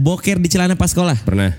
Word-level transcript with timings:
boker 0.00 0.40
di 0.40 0.48
celana 0.48 0.74
pas 0.74 0.90
sekolah? 0.90 1.20
Pernah. 1.22 1.52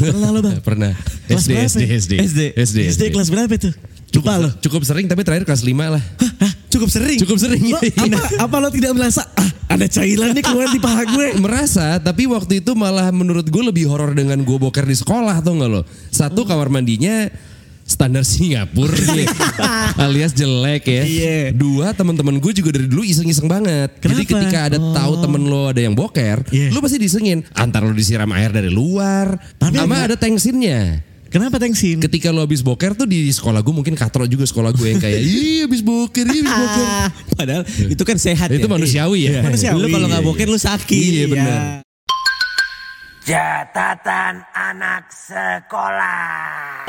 Pernah 0.00 0.28
lo 0.32 0.40
bang? 0.40 0.56
Pernah. 0.68 0.92
Kelas 1.28 1.44
SD, 1.44 1.50
berapa? 1.52 1.66
SD, 1.68 1.82
SD. 1.84 2.12
SD. 2.16 2.40
SD, 2.56 2.78
SD 2.96 3.02
kelas 3.12 3.28
berapa 3.28 3.52
itu? 3.52 3.70
Lupa 4.18 4.40
lo? 4.40 4.48
Cukup 4.64 4.82
sering 4.88 5.04
tapi 5.04 5.20
terakhir 5.20 5.44
kelas 5.44 5.62
5 5.62 5.76
lah. 5.76 6.00
Hah? 6.00 6.52
Cukup 6.72 6.88
sering? 6.88 7.18
Cukup 7.20 7.36
sering. 7.36 7.60
Lo, 7.68 7.76
apa, 7.82 8.18
apa 8.48 8.56
lo 8.60 8.68
tidak 8.72 8.92
merasa 8.96 9.24
ah, 9.36 9.50
ada 9.68 9.84
cairan 9.84 10.32
nih 10.32 10.44
keluar 10.44 10.68
di 10.72 10.80
paha 10.80 11.02
gue? 11.04 11.26
Merasa, 11.44 12.00
tapi 12.00 12.24
waktu 12.24 12.64
itu 12.64 12.72
malah 12.72 13.12
menurut 13.12 13.44
gue 13.44 13.62
lebih 13.62 13.88
horor 13.88 14.16
dengan 14.16 14.40
gue 14.40 14.56
boker 14.56 14.84
di 14.88 14.96
sekolah 14.96 15.44
tuh 15.44 15.60
nggak 15.60 15.70
lo? 15.70 15.82
Satu 16.08 16.48
kamar 16.48 16.72
mandinya 16.72 17.28
standar 17.88 18.20
Singapura 18.20 18.92
nih, 19.16 19.24
alias 19.96 20.36
jelek 20.36 20.84
ya. 20.84 21.02
Iya. 21.02 21.38
Dua 21.56 21.96
teman-teman 21.96 22.36
gue 22.36 22.52
juga 22.52 22.76
dari 22.76 22.84
dulu 22.84 23.00
iseng-iseng 23.00 23.48
banget. 23.48 23.96
Jadi 23.98 24.28
Kenapa? 24.28 24.44
ketika 24.44 24.58
ada 24.68 24.78
tahu 24.78 25.12
temen 25.18 25.48
lo 25.48 25.72
ada 25.72 25.80
yang 25.80 25.96
boker, 25.96 26.44
Iya. 26.52 26.68
lo 26.68 26.78
pasti 26.78 27.00
disengin. 27.00 27.40
Antar 27.56 27.88
lo 27.88 27.96
disiram 27.96 28.28
air 28.36 28.52
dari 28.52 28.68
luar, 28.68 29.40
Tapi 29.56 29.80
sama 29.80 30.04
ada 30.04 30.14
tengsinnya. 30.14 31.08
Kenapa 31.28 31.60
tengsin? 31.60 32.00
Ketika 32.00 32.32
lo 32.32 32.40
habis 32.40 32.64
boker 32.64 32.96
tuh 32.96 33.04
di 33.04 33.28
sekolah 33.28 33.60
gue 33.60 33.74
mungkin 33.76 33.92
katro 33.92 34.24
juga 34.24 34.48
sekolah 34.48 34.72
gue 34.72 34.96
yang 34.96 35.00
kayak 35.00 35.20
iya 35.20 35.68
habis 35.68 35.84
boker, 35.84 36.24
iya 36.24 36.40
habis 36.40 36.56
boker. 36.56 36.86
Padahal 37.36 37.62
itu 37.68 38.00
kan 38.04 38.16
sehat 38.16 38.48
Itu 38.48 38.64
ya. 38.64 38.72
manusiawi 38.72 39.18
ya. 39.24 39.30
Iya, 39.36 39.40
manusiawi. 39.44 39.76
Lu 39.76 39.86
kalau 39.92 40.06
nggak 40.08 40.24
boker 40.24 40.48
lu 40.48 40.56
sakit. 40.56 40.96
Iya, 40.96 41.24
benar. 41.28 41.60
Catatan 43.28 44.40
anak 44.56 45.12
sekolah. 45.12 46.88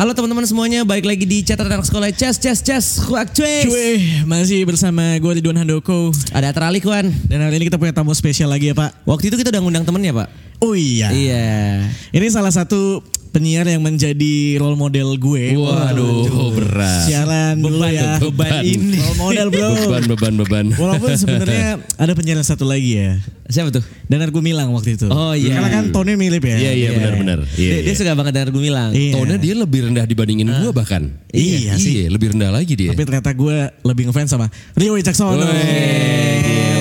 Halo 0.00 0.16
teman-teman 0.16 0.48
semuanya, 0.48 0.80
balik 0.80 1.04
lagi 1.04 1.28
di 1.28 1.44
catatan 1.44 1.76
anak 1.76 1.84
sekolah 1.84 2.08
Cas 2.16 2.40
Cas 2.40 2.64
Cas 2.64 3.04
Kuak. 3.04 3.36
Cuy, 3.36 4.24
masih 4.24 4.64
bersama 4.64 5.20
gue 5.20 5.32
Ridwan 5.36 5.60
Handoko. 5.60 6.08
Ada 6.32 6.56
Terali 6.56 6.80
Kuan. 6.80 7.12
Dan 7.28 7.44
hari 7.44 7.60
ini 7.60 7.68
kita 7.68 7.76
punya 7.76 7.92
tamu 7.92 8.16
spesial 8.16 8.48
lagi 8.48 8.72
ya 8.72 8.74
Pak. 8.80 9.04
Waktu 9.04 9.28
itu 9.28 9.36
kita 9.36 9.52
udah 9.52 9.60
ngundang 9.60 9.84
temennya 9.84 10.16
pak. 10.16 10.32
Oh 10.64 10.72
iya. 10.72 11.12
Iya. 11.12 11.84
Ini 12.16 12.32
salah 12.32 12.48
satu 12.48 13.04
penyiar 13.30 13.66
yang 13.66 13.82
menjadi 13.82 14.58
role 14.58 14.74
model 14.74 15.14
gue. 15.16 15.54
Waduh, 15.54 16.50
berat. 16.54 17.06
Siaran 17.06 17.62
dulu 17.62 17.82
Beban, 17.82 17.94
ya. 17.94 18.10
beban 18.18 18.50
ini. 18.66 18.98
Role 18.98 19.18
model 19.18 19.46
bro. 19.54 19.68
Beban, 19.74 20.02
beban, 20.10 20.32
beban. 20.44 20.66
Walaupun 20.74 21.10
sebenarnya 21.14 21.78
ada 22.02 22.12
penyiar 22.18 22.42
satu 22.42 22.66
lagi 22.66 22.98
ya. 22.98 23.22
Siapa 23.50 23.74
tuh? 23.74 23.82
Danar 24.06 24.30
Gumilang 24.30 24.70
waktu 24.74 24.94
itu. 24.94 25.10
Oh, 25.10 25.34
iya. 25.34 25.58
Karena 25.58 25.70
kan 25.70 25.84
tone 25.90 26.14
mirip 26.14 26.42
ya. 26.42 26.58
Iya, 26.58 26.72
iya, 26.74 26.88
benar-benar. 26.94 27.38
Iya, 27.58 27.82
dia, 27.82 27.82
dia 27.82 27.94
iya. 27.94 27.98
suka 27.98 28.14
banget 28.14 28.32
denger 28.38 28.50
gue 28.54 28.62
bilang. 28.62 28.90
Iya. 28.94 29.12
Tone 29.18 29.34
dia 29.42 29.54
lebih 29.58 29.80
rendah 29.90 30.04
dibandingin 30.06 30.46
gua 30.50 30.72
bahkan. 30.74 31.02
Iya 31.34 31.74
sih. 31.78 32.06
Iya, 32.06 32.14
lebih 32.14 32.34
rendah 32.34 32.50
lagi 32.54 32.74
dia. 32.78 32.94
Tapi 32.94 33.02
ternyata 33.06 33.30
gue 33.34 33.56
lebih 33.82 34.10
ngefans 34.10 34.30
sama 34.30 34.46
Rio 34.78 34.94
Wicaksono. 34.94 35.34
Weh, 35.34 36.38
gila. 36.46 36.79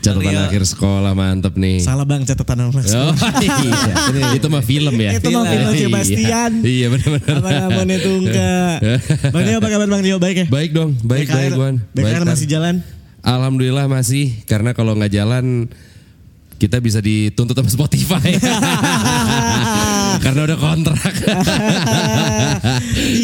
Catatan 0.00 0.32
Rio. 0.32 0.40
akhir 0.42 0.62
sekolah 0.64 1.12
mantep 1.12 1.54
nih. 1.54 1.78
Salah 1.78 2.04
bang 2.04 2.24
catatan 2.24 2.68
anak 2.68 2.84
Oh 2.88 3.12
iya, 4.16 4.28
itu 4.38 4.46
mah 4.48 4.64
film 4.64 4.94
ya. 4.96 5.10
Itu 5.16 5.28
mah 5.28 5.44
film 5.44 5.66
Iya, 5.68 5.80
Sebastian. 5.86 6.50
Iya 6.60 6.86
benar-benar. 6.88 7.34
Abang-abang 7.36 7.88
itu 7.90 8.10
enggak. 8.16 8.76
Bang 9.28 9.42
Rio 9.44 9.56
apa 9.58 9.68
kabar 9.68 9.88
Bang 9.88 10.02
Rio 10.02 10.16
baik 10.16 10.36
ya? 10.36 10.46
Baik 10.48 10.70
dong, 10.72 10.90
baik 11.00 11.28
baik 11.28 11.52
Wan. 11.54 11.74
BKR 11.92 12.22
Tar. 12.22 12.32
masih 12.32 12.46
jalan. 12.48 12.74
Alhamdulillah 13.20 13.84
masih 13.84 14.32
karena 14.48 14.72
kalau 14.72 14.96
nggak 14.96 15.12
jalan 15.12 15.68
kita 16.60 16.76
bisa 16.76 17.00
dituntut 17.00 17.56
sama 17.56 17.72
Spotify. 17.72 18.36
karena 20.24 20.40
udah 20.44 20.58
kontrak. 20.60 21.14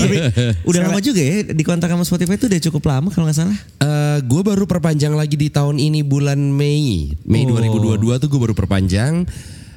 Tapi 0.00 0.16
udah 0.64 0.80
lama 0.88 1.00
juga 1.04 1.20
ya 1.20 1.44
di 1.52 1.60
kontrak 1.60 1.92
sama 1.92 2.04
Spotify 2.08 2.40
itu 2.40 2.48
udah 2.48 2.60
cukup 2.70 2.82
lama 2.88 3.08
kalau 3.12 3.28
nggak 3.28 3.36
salah. 3.36 3.58
Eh, 3.84 4.18
gue 4.24 4.40
baru 4.40 4.64
perpanjang 4.64 5.12
lagi 5.12 5.36
di 5.36 5.52
tahun 5.52 5.76
ini 5.76 6.00
bulan 6.00 6.40
Mei, 6.40 7.12
Mei 7.28 7.44
Oh. 7.46 7.60
2022 7.60 8.22
tuh 8.24 8.28
gue 8.32 8.40
baru 8.40 8.54
perpanjang 8.56 9.28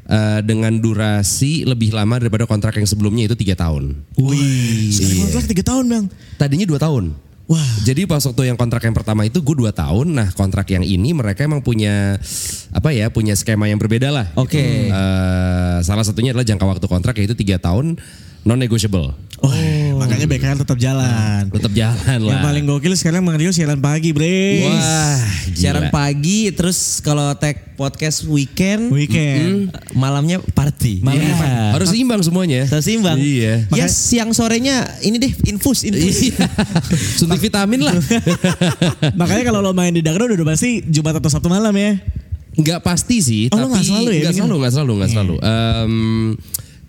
eh, 0.07 0.39
dengan 0.41 0.73
durasi 0.79 1.67
lebih 1.67 1.91
lama 1.91 2.15
daripada 2.17 2.47
kontrak 2.47 2.79
yang 2.79 2.87
sebelumnya 2.87 3.27
itu 3.27 3.35
tiga 3.35 3.59
tahun. 3.59 3.99
Wih. 4.15 4.95
Iya. 4.95 5.27
kontrak 5.27 5.51
3 5.51 5.59
tahun 5.67 5.83
bang. 5.91 6.05
Tadinya 6.39 6.65
dua 6.65 6.79
tahun. 6.79 7.28
Wah. 7.49 7.69
Jadi 7.81 8.05
pas 8.05 8.21
waktu 8.21 8.45
yang 8.45 8.57
kontrak 8.61 8.85
yang 8.85 8.93
pertama 8.93 9.25
itu 9.25 9.41
gue 9.41 9.55
dua 9.57 9.73
tahun. 9.73 10.13
Nah 10.13 10.29
kontrak 10.37 10.69
yang 10.69 10.85
ini 10.85 11.17
mereka 11.17 11.49
emang 11.49 11.65
punya 11.65 12.21
apa 12.69 12.93
ya 12.93 13.09
punya 13.09 13.33
skema 13.33 13.65
yang 13.65 13.81
berbeda 13.81 14.13
lah. 14.13 14.29
Oke. 14.37 14.61
gitu. 14.61 14.93
Eh, 14.93 15.77
salah 15.81 16.05
satunya 16.05 16.29
adalah 16.29 16.45
jangka 16.45 16.65
waktu 16.69 16.85
kontrak 16.85 17.17
yaitu 17.17 17.33
tiga 17.33 17.57
tahun 17.57 17.97
non 18.41 18.55
negotiable. 18.55 19.13
Oh, 19.39 19.55
makanya 19.95 20.27
BKR 20.27 20.57
tetap 20.57 20.75
jalan. 20.75 21.47
Tetap 21.47 21.71
jalan 21.71 22.19
lah. 22.19 22.27
Yang 22.29 22.43
paling 22.43 22.63
gokil 22.65 22.91
sekarang 22.93 23.23
Bang 23.23 23.39
Rio 23.39 23.55
siaran 23.55 23.79
pagi 23.79 24.11
bre. 24.11 24.67
Wah, 24.67 25.15
gila. 25.47 25.55
Siaran 25.55 25.85
pagi 25.89 26.51
terus 26.51 26.99
kalau 26.99 27.31
tag 27.33 27.55
podcast 27.73 28.27
weekend, 28.27 28.91
Weekend. 28.91 29.71
malamnya 29.95 30.43
party. 30.43 30.99
Malamnya 30.99 31.23
Iya. 31.25 31.39
party. 31.39 31.71
Harus 31.71 31.87
seimbang 31.89 32.19
semuanya. 32.19 32.67
Harus 32.67 32.83
seimbang. 32.83 33.15
Iya. 33.15 33.63
Ya 33.71 33.87
siang 33.87 34.35
sorenya 34.35 34.83
ini 34.99 35.15
deh 35.17 35.31
infus 35.47 35.87
infus. 35.87 36.35
Iya. 36.35 36.43
Suntik 37.15 37.39
vitamin 37.39 37.79
lah. 37.79 37.95
Makanya 39.19 39.43
kalau 39.45 39.59
lo 39.61 39.71
main 39.71 39.95
di 39.95 40.03
Dagro 40.03 40.27
udah 40.27 40.43
pasti 40.45 40.83
Jumat 40.83 41.15
atau 41.15 41.31
Sabtu 41.31 41.47
malam 41.47 41.71
ya. 41.71 41.95
Nggak 42.59 42.83
pasti 42.83 43.23
sih, 43.23 43.47
Oh, 43.47 43.55
tapi 43.55 43.71
nggak 43.71 43.85
selalu 43.87 44.09
ya, 44.09 44.19
nggak 44.19 44.33
ini? 44.35 44.39
selalu, 44.43 44.55
nggak 44.59 44.73
selalu, 44.73 44.91
nggak 44.99 45.11
selalu. 45.15 45.35
Em, 45.39 45.93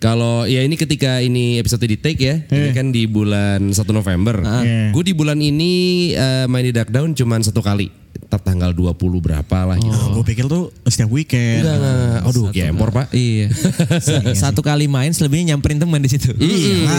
kalau 0.01 0.49
ya 0.49 0.65
ini 0.65 0.73
ketika 0.73 1.21
ini 1.21 1.61
episode 1.61 1.85
di 1.85 1.93
take 1.93 2.17
ya, 2.17 2.41
ini 2.49 2.69
Eh. 2.69 2.73
kan 2.73 2.89
di 2.89 3.05
bulan 3.05 3.69
1 3.69 3.93
November. 3.93 4.41
Iya. 4.41 4.89
Gue 4.89 5.05
di 5.05 5.13
bulan 5.13 5.37
ini 5.37 5.71
eh, 6.11 6.49
main 6.49 6.65
di 6.65 6.73
Dark 6.73 6.89
Down 6.89 7.13
cuman 7.13 7.45
satu 7.45 7.61
kali, 7.61 7.93
tanggal 8.31 8.73
20 8.73 8.97
berapa 9.21 9.57
lah 9.61 9.77
gitu. 9.77 9.93
Oh, 9.93 10.17
gue 10.17 10.25
pikir 10.25 10.49
tuh 10.49 10.73
setiap 10.87 11.11
weekend. 11.11 11.61
Enggak, 11.61 11.77
enggak. 11.77 12.19
Aduh, 12.25 12.45
gempor 12.49 12.89
pak. 12.89 13.13
Iya. 13.13 13.53
Satu 14.33 14.65
kali 14.65 14.89
main 14.89 15.13
selebihnya 15.13 15.53
nyamperin 15.53 15.77
teman 15.77 16.01
di 16.01 16.09
situ. 16.09 16.33
Iya. 16.33 16.89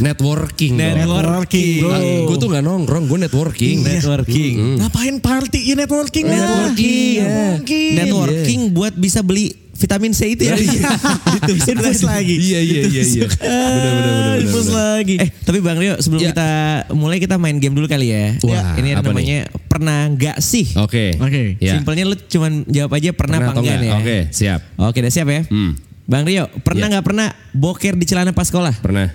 Networking. 0.00 0.72
dong. 0.78 0.96
Networking 0.96 1.82
bro. 1.82 1.98
gue 2.32 2.36
tuh 2.38 2.48
nggak 2.48 2.64
nongkrong, 2.64 3.04
gue 3.10 3.18
networking. 3.28 3.76
Networking. 3.84 4.54
Ngapain 4.80 5.20
party 5.20 5.60
ya 5.66 5.74
networking. 5.76 6.24
Networking. 6.24 7.12
Iya. 7.20 7.28
Mungkin. 7.60 7.92
Networking 7.92 8.60
buat 8.72 8.94
bisa 8.96 9.20
beli 9.20 9.65
vitamin 9.76 10.10
C 10.10 10.32
itu 10.32 10.42
ya. 10.44 10.56
Itu 11.38 11.52
infus 11.52 12.00
lagi. 12.00 12.34
Iya 12.34 12.60
iya 12.60 12.80
iya 12.86 13.02
iya. 13.04 13.26
Benar 13.28 13.70
benar 13.92 13.92
benar. 13.92 14.36
Infus 14.40 14.68
lagi. 14.68 15.16
Eh, 15.20 15.28
tapi 15.44 15.58
Bang 15.60 15.76
Rio 15.76 15.94
sebelum 15.96 16.20
Ya. 16.20 16.32
kita 16.32 16.48
mulai 16.92 17.16
kita 17.16 17.36
main 17.36 17.56
game 17.56 17.72
dulu 17.72 17.84
kali 17.84 18.08
ya. 18.08 18.34
Wah, 18.42 18.74
ini 18.76 18.96
ada 18.96 19.04
namanya 19.04 19.46
pernah 19.68 20.08
nggak 20.08 20.40
sih? 20.40 20.72
Oke. 20.76 21.14
Oke. 21.16 21.60
Ya. 21.60 21.76
Simpelnya 21.76 22.04
lu 22.04 22.16
cuman 22.16 22.64
jawab 22.64 22.96
aja 22.96 23.10
pernah, 23.12 23.38
Pernah 23.38 23.52
apa 23.52 23.60
enggak 23.60 23.76
nih 23.78 23.88
ya. 23.88 23.96
Oke, 23.96 24.16
siap. 24.32 24.60
Oke, 24.80 24.98
udah 25.04 25.12
siap 25.12 25.28
ya? 25.28 25.40
Hmm, 25.46 25.70
Bang 26.04 26.24
Rio, 26.24 26.48
pernah 26.64 26.88
Ya. 26.88 26.92
nggak 26.96 27.04
pernah 27.04 27.28
boker 27.52 27.94
di 27.94 28.04
celana 28.04 28.32
pas 28.32 28.48
sekolah? 28.48 28.74
pernah. 28.80 29.12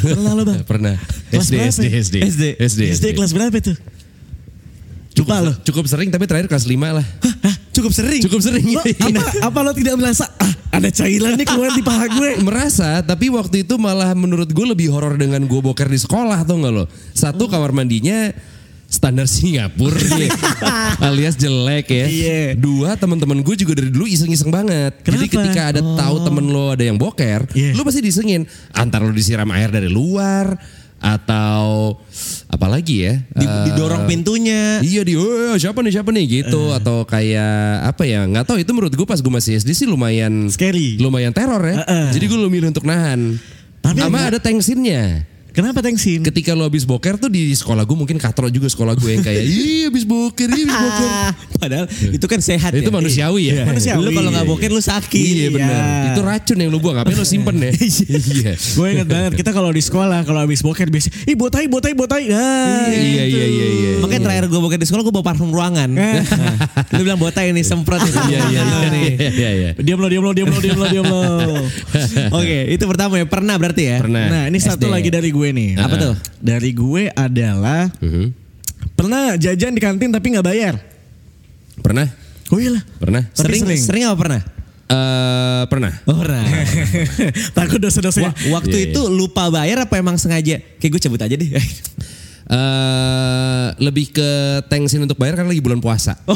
Pernah 0.00 0.32
lo 0.32 0.42
bang. 0.42 0.64
Pernah. 0.70 0.96
SD, 1.28 1.52
berapa 1.52 1.68
SD, 1.68 1.84
ya? 1.84 2.00
SD, 2.00 2.16
SD. 2.24 2.42
SD, 2.56 2.80
SD 2.96 3.04
kelas 3.12 3.36
berapa 3.36 3.52
itu? 3.52 3.76
Lupa 5.20 5.36
lo. 5.44 5.52
Cukup 5.60 5.84
sering 5.84 6.08
tapi 6.08 6.24
terakhir 6.24 6.48
kelas 6.48 6.64
5 6.64 6.80
lah. 6.96 7.04
Hah, 7.04 7.56
cukup 7.80 7.92
sering. 7.92 8.20
Cukup 8.20 8.40
sering. 8.44 8.64
Lo, 8.70 8.80
apa, 8.84 9.22
apa 9.48 9.58
lo 9.64 9.72
tidak 9.72 9.96
merasa 9.96 10.28
ah, 10.36 10.52
ada 10.70 10.88
cairan 10.92 11.34
nih 11.34 11.48
keluar 11.48 11.72
di 11.72 11.82
paha 11.82 12.06
gue? 12.12 12.30
Merasa, 12.44 13.00
tapi 13.00 13.32
waktu 13.32 13.64
itu 13.64 13.80
malah 13.80 14.12
menurut 14.12 14.52
gue 14.52 14.66
lebih 14.68 14.92
horor 14.92 15.16
dengan 15.16 15.40
gue 15.48 15.60
boker 15.60 15.88
di 15.88 15.98
sekolah 15.98 16.44
tuh 16.44 16.60
nggak 16.60 16.72
lo? 16.72 16.84
Satu 17.16 17.48
kamar 17.48 17.72
mandinya 17.72 18.30
standar 18.90 19.30
Singapura 19.30 19.94
nih, 20.18 20.30
alias 21.06 21.38
jelek 21.38 21.86
ya. 21.94 22.06
Iya. 22.10 22.40
Dua 22.58 22.98
teman-teman 22.98 23.38
gue 23.40 23.54
juga 23.54 23.78
dari 23.78 23.88
dulu 23.88 24.04
iseng-iseng 24.04 24.50
banget. 24.50 24.98
Jadi 25.06 25.30
Kenapa? 25.30 25.34
ketika 25.46 25.62
ada 25.70 25.80
tahu 25.80 26.16
temen 26.26 26.50
lo 26.50 26.74
ada 26.74 26.82
yang 26.82 26.98
boker, 26.98 27.46
Iya. 27.54 27.78
lo 27.78 27.86
pasti 27.86 28.02
disengin. 28.02 28.42
Antar 28.74 29.06
lo 29.06 29.14
disiram 29.14 29.46
air 29.54 29.70
dari 29.70 29.86
luar 29.86 30.58
atau 31.00 31.96
apalagi 32.60 32.96
ya? 33.00 33.14
Di- 33.32 33.48
Eh, 33.48 33.64
didorong 33.66 34.04
pintunya. 34.04 34.78
Iya 34.78 35.00
di 35.00 35.16
oh, 35.16 35.56
siapa 35.56 35.80
nih 35.80 35.92
siapa 35.92 36.12
nih 36.12 36.44
gitu 36.44 36.70
atau 36.70 37.02
kayak 37.02 37.56
apa 37.88 38.04
ya 38.04 38.20
nggak 38.22 38.44
tahu 38.44 38.60
itu 38.60 38.68
menurut 38.70 38.92
gue 38.92 39.02
pas 39.02 39.16
gue 39.16 39.32
masih 39.32 39.56
SD 39.56 39.72
sih 39.74 39.86
lumayan 39.86 40.44
Scary. 40.46 41.00
lumayan 41.00 41.32
teror 41.32 41.58
ya 41.62 41.80
Heeh. 41.80 42.06
jadi 42.12 42.24
gue 42.26 42.38
lebih 42.38 42.52
milih 42.52 42.68
untuk 42.70 42.84
nahan 42.84 43.40
Tapi 43.80 43.96
sama 43.98 44.28
ada 44.28 44.36
tengsinnya 44.36 45.24
Kenapa 45.50 45.82
tengsin? 45.82 46.22
ketika 46.22 46.54
lo 46.54 46.64
habis 46.64 46.86
boker 46.86 47.18
tuh 47.18 47.26
di 47.26 47.50
sekolah 47.50 47.82
gue 47.82 47.96
mungkin 47.96 48.16
katro 48.16 48.46
juga 48.48 48.70
sekolah 48.70 48.94
gue 48.94 49.10
yang 49.18 49.24
kayak 49.24 49.42
iya 49.42 49.90
habis 49.90 50.04
boker 50.06 50.48
iya 50.48 50.64
habis 50.66 50.78
boker 50.78 51.10
Padahal 51.60 51.86
itu 51.90 52.26
kan 52.26 52.40
sehat 52.40 52.72
itu 52.72 52.88
ya. 52.88 52.94
manusiawi 52.94 53.42
ya 53.52 53.66
Manusiawi. 53.68 54.00
Lu 54.00 54.10
kalau 54.16 54.30
nggak 54.32 54.46
boker 54.48 54.70
lu 54.72 54.82
sakit. 54.82 55.20
iya 55.20 55.48
benar 55.52 55.82
itu 56.10 56.20
racun 56.24 56.56
yang 56.56 56.70
lo 56.72 56.78
buang 56.80 56.96
ngapain 57.00 57.16
lo 57.16 57.26
simpen 57.26 57.56
ya 57.60 57.70
iya 58.32 58.52
Gue 58.56 58.86
inget 58.96 59.08
banget 59.08 59.32
kita 59.36 59.50
kalau 59.50 59.70
di 59.70 59.82
sekolah 59.82 60.22
kalau 60.24 60.40
habis 60.44 60.60
boker 60.62 60.88
biasa, 60.88 61.08
ih 61.26 61.36
botai 61.36 61.66
botai 61.66 61.92
botai. 61.92 62.24
Nah, 62.30 62.88
iya 62.90 63.24
iya 63.26 63.44
iya 63.46 63.66
iya 63.66 63.90
Makanya 64.00 64.22
terakhir 64.30 64.44
gue 64.48 64.60
boker 64.60 64.78
di 64.80 64.86
sekolah 64.86 65.02
gue 65.04 65.14
bawa 65.14 65.26
parfum 65.26 65.50
ruangan. 65.50 65.88
Nah, 65.90 66.22
lu 66.96 67.02
bilang 67.04 67.20
botai 67.20 67.50
ini 67.52 67.62
semprot 67.66 68.00
iya 68.00 68.40
iya 68.48 68.62
iya 68.62 68.62
iya 68.62 69.30
iya 69.30 69.50
iya 69.50 69.70
Diam 69.80 69.98
lo, 70.00 70.08
diam 70.08 70.22
lo, 70.24 70.32
diam 70.32 70.48
lo, 70.48 70.58
diam 70.60 70.76
lo, 70.78 70.86
diam 70.88 71.06
lo. 71.06 71.22
Oke, 72.36 72.58
itu 72.72 72.84
pertama 72.86 73.16
ya. 73.18 73.26
Pernah 73.26 73.54
berarti 73.56 73.82
ya? 73.86 73.98
pernah 74.00 74.26
Nah 74.30 74.42
ini 74.48 74.58
satu 74.60 74.86
lagi 74.88 75.08
dari 75.12 75.30
gue 75.32 75.39
nih. 75.48 75.70
Apa 75.76 75.94
tuh? 75.96 76.14
Dari 76.36 76.70
gue 76.70 77.02
adalah 77.08 77.88
Mhm. 77.96 78.36
Pernah 78.92 79.32
jajan 79.34 79.72
di 79.72 79.80
kantin 79.80 80.08
tapi 80.08 80.26
nggak 80.28 80.44
bayar? 80.44 80.76
Pernah? 81.80 82.04
Oh 82.48 82.60
iya 82.60 82.76
lah. 82.76 82.82
Pernah? 82.98 83.22
Tapi 83.26 83.40
Sering, 83.40 83.62
sering. 83.64 83.80
sering 83.80 84.04
apa 84.04 84.16
pernah? 84.18 84.40
Eh, 84.90 85.62
pernah. 85.66 85.92
Oh, 86.04 86.18
pernah. 86.18 86.42
Takut 87.56 87.78
dosa-dosa. 87.78 88.20
Wa- 88.20 88.60
waktu 88.60 88.76
Iya, 88.76 88.86
itu 88.90 89.00
lupa 89.06 89.48
bayar 89.48 89.86
apa 89.86 89.96
emang 89.96 90.18
sengaja? 90.18 90.58
Kayak 90.76 90.90
gue 90.90 91.00
cabut 91.00 91.22
aja 91.22 91.32
deh. 91.32 91.46
eh 92.50 93.66
lebih 93.78 94.10
ke 94.10 94.30
thanksin 94.66 95.06
untuk 95.06 95.14
bayar 95.14 95.38
karena 95.38 95.54
lagi 95.54 95.62
bulan 95.62 95.78
puasa. 95.78 96.18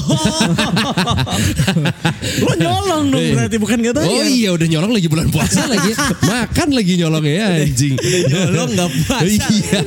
Lo 2.38 2.52
nyolong 2.54 3.10
dong 3.10 3.26
berarti 3.34 3.56
bukan 3.58 3.76
nggak 3.82 3.94
bayar. 3.98 4.08
Oh 4.08 4.22
iya 4.22 4.50
udah 4.54 4.66
nyolong 4.70 4.92
lagi 4.94 5.08
bulan 5.10 5.28
puasa 5.34 5.66
lagi. 5.72 5.90
Makan 6.22 6.68
lagi 6.70 6.92
nyolong 7.02 7.24
ya 7.26 7.66
anjing. 7.66 7.94
nyolong 8.30 8.70
nggak 8.78 8.90
puasa. 9.10 9.26
Iya. 9.26 9.80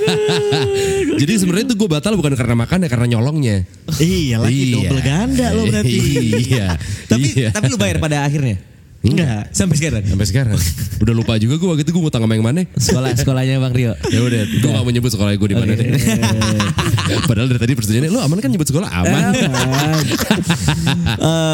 Jadi 1.17 1.33
sebenarnya 1.39 1.65
itu 1.71 1.75
gue 1.79 1.89
batal 1.89 2.13
bukan 2.19 2.35
karena 2.35 2.55
makan 2.59 2.83
ya 2.83 2.89
karena 2.91 3.07
nyolongnya. 3.17 3.57
Iya 3.97 4.35
lagi 4.43 4.55
Iya. 4.67 4.73
double 4.83 5.01
ganda 5.01 5.45
lo 5.55 5.63
berarti. 5.65 5.97
Iya. 6.43 6.67
tapi 7.07 7.27
iya. 7.39 7.49
tapi 7.55 7.71
lu 7.71 7.77
bayar 7.79 8.03
pada 8.03 8.27
akhirnya? 8.27 8.59
Enggak. 9.13 9.43
Sampai 9.55 9.75
sekarang. 9.79 10.03
Sampai 10.03 10.27
sekarang. 10.27 10.59
Udah 11.03 11.13
lupa 11.15 11.39
juga 11.39 11.55
gue 11.55 11.67
waktu 11.67 11.83
itu 11.87 11.91
gue 11.95 12.01
ngutang 12.03 12.23
sama 12.25 12.33
yang 12.35 12.45
mana. 12.45 12.67
Sekolah 12.75 13.09
sekolahnya 13.15 13.61
Bang 13.61 13.73
Rio. 13.73 13.93
Ya 14.09 14.19
udah, 14.23 14.41
gue 14.47 14.69
gak 14.69 14.83
mau 14.83 14.91
nyebut 14.91 15.11
sekolah 15.13 15.31
gue 15.37 15.49
di 15.53 15.55
mana 15.55 15.71
deh. 15.77 15.85
Padahal 17.29 17.47
dari 17.47 17.59
tadi 17.61 17.73
pertanyaannya, 17.77 18.11
lu 18.11 18.19
aman 18.19 18.37
kan 18.41 18.49
nyebut 18.51 18.67
sekolah? 18.67 18.89
Aman. 18.89 19.31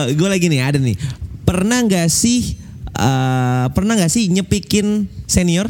gue 0.20 0.30
lagi 0.30 0.46
nih 0.48 0.62
ada 0.64 0.80
nih. 0.80 0.96
Pernah 1.44 1.84
nggak 1.84 2.08
sih 2.08 2.56
eh, 2.96 3.66
pernah 3.76 3.94
nggak 4.00 4.12
sih 4.12 4.32
nyepikin 4.32 5.12
senior? 5.28 5.68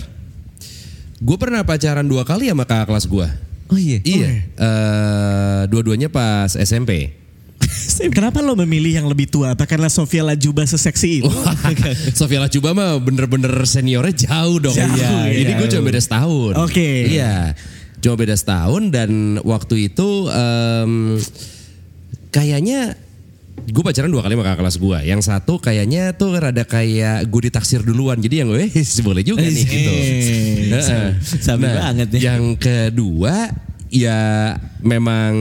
gue 1.23 1.37
pernah 1.39 1.63
pacaran 1.63 2.03
dua 2.03 2.27
kali 2.27 2.51
sama 2.51 2.67
kakak 2.67 2.91
kelas 2.91 3.05
gue. 3.07 3.27
Oh 3.71 3.79
iya. 3.79 3.97
Iya. 4.03 4.27
Eh, 4.43 5.61
dua-duanya 5.71 6.11
pas 6.11 6.51
SMP. 6.51 7.22
Kenapa 8.15 8.39
lo 8.39 8.53
memilih 8.57 9.03
yang 9.03 9.07
lebih 9.09 9.29
tua? 9.29 9.53
Apa 9.53 9.65
karena 9.67 9.87
Sofia 9.89 10.23
Lajuba 10.25 10.63
seseksi 10.65 11.23
itu? 11.23 11.31
Sofia 12.19 12.43
Lacuba 12.43 12.75
mah 12.75 12.97
bener-bener 12.99 13.51
seniornya 13.65 14.13
jauh 14.27 14.57
dong. 14.59 14.75
Jauh, 14.75 14.97
iya. 14.97 15.29
iya. 15.29 15.37
Jadi 15.43 15.51
gue 15.59 15.67
cuma 15.73 15.83
beda 15.89 16.01
setahun. 16.01 16.53
Oke. 16.61 16.89
Iya. 17.09 17.57
Cuma 18.03 18.15
beda 18.19 18.35
setahun 18.35 18.91
dan 18.91 19.39
waktu 19.47 19.93
itu 19.93 20.27
em, 20.27 21.21
kayaknya 22.33 22.99
gue 23.63 23.83
pacaran 23.85 24.11
dua 24.11 24.25
kali 24.25 24.35
sama 24.35 24.43
kakak 24.43 24.59
kelas 24.59 24.77
gue. 24.81 24.99
Yang 25.07 25.21
satu 25.29 25.53
kayaknya 25.61 26.11
tuh 26.17 26.35
rada 26.35 26.63
kayak 26.67 27.29
gue 27.31 27.41
ditaksir 27.47 27.79
duluan. 27.85 28.19
Jadi 28.19 28.43
yang 28.43 28.51
gue 28.51 28.67
boleh 29.07 29.23
juga 29.23 29.45
nih 29.45 29.65
gitu. 29.65 29.91
Eh, 29.93 30.71
Heeh. 30.73 31.07
sabi 31.21 31.69
banget 31.69 32.09
ya. 32.17 32.35
Yang 32.35 32.59
kedua 32.59 33.53
ya 33.93 34.57
memang 34.81 35.31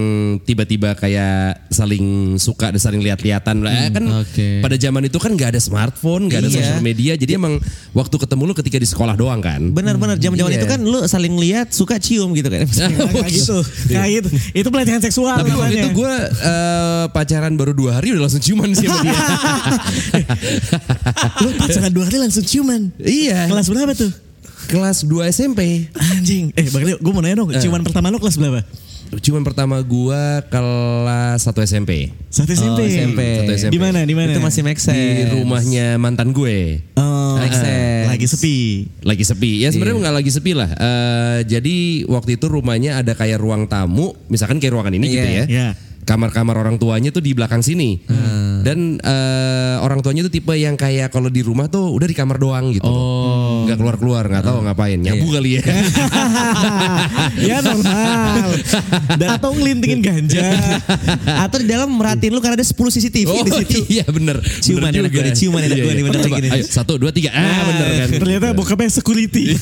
tiba-tiba 0.44 0.92
kayak 0.92 1.72
saling 1.72 2.36
suka 2.36 2.68
dan 2.68 2.76
saling 2.76 3.00
lihat-lihatan 3.00 3.64
lah 3.64 3.88
kan 3.88 4.04
oke. 4.20 4.60
pada 4.60 4.76
zaman 4.76 5.08
itu 5.08 5.16
kan 5.16 5.32
nggak 5.32 5.56
ada 5.56 5.60
smartphone 5.60 6.28
nggak 6.28 6.44
ada 6.44 6.50
Iya. 6.52 6.58
sosial 6.60 6.80
media 6.84 7.16
jadi 7.16 7.40
emang 7.40 7.56
waktu 7.96 8.12
ketemu 8.12 8.42
lu 8.44 8.54
ketika 8.54 8.76
di 8.76 8.84
sekolah 8.84 9.16
doang 9.16 9.40
kan 9.40 9.72
Benar-benar 9.72 10.20
zaman-zaman 10.20 10.52
Iya. 10.52 10.60
itu 10.60 10.68
kan 10.68 10.80
lu 10.84 11.00
saling 11.08 11.32
lihat 11.40 11.72
suka 11.72 11.96
cium 11.96 12.36
gitu 12.36 12.52
kan. 12.52 12.68
Kayak 13.16 13.32
gitu. 13.32 13.56
Kayak 13.88 14.10
gitu. 14.20 14.28
Itu 14.52 14.68
pelatihan 14.68 15.00
seksual 15.00 15.40
Tapi 15.40 15.56
waktu 15.56 15.80
itu 15.80 15.90
gue 15.96 16.12
eh, 16.44 17.04
pacaran 17.08 17.56
baru 17.56 17.72
dua 17.72 17.96
hari 17.96 18.12
udah 18.12 18.28
langsung 18.28 18.44
ciuman 18.44 18.68
sih 18.76 18.84
sama 18.84 19.00
dia. 19.00 19.16
Lo 21.40 21.48
pacaran 21.56 21.88
dua 21.88 22.04
kali 22.04 22.18
langsung 22.20 22.44
ciuman. 22.44 22.92
iya. 23.00 23.48
Kelas 23.48 23.66
berapa 23.66 23.96
tuh? 23.96 24.12
Kelas 24.66 25.04
2 25.04 25.28
SMP. 25.28 25.88
Anjing. 25.94 26.52
Eh 26.54 26.68
Bang 26.68 26.82
Leo, 26.82 26.96
gue 26.96 27.12
mau 27.12 27.20
nanya 27.20 27.36
dong. 27.38 27.50
Ciuman 27.52 27.82
pertama 27.82 28.08
lo 28.08 28.18
kelas 28.18 28.36
berapa? 28.36 28.62
Ciuman 29.12 29.44
pertama 29.44 29.76
gue 29.78 30.22
kelas 30.48 31.44
1 31.44 31.52
SMP. 31.62 32.16
Satu 32.28 32.48
SMP. 32.50 32.80
Oh, 32.80 32.88
SMP. 32.88 33.20
Satu 33.38 33.52
SMP. 33.52 33.72
Di 33.72 33.80
mana? 33.80 34.00
Di 34.02 34.14
mana? 34.16 34.32
Itu 34.32 34.40
masih 34.40 34.64
make 34.64 34.80
sense. 34.80 34.96
Di 34.96 35.24
rumahnya 35.30 36.00
mantan 36.00 36.32
gue. 36.32 36.80
Oh, 36.96 37.36
Make 37.36 37.52
sense. 37.52 38.08
lagi 38.08 38.26
sepi. 38.26 38.56
Lagi 39.04 39.24
sepi. 39.24 39.52
Ya 39.60 39.68
sebenarnya 39.68 40.08
nggak 40.08 40.16
lagi 40.16 40.30
sepi 40.32 40.52
lah. 40.56 40.70
Eh, 40.72 41.38
jadi 41.44 41.76
waktu 42.08 42.40
itu 42.40 42.48
rumahnya 42.48 43.00
ada 43.00 43.12
kayak 43.12 43.36
ruang 43.36 43.68
tamu, 43.68 44.16
misalkan 44.28 44.56
kayak 44.56 44.72
ruangan 44.72 44.94
ini 44.94 45.06
gitu 45.10 45.26
Iya, 45.26 45.36
ya. 45.36 45.46
iya. 45.48 45.68
Kamar-kamar 46.02 46.58
orang 46.58 46.76
tuanya 46.76 47.12
tuh 47.12 47.20
di 47.20 47.30
belakang 47.30 47.60
sini. 47.60 48.00
Dan 48.62 48.96
eh, 48.96 49.76
orang 49.82 50.00
tuanya 50.00 50.22
tuh 50.22 50.32
tipe 50.32 50.54
yang 50.54 50.74
kayak 50.74 51.10
kalau 51.10 51.28
di 51.28 51.42
rumah 51.42 51.66
tuh 51.66 51.90
udah 51.90 52.06
di 52.06 52.14
kamar 52.14 52.38
doang 52.38 52.70
gitu. 52.70 52.86
Oh. 52.86 53.41
Nggak 53.66 53.78
keluar-keluar, 53.78 54.24
nggak 54.28 54.44
tahu 54.44 54.56
ngapain. 54.66 54.98
Nyabu 54.98 55.26
kali 55.32 55.58
ya. 55.58 55.62
ya 57.48 57.56
normal. 57.62 58.48
Dan 59.16 59.28
atau 59.38 59.50
ngelintingin 59.54 60.00
ganja. 60.02 60.46
Atau 61.46 61.62
di 61.62 61.66
dalam 61.70 61.90
merhatiin 61.94 62.32
lu 62.34 62.40
karena 62.42 62.58
ada 62.58 62.66
10 62.66 62.76
CCTV 62.76 63.28
Oh 63.30 63.44
di 63.44 63.52
situ. 63.64 63.78
iya 64.00 64.06
bener. 64.08 64.38
Ciuman 64.62 64.90
Bener 64.92 65.06
enak 65.06 65.10
gue 65.12 65.22
nih, 65.22 65.34
ciuman 65.36 65.60
enak 65.62 65.76
Iya, 65.76 65.84
gue 65.84 65.92
nih, 65.92 66.02
iya. 66.02 66.06
bener 66.10 66.20
nih. 66.22 66.50
Ayo 66.52 66.64
satu 66.66 66.92
dua 66.98 67.10
tiga. 67.14 67.30
Ah 67.32 67.62
bener 67.68 67.86
kan. 68.04 68.08
Ternyata 68.22 68.46
bokapnya 68.52 68.90
security. 68.90 69.56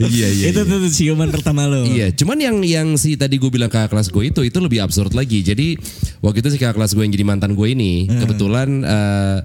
Iya 0.00 0.28
iya. 0.32 0.46
itu 0.50 0.60
iya. 0.60 0.70
tuh 0.70 0.90
ciuman 0.90 1.28
pertama 1.30 1.68
lo. 1.68 1.84
Iya, 1.86 2.12
cuman 2.14 2.36
yang 2.40 2.56
yang 2.64 2.88
si 2.96 3.14
tadi 3.14 3.36
gue 3.36 3.50
bilang 3.52 3.70
kakak 3.70 3.92
kelas 3.92 4.08
gue 4.10 4.24
itu 4.28 4.40
itu 4.42 4.58
lebih 4.58 4.82
absurd 4.82 5.12
lagi. 5.14 5.40
Jadi 5.44 5.76
waktu 6.20 6.42
itu 6.42 6.48
si 6.54 6.58
kakak 6.58 6.80
kelas 6.80 6.92
gue 6.96 7.02
yang 7.04 7.12
jadi 7.14 7.24
mantan 7.26 7.52
gue 7.54 7.68
ini 7.70 8.08
kebetulan 8.08 8.68
eh, 8.82 9.38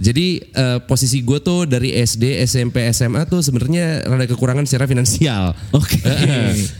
jadi 0.00 0.40
eh, 0.40 0.78
posisi 0.88 1.20
gue 1.20 1.44
tuh 1.44 1.68
dari 1.68 1.92
SD, 1.92 2.40
SMP, 2.48 2.88
SMA 2.96 3.28
tuh 3.28 3.44
sebenarnya 3.44 4.08
rada 4.08 4.24
kekurangan 4.24 4.64
secara 4.64 4.88
finansial. 4.88 5.52
Oke. 5.76 6.00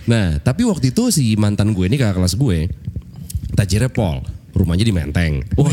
nah, 0.09 0.41
tapi 0.41 0.65
waktu 0.65 0.97
itu 0.97 1.13
si 1.13 1.37
mantan 1.37 1.77
gue 1.77 1.85
ini 1.85 2.01
kakak 2.01 2.17
kelas 2.17 2.41
gue 2.41 2.73
tajirnya 3.53 3.93
Pol, 3.93 4.25
rumahnya 4.57 4.89
di 4.89 4.95
Menteng. 4.97 5.45
Wah, 5.61 5.69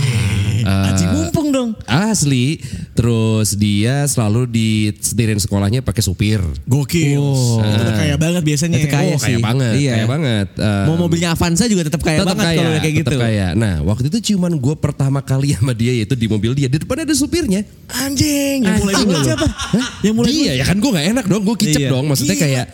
Aji 0.68 1.06
mumpung 1.08 1.48
dong. 1.50 1.70
asli. 1.86 2.60
Terus 2.92 3.54
dia 3.54 4.04
selalu 4.04 4.46
disetirin 4.46 5.38
sekolahnya 5.38 5.80
pakai 5.80 6.02
supir. 6.02 6.44
Gokil. 6.64 7.18
Oh. 7.18 7.62
Udah 7.62 7.94
kaya 7.96 8.16
banget 8.16 8.44
biasanya. 8.44 8.76
Itu 8.76 8.88
kaya 8.88 9.14
oh, 9.14 9.18
kaya 9.18 9.38
sih. 9.38 9.40
banget, 9.40 9.74
Iya. 9.78 9.94
kaya 9.94 10.06
banget. 10.08 10.48
Eh, 10.56 10.86
Mau 10.86 10.98
mobilnya 10.98 11.30
Avanza 11.32 11.66
juga 11.66 11.86
tetap 11.86 12.02
kaya 12.02 12.20
tetap 12.20 12.34
banget 12.34 12.46
kaya, 12.46 12.58
kalau 12.58 12.70
kayak 12.74 12.84
tetap 12.96 13.12
gitu. 13.14 13.18
kaya. 13.18 13.48
Nah, 13.54 13.76
waktu 13.82 14.06
itu 14.08 14.18
ciuman 14.24 14.54
gue 14.54 14.76
pertama 14.76 15.20
kali 15.22 15.54
sama 15.54 15.72
dia 15.72 15.94
yaitu 15.94 16.14
di 16.14 16.26
mobil 16.26 16.52
dia. 16.52 16.68
Di 16.68 16.78
depan 16.78 17.00
ada 17.00 17.14
supirnya. 17.14 17.62
Anjing. 17.88 18.62
Yang 18.62 18.78
mulai 18.82 18.94
loh. 19.00 19.24
siapa? 19.24 19.48
Yang 20.02 20.16
mulai 20.16 20.30
Dia 20.30 20.52
ya 20.54 20.66
kan 20.66 20.78
gue 20.78 20.92
gak 20.92 21.08
enak 21.08 21.26
dong. 21.26 21.44
Gue 21.44 21.56
kicep 21.56 21.82
Iya. 21.82 21.90
dong. 21.90 22.06
Maksudnya 22.06 22.34
Iya. 22.34 22.44
kayak 22.44 22.66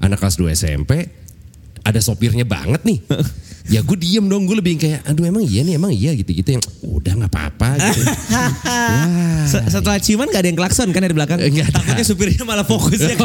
anak 0.00 0.18
kelas 0.18 0.34
2 0.34 0.50
SMP 0.50 0.90
ada 1.82 1.98
sopirnya 1.98 2.42
banget 2.42 2.80
nih. 2.82 2.98
ya 3.68 3.80
gue 3.80 3.96
diem 3.96 4.24
dong. 4.24 4.46
Gue 4.46 4.58
lebih 4.58 4.78
kayak 4.78 5.04
aduh 5.04 5.24
emang 5.24 5.42
iya 5.42 5.60
nih 5.62 5.74
emang 5.76 5.92
iya 5.92 6.10
gitu-gitu. 6.12 6.56
Yang 6.56 6.64
udah 6.82 7.12
gak 7.20 7.30
apa-apa 7.30 7.68
gitu. 7.78 8.00
Wah. 8.66 9.44
Se- 9.46 9.66
Setelah 9.68 9.98
ciuman 9.98 10.26
gak 10.26 10.42
ada 10.42 10.48
yang 10.48 10.58
klakson 10.58 10.88
kan 10.90 11.00
dari 11.00 11.12
belakang? 11.12 11.38
Nggak 11.38 11.66
ada. 11.68 11.74
Takutnya 11.78 12.04
supirnya 12.04 12.42
malah 12.42 12.62
fokusnya 12.62 13.14
ke 13.14 13.24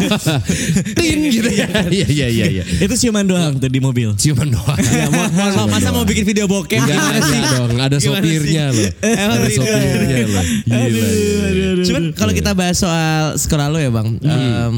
Tin 0.97 1.19
gitu 1.27 1.49
ya. 1.49 1.67
Iya 1.97 2.07
iya 2.07 2.27
iya. 2.27 2.45
iya. 2.51 2.63
Itu 2.63 2.93
ciuman 2.95 3.23
doang 3.23 3.57
tuh 3.57 3.69
di 3.69 3.79
mobil. 3.79 4.13
Ciuman 4.15 4.49
doang. 4.49 4.77
Ya, 4.77 5.07
maaf, 5.07 5.67
masa 5.67 5.89
mau 5.89 6.03
bikin 6.03 6.23
video? 6.23 6.45
Enggak 6.47 6.79
Gimana 6.83 7.11
ada 7.11 7.21
sih? 7.21 7.39
dong, 7.43 7.71
ada 7.77 7.97
sopirnya 7.97 8.63
loh. 8.71 8.89
Emang 9.03 9.37
Ada 9.37 9.49
sopirnya 9.51 10.17
loh. 10.25 10.45
Gila, 10.65 11.47
gila. 11.49 11.83
Cuman 11.85 12.03
kalau 12.13 12.33
kita 12.33 12.51
bahas 12.51 12.77
soal 12.77 13.35
sekolah 13.35 13.67
lo 13.67 13.77
ya 13.77 13.89
bang, 13.89 14.07
em, 14.17 14.73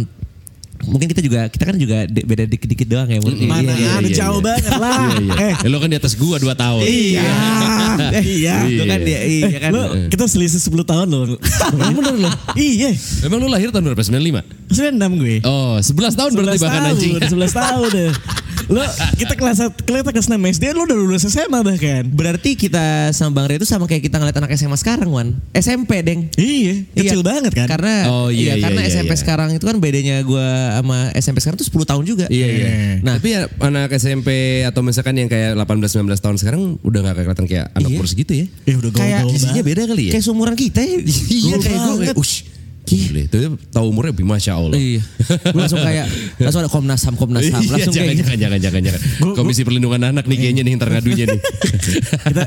mungkin 0.85 1.07
kita 1.07 1.19
juga 1.19 1.47
kita 1.47 1.63
kan 1.65 1.75
juga 1.75 1.97
beda 2.05 2.43
dikit-dikit 2.45 2.87
doang 2.87 3.07
ya. 3.07 3.19
mungkin. 3.19 3.47
Mana 3.47 3.73
iya, 3.73 3.99
ada 3.99 4.07
iya, 4.07 4.15
jauh 4.15 4.39
iya. 4.39 4.47
banget 4.47 4.73
lah. 4.75 4.95
Iya, 4.95 5.19
iya. 5.19 5.35
Eh, 5.39 5.53
Eh, 5.59 5.69
lo 5.69 5.77
kan 5.77 5.89
di 5.89 5.97
atas 5.97 6.13
gua 6.15 6.37
2 6.37 6.53
tahun. 6.53 6.81
Iya. 6.83 7.23
Eh, 7.99 8.23
iya. 8.23 8.63
Itu 8.63 8.83
kan 8.87 8.99
dia, 9.03 9.19
iya 9.27 9.59
kan. 9.59 9.69
Lo, 9.75 9.81
kita 10.07 10.23
selisih 10.25 10.61
10 10.61 10.87
tahun 10.87 11.07
loh. 11.09 11.35
Bener 11.99 12.15
loh. 12.15 12.33
Iya. 12.55 12.95
Emang 13.21 13.43
lo 13.43 13.51
lahir 13.51 13.69
tahun 13.69 13.91
berapa? 13.91 13.99
95? 13.99 14.39
96 14.71 15.19
gue. 15.19 15.35
Oh, 15.43 15.75
11 15.75 16.15
tahun 16.15 16.31
berarti 16.31 16.57
11 16.57 16.63
bahkan 16.63 16.81
tahun, 16.85 16.95
anjing. 16.95 17.13
11 17.19 17.51
tahun 17.51 17.87
deh. 17.91 18.11
Lo 18.69 18.85
kita 19.17 19.33
kelas 19.33 19.57
kita 19.81 20.13
kelas 20.13 20.27
6 20.29 20.37
SD 20.37 20.63
lo 20.71 20.85
udah 20.85 20.93
lulus 20.93 21.25
SMA 21.25 21.59
bahkan. 21.59 22.05
Berarti 22.05 22.53
kita 22.53 23.09
sama 23.11 23.41
Bang 23.41 23.49
Ria 23.49 23.57
itu 23.57 23.65
sama 23.65 23.89
kayak 23.89 24.05
kita 24.05 24.21
ngeliat 24.21 24.37
anak 24.37 24.53
SMA 24.53 24.77
sekarang, 24.77 25.09
Wan. 25.09 25.41
SMP, 25.51 26.05
Deng. 26.05 26.29
Iya, 26.37 26.85
kecil 26.93 27.19
Iya. 27.19 27.25
banget 27.25 27.51
kan. 27.57 27.65
Karena 27.65 28.05
Oh, 28.07 28.29
iya, 28.29 28.53
iya, 28.53 28.61
karena 28.61 28.85
iya, 28.85 28.93
SMP 28.93 29.17
iya. 29.17 29.19
sekarang 29.19 29.49
itu 29.51 29.65
kan 29.65 29.81
bedanya 29.81 30.21
gua 30.21 30.45
sama 30.71 30.97
SMP 31.13 31.37
sekarang 31.39 31.57
tuh 31.57 31.65
10 31.65 31.83
tahun 31.85 32.03
juga. 32.03 32.25
Iya, 32.27 32.47
iya. 32.47 32.67
Nah, 32.99 33.17
Tapi 33.17 33.29
ya 33.29 33.41
anak 33.59 33.89
SMP 33.93 34.29
atau 34.61 34.79
misalkan 34.79 35.13
yang 35.13 35.25
kayak 35.25 35.55
18-19 35.55 35.89
tahun 36.15 36.37
sekarang 36.37 36.61
udah 36.79 36.99
gak 37.01 37.15
kelihatan 37.19 37.45
kayak 37.45 37.65
anak 37.71 37.87
Iya. 37.87 37.95
umur 37.95 38.05
segitu 38.05 38.31
ya. 38.33 38.45
Eh 38.63 38.75
udah 38.75 38.89
kayak 38.89 39.23
gaul-gaul 39.23 39.35
Isinya 39.35 39.61
beda 39.61 39.81
kali 39.85 40.03
ya? 40.05 40.11
kayak 40.13 40.23
seumuran 40.23 40.53
kita 40.53 40.79
ya. 40.79 40.97
Iya 41.29 41.55
kayak 41.57 41.79
gue 42.07 42.15
ush. 42.15 42.37
Gila, 42.89 43.21
itu 43.21 43.35
dia 43.37 43.49
tahu 43.69 43.93
umurnya 43.93 44.09
lebih 44.09 44.25
Masya 44.25 44.57
Allah. 44.57 44.73
Iya. 44.73 44.97
Gua 45.53 45.61
langsung 45.61 45.77
kayak 45.77 46.09
langsung 46.41 46.61
ada 46.65 46.71
Komnas 46.73 47.01
HAM, 47.05 47.15
Komnas 47.15 47.45
HAM. 47.45 47.61
Iya, 47.61 47.69
Langsung 47.69 47.93
jangan, 47.93 48.01
kayak 48.01 48.17
gitu. 48.17 48.25
jangan, 48.25 48.39
jangan, 48.41 48.59
jangan, 48.59 48.81
jangan. 48.81 49.01
Gua- 49.21 49.35
Komisi 49.37 49.61
Perlindungan 49.61 50.01
Anak 50.09 50.25
nih 50.25 50.37
kayaknya 50.41 50.61
nih 50.65 50.73
ntar 50.73 50.89
ngadunya 50.89 51.25
nih. 51.29 51.39
kita, 52.25 52.43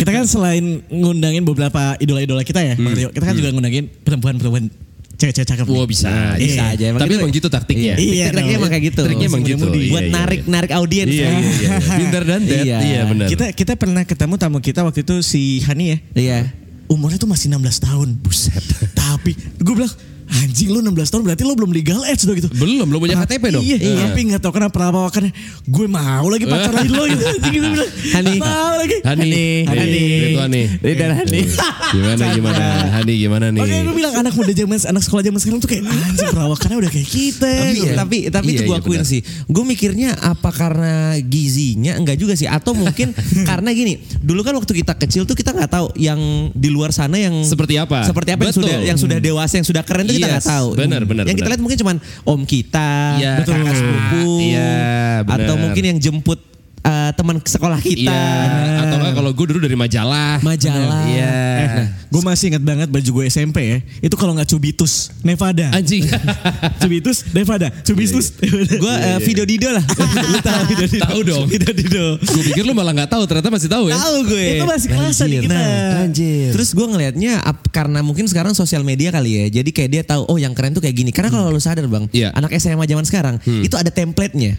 kita 0.00 0.10
kan 0.10 0.24
selain 0.24 0.64
ngundangin 0.88 1.44
beberapa 1.44 2.00
idola-idola 2.00 2.40
kita 2.42 2.64
ya, 2.64 2.74
Bang 2.74 2.96
Rio, 2.96 3.12
kita 3.12 3.20
kan 3.22 3.36
juga 3.36 3.52
ngundangin 3.52 3.92
perempuan-perempuan 3.92 4.72
cewek-cewek 5.18 5.48
cakep. 5.50 5.66
Wah 5.66 5.84
bisa, 5.84 6.06
Nah, 6.06 6.34
bisa 6.38 6.62
iya. 6.62 6.72
aja. 6.72 6.84
Emang 6.88 7.00
Tapi 7.02 7.10
gitu- 7.10 7.20
emang 7.20 7.32
gitu 7.34 7.48
taktiknya. 7.50 7.94
Iya, 7.94 8.24
Trik-triknya 8.30 8.38
dong. 8.46 8.60
emang 8.62 8.70
kayak 8.70 8.84
gitu. 8.86 9.00
Triknya 9.02 9.26
emang 9.26 9.42
gitu. 9.42 9.66
Iya, 9.68 9.90
Buat 9.90 10.02
iya, 10.02 10.14
narik 10.46 10.70
iya. 10.70 10.76
audiens. 10.78 11.10
Iya, 11.10 11.28
iya, 11.28 11.50
iya. 11.52 11.68
Pinter 11.98 12.22
dan 12.22 12.40
dead. 12.42 12.64
Iya. 12.64 12.78
Iya, 12.78 13.00
benar. 13.04 13.26
Kita 13.26 13.46
kita 13.50 13.72
pernah 13.74 14.02
ketemu 14.02 14.34
tamu 14.38 14.58
kita 14.58 14.80
waktu 14.80 15.00
itu 15.02 15.16
si 15.20 15.42
Hani 15.66 15.84
ya. 15.90 15.98
Iya. 16.14 16.38
Umurnya 16.86 17.18
tuh 17.18 17.28
masih 17.28 17.50
16 17.50 17.82
tahun. 17.82 18.08
Buset. 18.16 18.62
Tapi 18.94 19.34
gue 19.36 19.74
bilang 19.74 19.92
anjing 20.28 20.68
lu 20.68 20.78
16 20.80 21.08
tahun 21.08 21.22
berarti 21.24 21.42
lu 21.42 21.54
belum 21.54 21.72
legal 21.72 22.00
age 22.04 22.24
dong 22.24 22.36
gitu. 22.36 22.48
Belum, 22.52 22.84
belum 22.84 23.00
punya 23.00 23.16
KTP 23.18 23.44
dong. 23.50 23.62
Iya, 23.64 23.76
Eh. 23.78 23.96
tapi 24.04 24.20
gak 24.28 24.40
tau 24.40 24.52
kenapa 24.52 24.72
perawakannya. 24.74 25.32
Gue 25.64 25.86
mau 25.86 26.26
lagi 26.26 26.44
pacaran 26.44 26.84
lo 26.86 27.04
gitu. 27.06 27.24
Anjing 27.24 27.52
gitu 27.52 27.66
bilang. 27.72 27.90
Hani. 28.12 28.32
Mau 28.36 28.72
lagi. 28.76 28.96
Hani, 29.00 29.30
Hani. 29.64 30.02
Itu 30.04 30.38
Hani. 30.38 30.62
Dan 30.82 31.10
Hani. 31.16 31.40
Gimana 31.88 32.24
gimana? 32.30 32.62
Hani 32.92 33.12
gimana 33.16 33.46
nih? 33.48 33.60
Oke 33.62 33.76
gue 33.80 33.94
bilang 33.96 34.14
anak 34.14 34.32
muda 34.34 34.52
zaman 34.52 34.78
anak 34.78 35.02
sekolah 35.02 35.22
zaman 35.22 35.38
sekarang 35.38 35.58
tuh 35.58 35.70
kayak 35.70 35.84
anjing 35.86 36.28
perawakannya 36.28 36.76
udah 36.78 36.90
kayak 36.90 37.08
kita. 37.08 37.48
Tapi, 37.48 37.72
gitu. 37.74 37.94
tapi 37.94 38.16
tapi 38.28 38.48
itu 38.50 38.62
Iya, 38.62 38.68
gue 38.68 38.76
iya, 38.76 38.82
akuin 38.84 39.02
sih. 39.02 39.20
Gue 39.46 39.64
mikirnya 39.64 40.10
apa 40.18 40.50
karena 40.52 41.16
gizinya 41.22 41.96
enggak 41.96 42.16
juga 42.16 42.34
sih 42.34 42.44
atau 42.44 42.74
mungkin 42.74 43.14
karena 43.48 43.70
gini. 43.72 44.02
Dulu 44.20 44.40
kan 44.42 44.52
waktu 44.52 44.72
kita 44.74 44.92
kecil 44.98 45.22
tuh 45.24 45.32
kita 45.32 45.54
nggak 45.54 45.70
tahu 45.70 45.86
yang 45.96 46.18
di 46.52 46.68
luar 46.68 46.90
sana 46.90 47.16
yang 47.16 47.32
Seperti 47.46 47.78
apa? 47.78 48.04
Seperti 48.04 48.34
apa 48.34 48.42
yang 48.44 48.54
sudah 48.54 48.76
yang 48.84 48.98
sudah 48.98 49.18
dewasa 49.18 49.56
yang 49.56 49.66
sudah 49.66 49.82
keren 49.86 50.04
tuh 50.04 50.17
kita 50.18 50.26
nggak 50.28 50.42
Yes, 50.42 50.50
tahu. 50.50 50.68
benar, 50.74 51.02
benar, 51.06 51.24
Yang 51.24 51.36
kita 51.36 51.42
benar. 51.42 51.52
lihat 51.54 51.62
mungkin 51.62 51.78
cuman 51.78 51.96
om 52.24 52.40
kita, 52.42 52.90
Iya, 53.16 53.32
kakak 53.40 53.54
kakak. 53.54 53.74
sepupu, 53.78 54.26
Iya, 54.42 54.74
benar. 55.22 55.38
atau 55.46 55.54
mungkin 55.56 55.84
yang 55.86 55.98
jemput 55.98 56.40
eh, 56.88 57.10
teman 57.12 57.36
sekolah 57.44 57.78
kita. 57.84 58.08
Iya. 58.08 58.80
Atau 58.82 58.96
enggak 59.00 59.14
kalau 59.20 59.30
gue 59.36 59.46
dulu 59.52 59.60
dari 59.60 59.76
majalah. 59.76 60.40
Majalah. 60.40 61.04
Iya. 61.04 61.34
Eh, 61.58 61.86
gue 62.08 62.22
masih 62.24 62.44
ingat 62.54 62.62
banget 62.64 62.88
baju 62.88 63.10
gue 63.20 63.24
SMP 63.28 63.58
ya. 63.68 63.78
Itu 64.00 64.16
kalau 64.16 64.32
nggak 64.32 64.48
Cubitus, 64.48 65.12
Nevada. 65.20 65.68
Anjing. 65.76 66.08
Cubitus, 66.82 67.28
Nevada. 67.36 67.68
Cubitus, 67.84 68.32
Nevada. 68.40 68.74
Gue 68.80 68.94
eh, 68.94 69.18
video 69.20 69.44
Dido 69.44 69.68
lah. 69.68 69.84
Lu 70.32 70.38
tahu 70.40 70.62
video 70.72 70.86
Dido? 70.88 71.04
Tahu 71.04 71.20
dong. 71.24 71.46
Video 71.46 71.72
Dido. 71.72 72.06
gue 72.18 72.42
pikir 72.52 72.64
lu 72.64 72.72
malah 72.72 72.92
nggak 72.94 73.10
tahu, 73.10 73.22
ternyata 73.28 73.48
masih 73.52 73.68
tahu 73.68 73.84
ya. 73.92 73.96
Tahu 73.96 74.16
gue. 74.28 74.46
Itu 74.60 74.66
masih 74.66 74.88
kelasan 74.92 75.26
nih 75.28 75.38
kita. 75.44 75.54
Nah, 75.54 76.06
Terus 76.54 76.68
gue 76.72 76.86
ngelihatnya 76.88 77.32
karena 77.70 78.00
mungkin 78.00 78.24
sekarang 78.26 78.52
sosial 78.56 78.82
media 78.82 79.12
kali 79.12 79.44
ya. 79.44 79.60
Jadi 79.60 79.70
kayak 79.74 79.90
dia 79.90 80.02
tahu 80.04 80.24
oh 80.28 80.38
yang 80.40 80.52
keren 80.56 80.72
tuh 80.72 80.82
kayak 80.82 80.96
gini. 80.96 81.10
Karena 81.12 81.28
kalau 81.32 81.52
lu 81.52 81.60
sadar 81.60 81.84
bang, 81.86 82.06
Iya. 82.12 82.32
anak 82.34 82.54
SMA 82.56 82.84
zaman 82.88 83.04
sekarang 83.04 83.36
itu 83.44 83.74
ada 83.76 83.90
template-nya. 83.92 84.56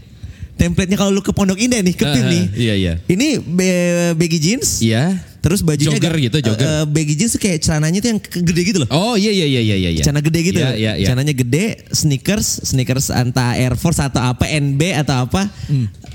Template-nya 0.59 0.97
kalau 0.99 1.09
lu 1.09 1.23
ke 1.23 1.31
Pondok 1.31 1.55
Indah 1.55 1.79
nih, 1.79 1.95
ke 1.95 2.03
tim 2.03 2.25
nih. 2.27 2.43
iya, 2.53 2.73
iya. 2.75 2.93
Ini 3.07 3.39
be- 3.39 4.13
baggy 4.13 4.37
jeans. 4.37 4.83
Iya. 4.83 5.15
Terus 5.39 5.63
bajunya 5.63 5.95
Jogger 5.95 6.19
gitu, 6.19 6.37
jogger. 6.43 6.67
eh, 6.67 6.75
eh, 6.83 6.85
baggy 6.85 7.15
jeans 7.15 7.31
tuh 7.31 7.39
kayak 7.39 7.63
celananya 7.63 8.03
tuh 8.03 8.09
yang 8.11 8.19
gede 8.19 8.61
gitu 8.61 8.77
loh. 8.83 8.89
Oh 8.91 9.15
iya 9.15 9.31
iya 9.31 9.47
iya 9.47 9.61
iya 9.63 9.89
iya. 9.89 10.03
Celana 10.03 10.19
gede 10.19 10.39
gitu. 10.43 10.59
Iya 10.59 10.75
iya 10.75 10.91
iya. 10.99 11.07
Celananya 11.07 11.31
gede, 11.31 11.65
sneakers, 11.95 12.67
sneakers 12.67 13.07
entah 13.07 13.55
Air 13.55 13.79
Force 13.79 14.03
atau 14.03 14.19
apa, 14.19 14.51
NB 14.51 14.99
atau 14.99 15.23
apa. 15.23 15.47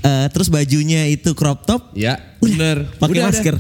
Eh, 0.05 0.27
terus 0.29 0.53
bajunya 0.53 1.09
itu 1.09 1.33
crop 1.33 1.65
top. 1.65 1.97
Ya, 1.97 2.21
bener. 2.47 2.77
pakai 3.01 3.21
masker. 3.23 3.57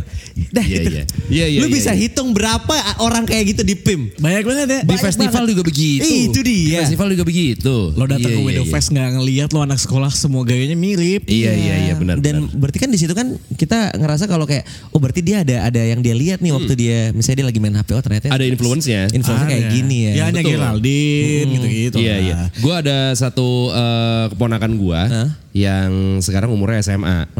Dah 0.50 0.60
Iya, 0.60 0.74
gitu. 0.76 0.88
iya. 0.90 1.04
Iya, 1.24 1.46
iya, 1.46 1.58
Lu 1.62 1.66
iya, 1.66 1.74
bisa 1.74 1.90
iya. 1.90 2.00
hitung 2.02 2.30
berapa 2.30 2.74
orang 2.98 3.22
kayak 3.22 3.44
gitu 3.50 3.62
di 3.62 3.74
PIM. 3.74 4.10
Banyak 4.16 4.42
banget 4.42 4.66
ya. 4.66 4.80
Di 4.80 4.88
Banyak 4.88 5.04
festival 5.04 5.32
banget. 5.40 5.50
juga 5.50 5.62
begitu. 5.62 6.02
Ih, 6.02 6.22
itu 6.26 6.40
dia. 6.40 6.66
Di 6.68 6.82
festival 6.82 7.06
juga 7.10 7.24
begitu. 7.24 7.74
Lo 7.92 8.04
datang 8.04 8.26
Iya, 8.26 8.36
ke 8.36 8.42
Window 8.42 8.64
iya. 8.64 8.72
Fest 8.72 8.88
nggak 8.90 9.08
ngeliat 9.14 9.48
lo 9.50 9.60
anak 9.60 9.78
sekolah 9.78 10.10
semua 10.10 10.42
gayanya 10.42 10.74
mirip. 10.74 11.22
Iya 11.24 11.52
iya 11.52 11.74
iya 11.82 11.94
benar. 11.94 12.18
Dan 12.18 12.44
benar. 12.44 12.58
berarti 12.58 12.78
kan 12.78 12.88
di 12.88 12.98
situ 12.98 13.12
kan 13.12 13.26
kita 13.52 13.94
ngerasa 13.94 14.24
kalau 14.24 14.44
kayak 14.44 14.62
oh 14.90 14.98
berarti 14.98 15.20
dia 15.20 15.40
ada 15.40 15.64
ada 15.64 15.80
yang 15.80 16.00
dia 16.00 16.12
lihat 16.12 16.38
nih 16.38 16.50
waktu 16.50 16.72
dia 16.74 16.98
misalnya 17.10 17.36
dia 17.36 17.48
lagi 17.48 17.58
main 17.58 17.74
HP 17.74 17.88
oh 17.90 18.02
ternyata 18.02 18.26
Hmm. 18.26 18.36
ada 18.36 18.44
influence-nya. 18.44 19.02
influencer 19.10 19.46
kayak 19.46 19.64
gini 19.70 19.96
ya. 20.04 20.12
Ya 20.14 20.24
hanya. 20.28 20.42
Geraldine 20.42 21.48
gitu-gitu. 21.48 21.96
Iya 21.96 22.14
iya. 22.18 22.34
Gue 22.56 22.74
ada 22.74 23.14
satu 23.14 23.46
eh, 23.70 24.24
keponakan 24.30 24.72
gue 24.74 25.00
Hah? 25.00 25.28
yang 25.52 25.90
sekarang 26.18 26.50
umurnya 26.50 26.82
SMA. 26.82 27.30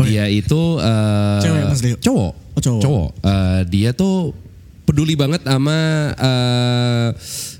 Dia 0.00 0.24
itu 0.28 0.60
eh, 0.80 1.40
Cewek, 1.44 1.62
Mas 1.68 1.80
Leo? 1.84 1.96
Cowok. 2.00 2.32
Oh, 2.56 2.60
cowok. 2.60 3.10
Eh, 3.20 3.60
dia 3.68 3.90
tuh 3.92 4.32
peduli 4.88 5.14
banget 5.16 5.44
sama 5.44 5.78
eh, 6.16 7.08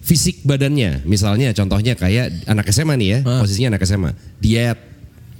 fisik 0.02 0.40
badannya. 0.44 1.04
Misalnya 1.04 1.52
contohnya 1.52 1.92
kayak 1.96 2.48
anak 2.48 2.68
SMA 2.72 2.94
nih 2.96 3.08
ya, 3.08 3.18
posisinya 3.24 3.76
anak 3.76 3.82
SMA. 3.84 4.10
Diet. 4.40 4.78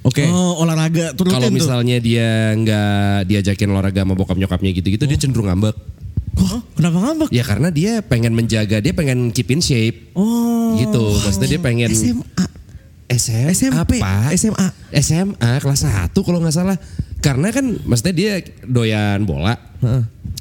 Oke. 0.02 0.26
Oh 0.26 0.58
olahraga 0.66 1.14
tuh 1.14 1.30
Kalau 1.30 1.46
rutin 1.46 1.54
tuh. 1.54 1.58
misalnya 1.62 1.96
dia 2.02 2.58
nggak 2.58 3.30
diajakin 3.30 3.70
olahraga 3.70 4.02
sama 4.02 4.18
bokap 4.18 4.34
nyokapnya 4.34 4.70
gitu-gitu, 4.74 5.04
dia 5.06 5.18
cenderung 5.18 5.46
ngambek. 5.46 5.78
Wah, 6.32 6.58
kenapa 6.74 6.96
ngambek? 6.98 7.28
Ya 7.30 7.44
karena 7.46 7.68
dia 7.70 8.02
pengen 8.02 8.32
menjaga, 8.34 8.82
dia 8.82 8.90
pengen 8.96 9.30
keep 9.30 9.46
in 9.54 9.62
shape. 9.62 10.10
Oh. 10.18 10.74
Gitu. 10.74 11.02
Maksudnya 11.22 11.48
dia 11.54 11.60
pengen 11.62 11.90
SMA. 11.94 12.24
SM, 13.12 13.46
SMP, 13.52 14.00
apa? 14.00 14.32
SMA. 14.32 14.68
SMA 14.96 15.52
kelas 15.60 15.84
1 15.84 16.12
kalau 16.16 16.38
nggak 16.40 16.54
salah. 16.54 16.76
Karena 17.20 17.52
kan 17.52 17.64
maksudnya 17.84 18.14
dia 18.14 18.32
doyan 18.64 19.22
bola. 19.22 19.54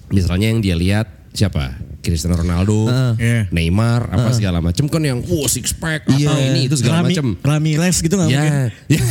Misalnya 0.10 0.50
yang 0.50 0.60
dia 0.60 0.76
lihat 0.76 1.08
siapa? 1.32 1.78
Cristiano 2.02 2.34
Ronaldo, 2.34 2.90
Iya. 3.22 3.46
Neymar, 3.54 4.10
apa 4.10 4.34
segala 4.34 4.58
macam 4.58 4.90
kan 4.90 5.06
yang 5.06 5.22
wow 5.22 5.46
six 5.46 5.70
pack 5.70 6.10
atau 6.10 6.18
Iya. 6.18 6.50
ini 6.50 6.66
itu 6.66 6.74
segala 6.74 7.06
Rami, 7.06 7.14
macam. 7.14 7.26
Ramirez 7.46 8.02
gitu 8.02 8.18
nggak 8.18 8.30
mungkin? 8.34 8.52
Ya, 8.90 8.98
ya. 8.98 9.02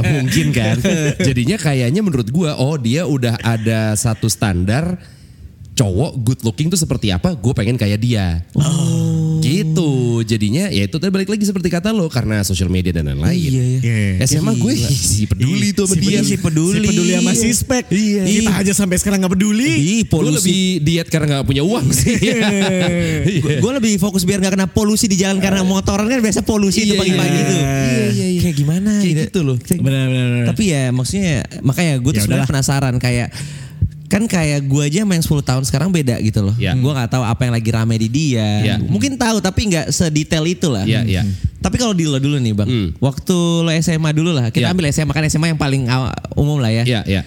Gak 0.00 0.04
mungkin 0.08 0.46
kan. 0.56 0.76
Jadinya 1.20 1.60
kayaknya 1.60 2.00
menurut 2.00 2.32
gua, 2.32 2.56
oh 2.56 2.80
dia 2.80 3.04
udah 3.04 3.36
ada 3.44 3.92
satu 3.92 4.32
standar 4.32 4.96
cowok 5.76 6.12
good 6.20 6.40
looking 6.44 6.68
tuh 6.68 6.76
seperti 6.76 7.08
apa, 7.08 7.32
gue 7.32 7.52
pengen 7.52 7.76
kayak 7.76 8.00
dia. 8.00 8.40
Gitu. 9.62 9.90
Jadinya 10.24 10.64
ya 10.68 10.82
itu 10.84 10.96
tadi 10.96 11.08
balik 11.08 11.28
lagi 11.28 11.44
seperti 11.44 11.68
kata 11.68 11.90
lo 11.90 12.06
karena 12.06 12.40
sosial 12.40 12.66
media 12.66 12.90
dan 12.90 13.06
lain-lain. 13.06 13.36
Iya, 13.50 13.64
iya. 14.18 14.24
SMA 14.24 14.54
gue 14.54 14.72
sih 14.76 15.24
peduli 15.24 15.70
tuh 15.70 15.84
sama 15.84 15.96
Si 15.96 16.00
dia. 16.00 16.20
peduli, 16.20 16.26
si 16.26 16.36
peduli. 16.36 16.76
Si 16.76 16.88
peduli 16.88 17.10
sama 17.14 17.32
si 17.32 17.48
spek. 17.50 17.84
Iya. 17.88 18.22
Kita 18.24 18.50
aja 18.56 18.72
sampai 18.72 18.96
sekarang 18.96 19.18
nggak 19.20 19.34
peduli. 19.34 19.70
Ih, 19.70 20.00
Gue 20.02 20.10
polusi. 20.10 20.36
lebih 20.36 20.60
diet 20.82 21.08
karena 21.08 21.26
gak 21.36 21.46
punya 21.46 21.62
uang 21.62 21.86
sih. 21.90 22.16
Gue 23.60 23.72
lebih 23.74 23.96
fokus 23.98 24.22
biar 24.22 24.40
gak 24.40 24.54
kena 24.54 24.66
polusi 24.66 25.06
di 25.06 25.16
jalan 25.16 25.38
karena 25.38 25.62
motoran 25.62 26.06
kan 26.06 26.18
biasa 26.18 26.40
polusi 26.40 26.82
itu 26.82 26.94
Iya, 26.94 27.00
pagi-pagi 27.00 27.30
iya. 27.32 27.46
tuh. 27.46 27.56
Iya, 27.56 28.06
iya, 28.10 28.26
iya. 28.28 28.40
Kayak 28.40 28.56
gimana 28.56 28.90
Kayak 29.00 29.16
gitu 29.28 29.40
loh. 29.42 29.56
Benar, 29.60 30.04
benar. 30.08 30.44
Tapi 30.52 30.62
ya 30.66 30.82
maksudnya 30.90 31.34
makanya 31.60 31.92
gue 31.98 32.10
tuh 32.10 32.18
Ya 32.18 32.24
sebenarnya 32.24 32.48
penasaran 32.48 32.94
kayak 32.96 33.28
kan 34.10 34.26
kayak 34.26 34.66
gue 34.66 34.82
aja 34.82 35.06
main 35.06 35.22
10 35.22 35.30
tahun 35.40 35.62
sekarang 35.62 35.94
beda 35.94 36.18
gitu 36.18 36.42
loh. 36.42 36.54
Ya. 36.58 36.74
Gue 36.74 36.90
nggak 36.90 37.14
tahu 37.14 37.22
apa 37.22 37.46
yang 37.46 37.54
lagi 37.54 37.70
rame 37.70 37.94
di 37.94 38.10
dia. 38.10 38.48
Ya. 38.58 38.76
Mungkin 38.76 39.14
tahu 39.14 39.38
tapi 39.38 39.70
nggak 39.70 39.94
sedetail 39.94 40.42
itu 40.44 40.66
lah. 40.66 40.82
Iya, 40.82 41.06
iya. 41.06 41.22
Tapi 41.62 41.78
kalau 41.78 41.94
di 41.94 42.10
lo 42.10 42.18
dulu 42.18 42.34
nih 42.36 42.50
bang, 42.50 42.66
Hmm. 42.66 42.88
waktu 42.98 43.36
lo 43.62 43.70
SMA 43.70 44.10
dulu 44.10 44.34
lah, 44.34 44.50
kita 44.50 44.66
Ya. 44.66 44.74
ambil 44.74 44.90
SMA 44.90 45.14
kan 45.14 45.22
SMA 45.24 45.46
yang 45.48 45.60
paling 45.60 45.86
umum 46.34 46.58
lah 46.58 46.74
ya. 46.74 46.82
Iya, 46.82 47.00
iya. 47.06 47.22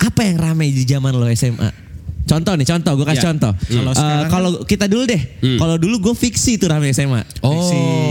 Apa 0.00 0.24
yang 0.24 0.40
rame 0.40 0.72
di 0.72 0.82
zaman 0.82 1.12
lo 1.12 1.28
SMA? 1.28 1.84
Contoh 2.24 2.56
nih, 2.56 2.64
contoh, 2.64 2.92
gue 2.96 3.04
kasih 3.04 3.20
Ya. 3.20 3.28
contoh. 3.28 3.52
Kalau 3.52 3.92
sekarang 3.92 4.30
Kalau 4.32 4.50
kita 4.64 4.88
dulu 4.88 5.04
deh, 5.04 5.20
Hmm. 5.44 5.60
kalau 5.60 5.76
dulu 5.76 6.00
gue 6.00 6.14
fiksi 6.16 6.56
tuh 6.56 6.72
rame 6.72 6.88
SMA. 6.88 7.20
Oh. 7.44 7.52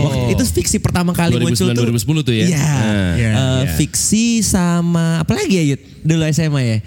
Waktu- 0.06 0.38
itu 0.38 0.42
fiksi 0.54 0.78
pertama 0.78 1.10
kali 1.10 1.34
2009, 1.34 1.50
muncul 1.50 1.66
tuh. 1.66 1.82
2010 1.82 2.22
tuh 2.22 2.30
ya? 2.32 2.46
Iya. 2.46 2.62
Nah, 2.62 3.10
iya, 3.18 3.26
Eh, 3.26 3.34
iya. 3.66 3.74
Fiksi 3.74 4.38
sama 4.40 5.18
apa 5.18 5.34
lagi 5.34 5.58
ya 5.58 5.64
Yud? 5.74 5.80
Dulu 6.06 6.22
SMA 6.30 6.62
ya. 6.62 6.78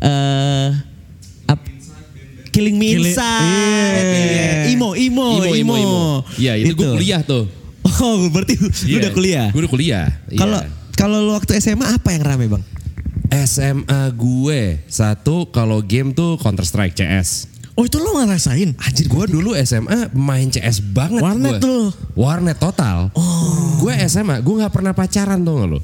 Eh 0.00 0.68
ap- 1.46 1.68
Killing 2.50 2.76
Me 2.76 2.86
Killing- 2.90 3.14
Inside. 3.14 3.46
Iya. 3.46 4.02
Iya. 4.02 4.46
Imo, 4.70 4.88
imo, 4.92 5.26
imo, 5.38 5.44
Imo, 5.46 5.54
imo, 5.54 5.74
imo. 5.76 6.04
Iya, 6.34 6.52
itu, 6.56 6.74
gue 6.74 6.88
kuliah 6.94 7.22
tuh. 7.22 7.46
Oh, 8.00 8.26
berarti 8.28 8.54
lu 8.56 8.68
Iya. 8.68 8.96
udah 8.98 9.12
kuliah. 9.12 9.46
Gue 9.50 9.60
udah 9.60 9.72
kuliah. 9.72 10.06
Iya. 10.26 10.38
Kalau 10.38 10.58
kalau 10.92 11.18
lu 11.20 11.32
waktu 11.32 11.56
SMA 11.56 11.86
apa 11.86 12.10
yang 12.10 12.22
rame, 12.22 12.46
Bang? 12.46 12.64
SMA 13.30 13.86
gue 14.10 14.60
satu 14.84 15.46
kalau 15.48 15.80
game 15.80 16.10
tuh 16.10 16.34
Counter 16.36 16.64
Strike 16.64 16.92
CS. 16.92 17.46
Oh 17.72 17.86
itu 17.86 17.96
lo 17.96 18.12
ngerasain? 18.14 18.74
Anjir 18.76 19.06
gue 19.06 19.24
dulu 19.30 19.54
SMA 19.56 20.10
main 20.12 20.50
CS 20.50 20.82
banget 20.82 21.22
Warnet 21.22 21.56
gue. 21.56 21.62
tuh. 21.62 21.82
Warnet 22.12 22.58
total. 22.58 23.08
Gue 23.78 23.94
SMA 24.04 24.38
gue 24.38 24.54
nggak 24.56 24.68
pernah 24.70 24.92
pacaran 24.92 25.38
tuh 25.38 25.54
nggak 25.54 25.68
lo. 25.70 25.80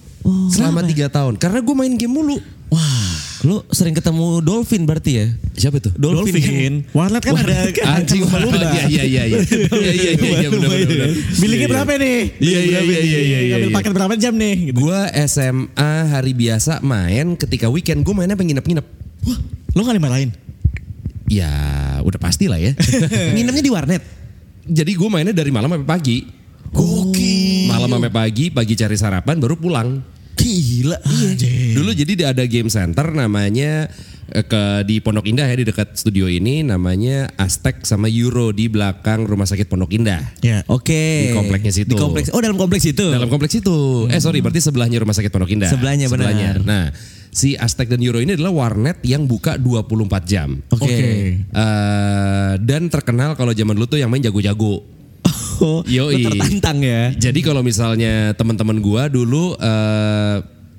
Selama 0.50 0.82
tiga 0.82 1.06
tahun 1.06 1.38
karena 1.38 1.60
gue 1.60 1.74
main 1.74 1.94
game 1.94 2.10
mulu. 2.10 2.36
Wah, 2.66 3.14
lu 3.44 3.60
sering 3.68 3.92
ketemu 3.92 4.40
Dolphin 4.40 4.88
berarti 4.88 5.10
ya? 5.12 5.26
Siapa 5.58 5.76
tuh? 5.82 5.92
Dolphin. 5.98 6.32
Dolphin. 6.32 6.74
Warnet 6.96 7.20
kan 7.20 7.36
ada 7.36 7.68
Anjing 8.00 8.24
ancaman 8.24 8.40
lumba. 8.48 8.70
Iya 8.72 8.84
iya 8.88 9.02
iya 9.04 9.22
iya. 9.28 9.38
Iya 9.42 9.92
iya 9.92 10.12
iya 10.16 10.30
iya 10.40 10.48
benar 10.48 10.68
benar. 10.72 11.68
berapa 11.68 11.92
nih? 12.00 12.18
Iya, 12.40 12.60
iya, 12.60 12.80
iya, 12.80 12.80
iya, 12.80 13.20
iya, 13.20 13.38
iya, 13.44 13.54
Ambil 13.60 13.70
iya. 13.72 13.76
paket 13.76 13.92
berapa 13.92 14.14
jam 14.16 14.34
nih? 14.38 14.54
Gitu. 14.72 14.76
Gue 14.80 15.00
SMA 15.28 15.92
hari 16.08 16.32
biasa 16.32 16.80
main 16.80 17.36
ketika 17.36 17.66
weekend 17.68 18.06
gue 18.06 18.14
mainnya 18.16 18.38
penginap-nginep. 18.38 18.86
Wah, 19.28 19.38
lo 19.76 19.80
gak 19.84 19.96
dimarahin? 20.00 20.30
Ya 21.26 21.52
udah 22.00 22.20
pasti 22.22 22.48
lah 22.48 22.56
ya. 22.56 22.72
Nginepnya 23.36 23.62
di 23.62 23.72
warnet. 23.72 24.02
Jadi 24.66 24.92
gue 24.96 25.08
mainnya 25.12 25.34
dari 25.36 25.52
malam 25.52 25.68
sampai 25.68 25.88
pagi. 25.88 26.24
Gokil. 26.72 27.68
Malam 27.68 27.88
sampai 28.00 28.12
pagi, 28.12 28.44
pagi 28.48 28.74
cari 28.74 28.96
sarapan 28.96 29.36
baru 29.38 29.54
pulang. 29.60 30.15
Gila. 30.46 30.98
Iya. 31.02 31.74
Dulu 31.74 31.90
jadi 31.90 32.12
ada 32.30 32.44
game 32.46 32.70
center 32.70 33.10
namanya 33.10 33.90
eh, 34.30 34.44
ke 34.46 34.86
di 34.86 35.02
Pondok 35.02 35.26
Indah 35.26 35.50
ya 35.50 35.56
di 35.58 35.66
dekat 35.66 35.98
studio 35.98 36.30
ini 36.30 36.62
namanya 36.62 37.26
Aztec 37.34 37.82
sama 37.82 38.06
Euro 38.06 38.54
di 38.54 38.70
belakang 38.70 39.26
Rumah 39.26 39.46
Sakit 39.50 39.66
Pondok 39.66 39.90
Indah. 39.90 40.22
Ya. 40.46 40.62
Oke. 40.70 41.30
Di 41.30 41.34
kompleksnya 41.34 41.72
situ. 41.74 41.94
Di 41.94 41.98
kompleks. 41.98 42.30
Oh, 42.30 42.38
dalam 42.38 42.54
kompleks 42.54 42.86
itu. 42.86 43.06
Dalam 43.10 43.26
kompleks 43.26 43.58
itu. 43.58 44.06
Eh 44.06 44.22
sorry, 44.22 44.38
berarti 44.38 44.62
sebelahnya 44.62 45.02
Rumah 45.02 45.14
Sakit 45.18 45.30
Pondok 45.34 45.50
Indah. 45.50 45.70
Sebelahnya, 45.70 46.06
benar. 46.06 46.62
Nah, 46.62 46.94
si 47.36 47.52
Aztec 47.52 47.92
dan 47.92 48.00
Euro 48.00 48.22
ini 48.22 48.32
adalah 48.32 48.54
warnet 48.54 49.04
yang 49.04 49.28
buka 49.28 49.60
24 49.60 50.24
jam. 50.24 50.56
Oke. 50.72 50.86
Oke. 50.88 50.96
Eh, 51.44 52.52
dan 52.64 52.88
terkenal 52.88 53.34
kalau 53.34 53.52
zaman 53.52 53.76
dulu 53.76 53.86
tuh 53.90 53.98
yang 54.00 54.08
main 54.08 54.24
jago-jago. 54.24 54.95
Yoi. 55.88 56.22
lu 56.22 56.28
tertantang 56.32 56.78
ya. 56.84 57.12
Jadi 57.16 57.40
kalau 57.40 57.60
misalnya 57.64 58.32
teman-teman 58.36 58.78
gua 58.80 59.08
dulu 59.08 59.56
eh, 59.56 60.36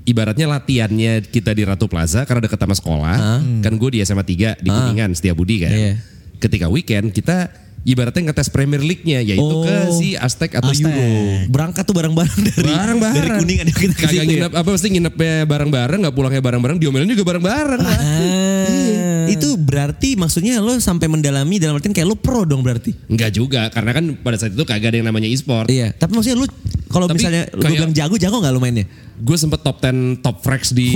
ibaratnya 0.08 0.48
latihannya 0.48 1.28
kita 1.28 1.52
di 1.52 1.68
Ratu 1.68 1.92
Plaza 1.92 2.24
karena 2.24 2.48
dekat 2.48 2.60
sama 2.64 2.76
sekolah, 2.80 3.16
kan 3.60 3.74
gue 3.76 3.90
di 3.92 4.00
SMA 4.08 4.24
3 4.24 4.64
di 4.64 4.70
Kuningan 4.72 5.12
Setiabudi 5.12 5.68
kan. 5.68 5.76
Iya. 5.76 5.94
Ketika 6.40 6.72
weekend 6.72 7.12
kita 7.12 7.52
ibaratnya 7.84 8.22
ngetes 8.28 8.48
Premier 8.48 8.80
League-nya 8.80 9.22
yaitu 9.22 9.44
Oh. 9.44 9.62
ke 9.62 9.76
si 9.94 10.14
Aztec 10.14 10.54
atau 10.54 10.70
Aztec. 10.70 10.88
Euro. 10.88 11.48
Berangkat 11.48 11.84
tuh 11.84 11.94
bareng-bareng 11.94 12.40
dari 12.50 12.70
Bareng-bareng. 12.70 13.14
dari 13.14 13.30
kuningan 13.38 13.68
kita 13.70 13.94
ke 13.94 14.02
Kagak 14.04 14.14
ya. 14.14 14.24
nginep 14.24 14.52
apa 14.54 14.70
mesti 14.70 14.88
nginepnya 14.90 15.34
bareng-bareng, 15.44 16.00
nggak 16.02 16.14
pulangnya 16.14 16.42
bareng-bareng, 16.42 16.78
diomelin 16.78 17.08
juga 17.10 17.26
bareng-bareng. 17.28 17.80
Ah, 17.80 19.26
itu 19.28 19.56
berarti 19.56 20.16
maksudnya 20.16 20.58
lo 20.58 20.76
sampai 20.78 21.08
mendalami 21.08 21.58
dalam 21.58 21.76
artian 21.76 21.92
kayak 21.92 22.08
lo 22.08 22.16
pro 22.16 22.44
dong 22.44 22.60
berarti. 22.60 22.96
Enggak 23.08 23.32
juga, 23.32 23.68
karena 23.70 23.92
kan 23.92 24.04
pada 24.18 24.36
saat 24.36 24.52
itu 24.52 24.64
kagak 24.64 24.90
ada 24.90 24.98
yang 24.98 25.08
namanya 25.08 25.28
e-sport. 25.28 25.68
Iya, 25.68 25.92
tapi 25.92 26.12
maksudnya 26.14 26.38
lu 26.38 26.48
kalau 26.88 27.08
misalnya 27.08 27.48
kayak- 27.50 27.72
bilang 27.74 27.92
jago, 27.92 28.16
jago 28.16 28.38
nggak 28.38 28.52
lu 28.52 28.60
mainnya? 28.60 28.88
Gue 29.18 29.34
sempet 29.34 29.58
top 29.60 29.76
10 29.80 30.22
top 30.22 30.36
frags 30.40 30.70
di 30.70 30.94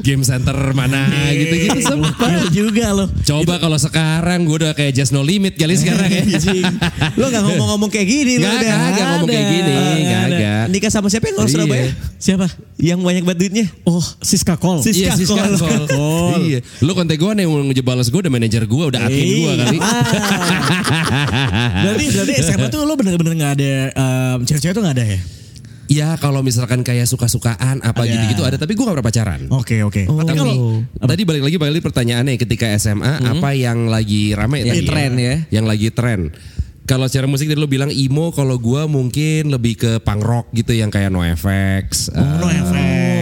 game 0.00 0.20
center 0.20 0.52
mana 0.70 1.06
gitu-gitu 1.30 1.78
sempet. 1.80 2.26
Iya 2.26 2.40
juga 2.50 2.84
lo. 2.90 3.04
Coba 3.22 3.56
kalau 3.56 3.76
sekarang 3.76 4.42
gue 4.42 4.56
udah 4.60 4.72
kayak 4.72 4.92
just 4.92 5.10
no 5.10 5.20
limit 5.20 5.54
kali 5.54 5.72
sekarang 5.78 6.06
ya. 6.06 6.22
Lo 7.14 7.26
nggak 7.26 7.42
ngomong-ngomong 7.44 7.86
kayak 7.86 8.04
gini 8.04 8.32
lo 8.36 8.44
Nggak, 8.44 8.58
udah. 8.58 8.76
nggak 8.90 9.06
ngomong 9.08 9.28
kayak 9.28 9.46
gini, 9.48 9.72
nggak 10.02 10.20
ada. 10.26 10.50
Nikah 10.66 10.90
sama 10.90 11.06
siapa 11.06 11.26
yang 11.26 11.36
orang 11.36 11.46
Iya. 11.46 11.54
Surabaya? 11.54 11.84
Siapa? 12.16 12.46
Yang 12.76 12.98
banyak 13.00 13.22
banget 13.22 13.38
duitnya. 13.38 13.64
Oh, 13.84 14.02
Siska 14.18 14.54
Kol. 14.56 14.80
Sis- 14.82 14.96
Iya, 14.96 15.14
Siska 15.14 15.46
Siska 15.46 15.62
Kol. 15.62 15.84
Kol. 15.86 16.38
Iya. 16.42 16.58
Lu 16.82 16.90
kontak 16.92 17.14
gue 17.14 17.30
nih 17.30 17.42
yang 17.46 17.52
ngejebales 17.70 18.08
gue 18.08 18.18
udah 18.18 18.28
manajer 18.28 18.62
gue, 18.66 18.82
udah 18.84 19.00
admin 19.00 19.26
gue 19.38 19.52
kali. 19.54 19.78
berarti 21.86 22.04
berarti 22.10 22.32
SMA 22.42 22.66
tuh 22.68 22.82
lo 22.82 22.92
bener-bener 22.94 23.32
nggak 23.34 23.52
ada 23.54 23.70
em, 23.92 24.38
cewek-cewek 24.42 24.74
tuh 24.74 24.82
nggak 24.82 24.96
ada 24.98 25.04
ya? 25.06 25.18
Ya 25.86 26.18
kalau 26.18 26.42
misalkan 26.42 26.82
kayak 26.82 27.06
suka-sukaan 27.06 27.82
apa 27.82 28.02
Ada. 28.02 28.10
gitu-gitu 28.10 28.42
ada, 28.42 28.56
tapi 28.58 28.74
gue 28.74 28.82
gak 28.82 28.94
pernah 28.98 29.06
pacaran. 29.06 29.40
Oke 29.54 29.86
oke. 29.86 30.02
Oh. 30.10 30.18
Tapi 30.22 30.34
kalau 30.34 30.54
tadi 31.06 31.22
balik 31.22 31.42
lagi 31.46 31.56
balik 31.56 31.72
lagi 31.78 31.84
pertanyaannya 31.86 32.34
ketika 32.38 32.66
SMA 32.76 33.22
apa 33.22 33.54
yang 33.54 33.86
lagi 33.86 34.34
rame 34.34 34.66
Yang 34.66 34.68
tadi 34.70 34.82
tren 34.86 35.12
ya. 35.14 35.34
Yang 35.50 35.64
lagi 35.66 35.88
tren. 35.94 36.20
Kalau 36.86 37.10
secara 37.10 37.26
musik 37.26 37.50
tadi 37.50 37.58
lo 37.58 37.66
bilang 37.66 37.90
emo, 37.90 38.30
kalau 38.30 38.62
gua 38.62 38.86
mungkin 38.86 39.50
lebih 39.50 39.74
ke 39.74 39.92
punk 40.06 40.22
rock 40.22 40.46
gitu 40.54 40.70
yang 40.70 40.86
kayak 40.86 41.10
NoFX, 41.10 42.14
Oh, 42.14 42.22
NoFX. 42.22 42.70
Bling, 42.70 43.15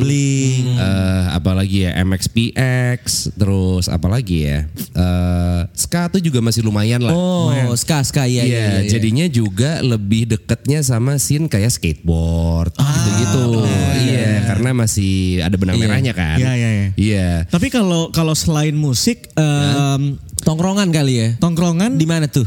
Bling. 0.00 0.64
eh, 0.74 1.24
apa 1.30 1.50
lagi 1.52 1.84
ya 1.84 1.94
MXPX, 2.00 3.00
terus 3.34 3.86
apa 3.86 4.06
lagi 4.06 4.44
ya, 4.44 4.66
Eh, 4.94 5.60
ska 5.74 6.06
tuh 6.06 6.18
juga 6.18 6.38
masih 6.38 6.62
lumayan 6.62 7.02
lah. 7.02 7.10
Oh, 7.10 7.50
ska 7.74 8.00
ska 8.00 8.24
iya 8.24 8.42
Iya, 8.42 8.46
iya. 8.46 8.66
iya. 8.80 8.88
jadinya 8.88 9.26
juga 9.26 9.80
lebih 9.80 10.26
deketnya 10.26 10.80
sama 10.80 11.18
scene 11.18 11.46
kayak 11.46 11.70
skateboard 11.70 12.72
gitu-gitu. 12.74 13.66
Iya, 14.04 14.46
karena 14.46 14.70
masih 14.72 15.14
ada 15.40 15.54
benang 15.54 15.76
Iya. 15.76 15.84
merahnya 15.84 16.12
kan. 16.12 16.38
Iya, 16.38 16.52
iya, 16.54 16.70
iya. 16.70 16.88
Iya. 16.94 17.28
tapi 17.50 17.68
kalau 17.68 18.08
kalau 18.08 18.32
selain 18.32 18.72
musik 18.72 19.30
em, 19.34 20.14
tongkrongan 20.40 20.88
kali 20.88 21.14
ya. 21.16 21.28
tongkrongan 21.36 21.96
Di 21.96 22.06
mana 22.06 22.26
tuh? 22.26 22.46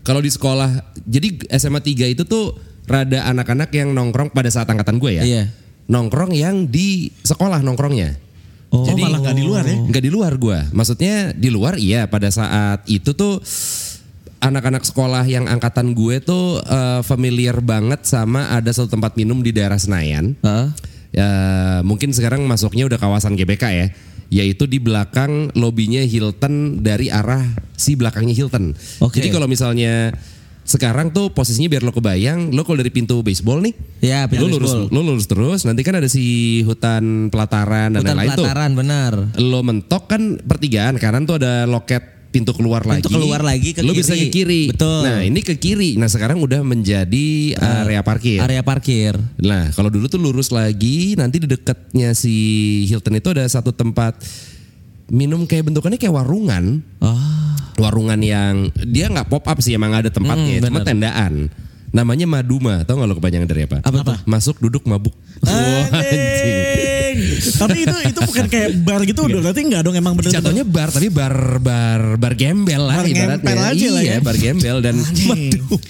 Kalau 0.00 0.18
di 0.18 0.32
sekolah, 0.32 0.80
jadi 0.98 1.28
SMA 1.54 1.78
3 1.78 2.08
itu 2.08 2.24
tuh 2.24 2.56
rada 2.86 3.26
anak-anak 3.28 3.70
yang 3.74 3.92
nongkrong 3.92 4.30
pada 4.30 4.48
saat 4.48 4.68
angkatan 4.70 4.96
gue 5.02 5.20
ya. 5.20 5.24
Iya. 5.24 5.44
Nongkrong 5.90 6.32
yang 6.32 6.70
di 6.70 7.10
sekolah 7.26 7.60
nongkrongnya. 7.60 8.30
Oh, 8.70 8.86
malah 8.86 9.18
nggak 9.18 9.36
di 9.36 9.44
luar 9.44 9.64
ya? 9.66 9.76
Nggak 9.82 10.04
di 10.06 10.10
luar 10.10 10.32
gue. 10.38 10.58
Maksudnya 10.70 11.34
di 11.34 11.50
luar 11.50 11.74
iya 11.74 12.06
pada 12.06 12.30
saat 12.30 12.86
itu 12.86 13.10
tuh 13.18 13.42
anak-anak 14.40 14.86
sekolah 14.86 15.26
yang 15.26 15.50
angkatan 15.50 15.92
gue 15.92 16.22
tuh 16.22 16.62
eh, 16.62 17.02
familiar 17.02 17.58
banget 17.60 18.06
sama 18.06 18.46
ada 18.54 18.70
satu 18.70 18.94
tempat 18.94 19.18
minum 19.18 19.42
di 19.42 19.50
daerah 19.50 19.76
Senayan. 19.76 20.38
Heeh. 20.40 20.68
Ya, 21.10 21.30
mungkin 21.82 22.14
sekarang 22.14 22.46
masuknya 22.46 22.86
udah 22.86 22.98
kawasan 22.98 23.34
GBK 23.34 23.64
ya. 23.74 23.86
Yaitu 24.30 24.70
di 24.70 24.78
belakang 24.78 25.50
lobinya 25.58 26.06
Hilton 26.06 26.86
dari 26.86 27.10
arah 27.10 27.42
si 27.74 27.98
belakangnya 27.98 28.30
Hilton. 28.30 28.78
Oke. 29.02 29.18
Jadi 29.18 29.34
kalau 29.34 29.50
misalnya 29.50 30.14
sekarang 30.70 31.10
tuh 31.10 31.34
posisinya 31.34 31.66
biar 31.66 31.82
lo 31.82 31.90
kebayang, 31.90 32.54
lo 32.54 32.62
kalau 32.62 32.78
dari 32.78 32.94
pintu 32.94 33.18
baseball 33.20 33.58
nih, 33.58 33.74
Ya, 33.98 34.30
pintu 34.30 34.46
lo 34.46 34.54
lurus, 34.54 34.70
baseball. 34.70 34.86
lo 34.94 35.00
lurus 35.02 35.26
terus. 35.26 35.60
Nanti 35.66 35.82
kan 35.82 35.98
ada 35.98 36.06
si 36.06 36.24
hutan 36.62 37.26
pelataran 37.28 37.90
dan 37.90 38.06
lain-lain 38.06 38.38
tuh. 38.38 38.46
pelataran 38.46 38.72
benar. 38.78 39.12
Lo 39.36 39.66
mentok 39.66 40.06
kan 40.06 40.38
pertigaan 40.38 40.94
kanan 40.96 41.26
tuh 41.26 41.42
ada 41.42 41.66
loket 41.66 42.22
pintu 42.30 42.54
keluar 42.54 42.86
lagi. 42.86 43.02
Pintu 43.02 43.18
keluar 43.18 43.42
lagi 43.42 43.74
ke 43.74 43.82
lo 43.82 43.90
kiri. 43.90 43.98
bisa 43.98 44.14
ke 44.14 44.28
kiri. 44.30 44.62
Betul. 44.70 45.02
Nah 45.02 45.18
ini 45.26 45.42
ke 45.42 45.58
kiri. 45.58 45.98
Nah 45.98 46.06
sekarang 46.06 46.38
udah 46.38 46.62
menjadi 46.62 47.58
area 47.58 48.06
parkir. 48.06 48.38
Area 48.38 48.62
parkir. 48.62 49.18
Nah, 49.42 49.74
kalau 49.74 49.90
dulu 49.90 50.06
tuh 50.06 50.22
lurus 50.22 50.54
lagi, 50.54 51.18
nanti 51.18 51.42
di 51.42 51.50
dekatnya 51.50 52.14
si 52.14 52.30
Hilton 52.86 53.18
itu 53.18 53.34
ada 53.34 53.42
satu 53.42 53.74
tempat 53.74 54.22
minum 55.10 55.42
kayak 55.42 55.66
bentukannya 55.66 55.98
kayak 55.98 56.14
warungan. 56.14 56.86
Ah. 57.02 57.39
Warungan 57.80 58.20
yang 58.20 58.54
dia 58.84 59.08
nggak 59.08 59.26
pop 59.26 59.42
up 59.42 59.58
sih, 59.58 59.72
emang 59.72 59.92
ada 59.92 60.08
tempatnya, 60.08 60.60
Hmm, 60.60 60.66
cuma 60.68 60.80
tendaan. 60.80 61.48
Namanya 61.90 62.22
Maduma, 62.22 62.86
tau 62.86 62.94
gak 62.94 63.08
lo 63.08 63.18
kepanjangan 63.18 63.48
dari 63.50 63.66
apa? 63.66 63.82
Apa 63.82 64.06
tuh? 64.06 64.14
Masuk 64.22 64.62
duduk 64.62 64.86
mabuk. 64.86 65.10
Wah, 65.40 65.90
anjing. 65.90 67.18
tapi 67.56 67.82
itu 67.82 67.96
itu 68.06 68.20
bukan 68.22 68.46
kayak 68.46 68.70
bar 68.80 69.02
gitu 69.02 69.24
udah 69.24 69.40
berarti 69.42 69.66
nggak 69.66 69.82
dong 69.82 69.96
emang 69.96 70.14
bener 70.14 70.30
Jatuhnya 70.30 70.62
bar 70.62 70.92
tapi 70.92 71.08
bar 71.08 71.58
bar 71.58 72.14
bar 72.14 72.34
gembel 72.34 72.86
lah 72.86 73.00
Bar 73.00 73.08
ibaratnya. 73.08 73.54
aja 73.66 73.88
lah 73.88 74.02
iya, 74.04 74.14
ya. 74.14 74.18
bar 74.20 74.36
gembel 74.36 74.78
dan 74.78 74.94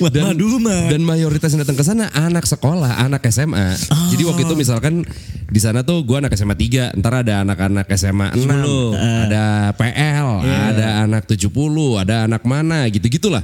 dan, 0.08 0.22
Maduma. 0.24 0.88
dan 0.88 1.02
mayoritas 1.02 1.52
yang 1.52 1.60
datang 1.60 1.76
ke 1.76 1.84
sana 1.84 2.08
anak 2.10 2.46
sekolah, 2.46 3.00
anak 3.00 3.20
SMA. 3.28 3.76
Jadi 4.08 4.22
waktu 4.22 4.42
itu 4.46 4.54
misalkan 4.54 5.04
di 5.44 5.60
sana 5.60 5.82
tuh 5.82 6.00
gua 6.02 6.22
anak 6.22 6.32
SMA 6.32 6.54
3, 6.54 6.94
ntar 6.96 7.20
ada 7.20 7.42
anak-anak 7.42 7.86
SMA 7.92 8.32
6, 8.32 8.94
ada 9.26 9.44
PL, 9.74 10.19
ada 10.38 11.02
anak 11.02 11.26
70, 11.26 11.50
ada 11.98 12.30
anak 12.30 12.46
mana 12.46 12.86
gitu-gitulah. 12.86 13.42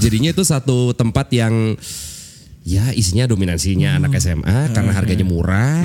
Jadinya 0.00 0.32
itu 0.32 0.40
satu 0.40 0.96
tempat 0.96 1.28
yang 1.36 1.76
ya 2.64 2.94
isinya 2.96 3.28
dominasinya 3.28 4.00
anak 4.00 4.16
SMA 4.16 4.72
karena 4.72 4.92
harganya 4.96 5.26
murah. 5.28 5.84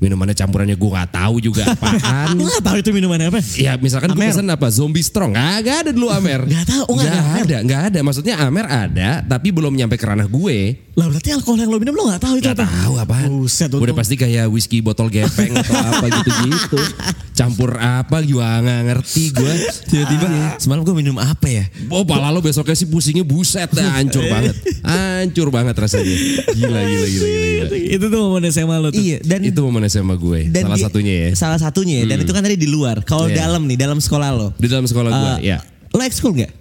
Minumannya 0.00 0.32
campurannya 0.32 0.76
gua 0.80 1.04
nggak 1.04 1.10
tahu 1.12 1.34
juga 1.44 1.68
apaan. 1.68 2.32
Lu 2.40 2.48
nggak 2.48 2.64
tahu 2.64 2.76
itu 2.80 2.90
minuman 2.96 3.20
apa? 3.28 3.44
Ya 3.60 3.76
misalkan 3.76 4.16
gue 4.16 4.24
pesen 4.24 4.48
apa? 4.48 4.72
Zombie 4.72 5.04
strong. 5.04 5.36
Nggak 5.36 5.56
gak 5.60 5.76
ada 5.84 5.90
dulu 5.92 6.08
Amer. 6.08 6.40
Nggak 6.48 6.64
tahu, 6.72 6.82
oh, 6.88 6.94
nggak 6.96 7.12
nggak 7.12 7.20
ada 7.20 7.40
ada 7.44 7.58
nggak 7.60 7.82
ada. 7.92 7.98
Maksudnya 8.00 8.34
Amer 8.40 8.66
ada 8.66 9.10
tapi 9.28 9.52
belum 9.52 9.76
nyampe 9.76 10.00
ke 10.00 10.08
ranah 10.08 10.24
gue. 10.24 10.80
Lah 10.96 11.06
berarti 11.06 11.28
alkohol 11.36 11.60
yang 11.60 11.70
lo 11.70 11.76
minum 11.76 11.94
lo 11.96 12.08
nggak 12.08 12.22
tahu 12.24 12.34
itu 12.40 12.48
nggak 12.48 12.60
apa? 12.60 12.66
tahu 12.66 12.94
apaan? 12.96 13.28
Buset, 13.28 13.70
udah 13.72 13.94
pasti 13.94 14.14
kayak 14.16 14.48
whisky 14.48 14.80
botol 14.80 15.12
gepeng 15.12 15.52
atau 15.52 15.76
apa 15.76 16.06
gitu-gitu. 16.08 16.80
Campur 17.38 17.76
apa 17.76 18.20
juga 18.20 18.60
nggak 18.60 18.80
ngerti 18.84 19.32
gue 19.32 19.54
Tiba-tiba 19.88 20.26
semalam 20.60 20.84
gue 20.84 20.96
minum 20.96 21.16
apa 21.20 21.48
ya? 21.48 21.64
Oh 21.92 22.04
pala 22.04 22.28
lo 22.32 22.40
besoknya 22.40 22.76
sih 22.76 22.88
pusingnya 22.88 23.24
buset 23.24 23.68
dah 23.68 24.00
hancur 24.00 24.24
banget. 24.32 24.56
Hancur 24.80 25.48
banget 25.52 25.74
rasanya. 25.76 26.16
Gila 26.56 26.80
gila 26.84 27.06
gila 27.08 27.28
gila, 27.28 27.48
gila. 27.68 27.76
itu 27.76 28.06
tuh 28.08 28.20
momen 28.20 28.42
SMA 28.48 28.76
lo 28.80 28.88
tuh. 28.88 29.00
Iya, 29.00 29.18
dan 29.26 29.40
itu 29.44 29.60
momen 29.60 29.89
SMA 29.90 30.14
gue 30.14 30.40
dan 30.48 30.62
salah 30.64 30.78
di- 30.78 30.84
satunya 30.86 31.14
ya 31.18 31.28
Salah 31.34 31.58
satunya 31.58 31.94
ya. 32.00 32.04
Dan 32.06 32.22
itu 32.22 32.30
kan 32.30 32.40
tadi 32.40 32.54
di 32.54 32.64
luar. 32.64 33.02
Kalau 33.02 33.26
Iya. 33.26 33.44
dalam 33.44 33.66
nih, 33.66 33.74
dalam 33.76 33.98
sekolah 33.98 34.30
lo. 34.30 34.48
di 34.54 34.64
dalam 34.64 34.86
sekolah 34.86 35.10
gue 35.10 35.32
Eh, 35.42 35.50
ya 35.50 35.58
Lo 35.90 36.00
ekskul 36.00 36.32
nggak? 36.32 36.52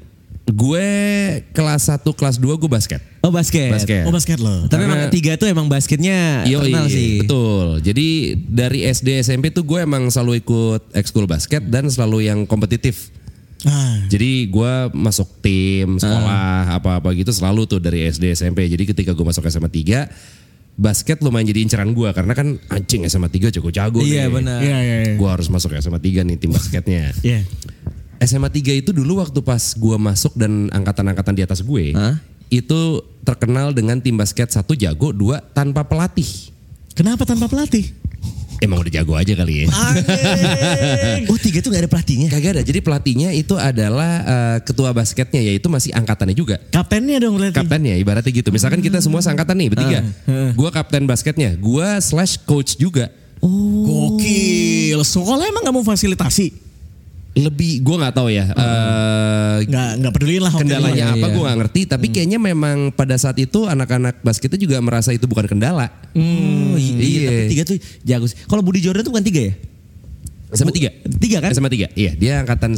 gue 0.49 0.87
kelas 1.51 1.81
1 1.87 2.09
kelas 2.09 2.35
2 2.35 2.57
gue 2.57 2.65
basket 2.67 2.97
Oh 3.19 3.29
basket. 3.29 3.69
basket 3.69 4.03
Oh 4.03 4.11
basket 4.11 4.39
lo. 4.39 4.65
Tapi 4.65 4.81
Karena- 4.81 4.87
emang 4.97 5.01
tiga 5.09 5.35
tuh 5.35 5.45
emang 5.45 5.67
basketnya 5.67 6.41
Iya 6.41 6.57
terkenal 6.57 6.87
sih. 6.87 7.21
betul. 7.21 7.77
Jadi 7.79 8.07
dari 8.41 8.79
SD 8.83 9.19
SMP 9.19 9.51
tuh 9.51 9.61
gue 9.61 9.77
emang 9.79 10.07
selalu 10.07 10.39
ikut 10.39 10.89
ekskul 10.91 11.23
basket 11.23 11.61
dan 11.63 11.85
selalu 11.85 12.25
yang 12.25 12.39
kompetitif. 12.43 13.13
Ah. 13.61 13.99
Jadi 14.07 14.47
gue 14.47 14.73
masuk 14.95 15.27
tim 15.39 15.99
sekolah 15.99 16.73
apa-apa 16.73 17.11
gitu 17.11 17.29
selalu 17.29 17.67
tuh 17.67 17.77
dari 17.77 18.07
SD 18.07 18.31
SMP. 18.31 18.63
Jadi 18.65 18.87
ketika 18.87 19.11
gue 19.11 19.21
masuk 19.21 19.43
SMA 19.43 19.67
3 19.67 20.07
basket 20.79 21.19
lumayan 21.19 21.51
jadi 21.51 21.59
inceran 21.67 21.91
gue 21.91 22.07
karena 22.15 22.31
kan 22.31 22.55
anjing 22.71 23.03
SMA 23.11 23.27
3 23.27 23.59
jago-jago 23.59 23.99
nih. 23.99 24.15
Iya 24.15 24.25
benar. 24.31 24.59
Iya 24.63 24.77
iya 24.79 24.97
iya. 25.03 25.13
Gue 25.19 25.27
harus 25.27 25.51
masuk 25.51 25.75
SMA 25.75 25.99
3 25.99 26.23
nih 26.23 26.35
tim 26.39 26.55
basketnya. 26.55 27.11
Iya. 27.27 27.43
SMA 28.23 28.47
3 28.47 28.79
itu 28.79 28.91
dulu 28.95 29.19
waktu 29.19 29.43
pas 29.43 29.75
gue 29.75 29.97
masuk 29.99 30.35
dan 30.39 30.71
angkatan-angkatan 30.71 31.35
di 31.35 31.43
atas 31.43 31.63
gue 31.63 31.95
Hah? 31.95 32.19
itu 32.51 33.03
terkenal 33.23 33.75
dengan 33.75 33.99
tim 33.99 34.15
basket 34.15 34.49
satu 34.49 34.73
jago, 34.73 35.11
dua 35.11 35.43
tanpa 35.53 35.85
pelatih. 35.85 36.27
Kenapa 36.95 37.23
tanpa 37.27 37.45
pelatih? 37.51 37.91
Emang 38.59 38.83
udah 38.83 38.91
jago 38.91 39.15
aja 39.15 39.33
kali 39.35 39.63
ya. 39.63 39.65
Oh 41.31 41.39
tiga 41.39 41.63
tuh 41.63 41.71
gak 41.71 41.87
ada 41.87 41.91
pelatihnya? 41.91 42.27
Kagak 42.27 42.51
ada. 42.59 42.61
Jadi 42.63 42.79
pelatihnya 42.83 43.29
itu 43.31 43.55
adalah 43.55 44.11
eh, 44.23 44.57
ketua 44.67 44.91
basketnya 44.91 45.39
yaitu 45.39 45.71
masih 45.71 45.95
angkatannya 45.95 46.35
juga. 46.35 46.59
Kaptennya 46.69 47.23
dong 47.23 47.39
berarti. 47.39 47.55
Kaptennya 47.55 47.95
ibaratnya 47.95 48.31
gitu. 48.31 48.51
Misalkan 48.51 48.83
kita 48.83 48.99
semua 48.99 49.23
seangkatan 49.23 49.55
nih 49.57 49.69
bertiga. 49.71 49.99
Gua 50.53 50.69
kapten 50.69 51.07
basketnya, 51.07 51.55
gua 51.55 51.97
slash 52.03 52.43
coach 52.43 52.75
juga. 52.75 53.09
Gokil. 53.39 54.99
Sekolah 54.99 55.47
emang 55.47 55.63
gak 55.63 55.75
mau 55.75 55.83
fasilitasi? 55.83 56.68
Lebih 57.39 57.79
gua 57.79 57.95
nggak 57.99 58.13
tahu 58.13 58.27
ya. 58.27 58.45
eh, 58.49 59.55
Nggak 59.61 59.89
nggak 59.97 60.13
peduliin 60.13 60.39
lah. 60.39 60.49
waktu 60.49 60.59
itu. 60.59 60.63
kendalanya 60.69 61.05
Iya, 61.05 61.13
apa 61.13 61.19
iya. 61.21 61.31
gue 61.31 61.41
nggak 61.41 61.57
ngerti 61.57 61.81
tapi 61.85 62.05
kayaknya 62.09 62.37
memang 62.37 62.77
pada 62.91 63.15
saat 63.15 63.35
itu 63.35 63.63
anak-anak 63.63 64.19
basketnya 64.19 64.55
juga 64.57 64.79
merasa 64.79 65.09
itu 65.09 65.23
bukan 65.23 65.45
kendala 65.45 65.87
Oh 66.11 66.75
iya, 66.75 66.95
Iya. 66.95 67.27
tapi 67.27 67.43
tiga 67.49 67.63
tuh 67.65 67.75
jago 68.01 68.25
sih. 68.25 68.37
Kalau 68.41 68.59
Budi 68.59 68.79
Jordan 68.79 69.01
tuh 69.01 69.11
bukan 69.11 69.23
tiga 69.23 69.41
ya? 69.45 69.53
SMA 70.49 70.71
tiga 70.71 70.89
Tiga 71.15 71.37
kan? 71.39 71.51
SMA 71.51 71.69
tiga 71.69 71.87
iya 71.93 72.11
dia 72.11 72.39
angkatan 72.39 72.73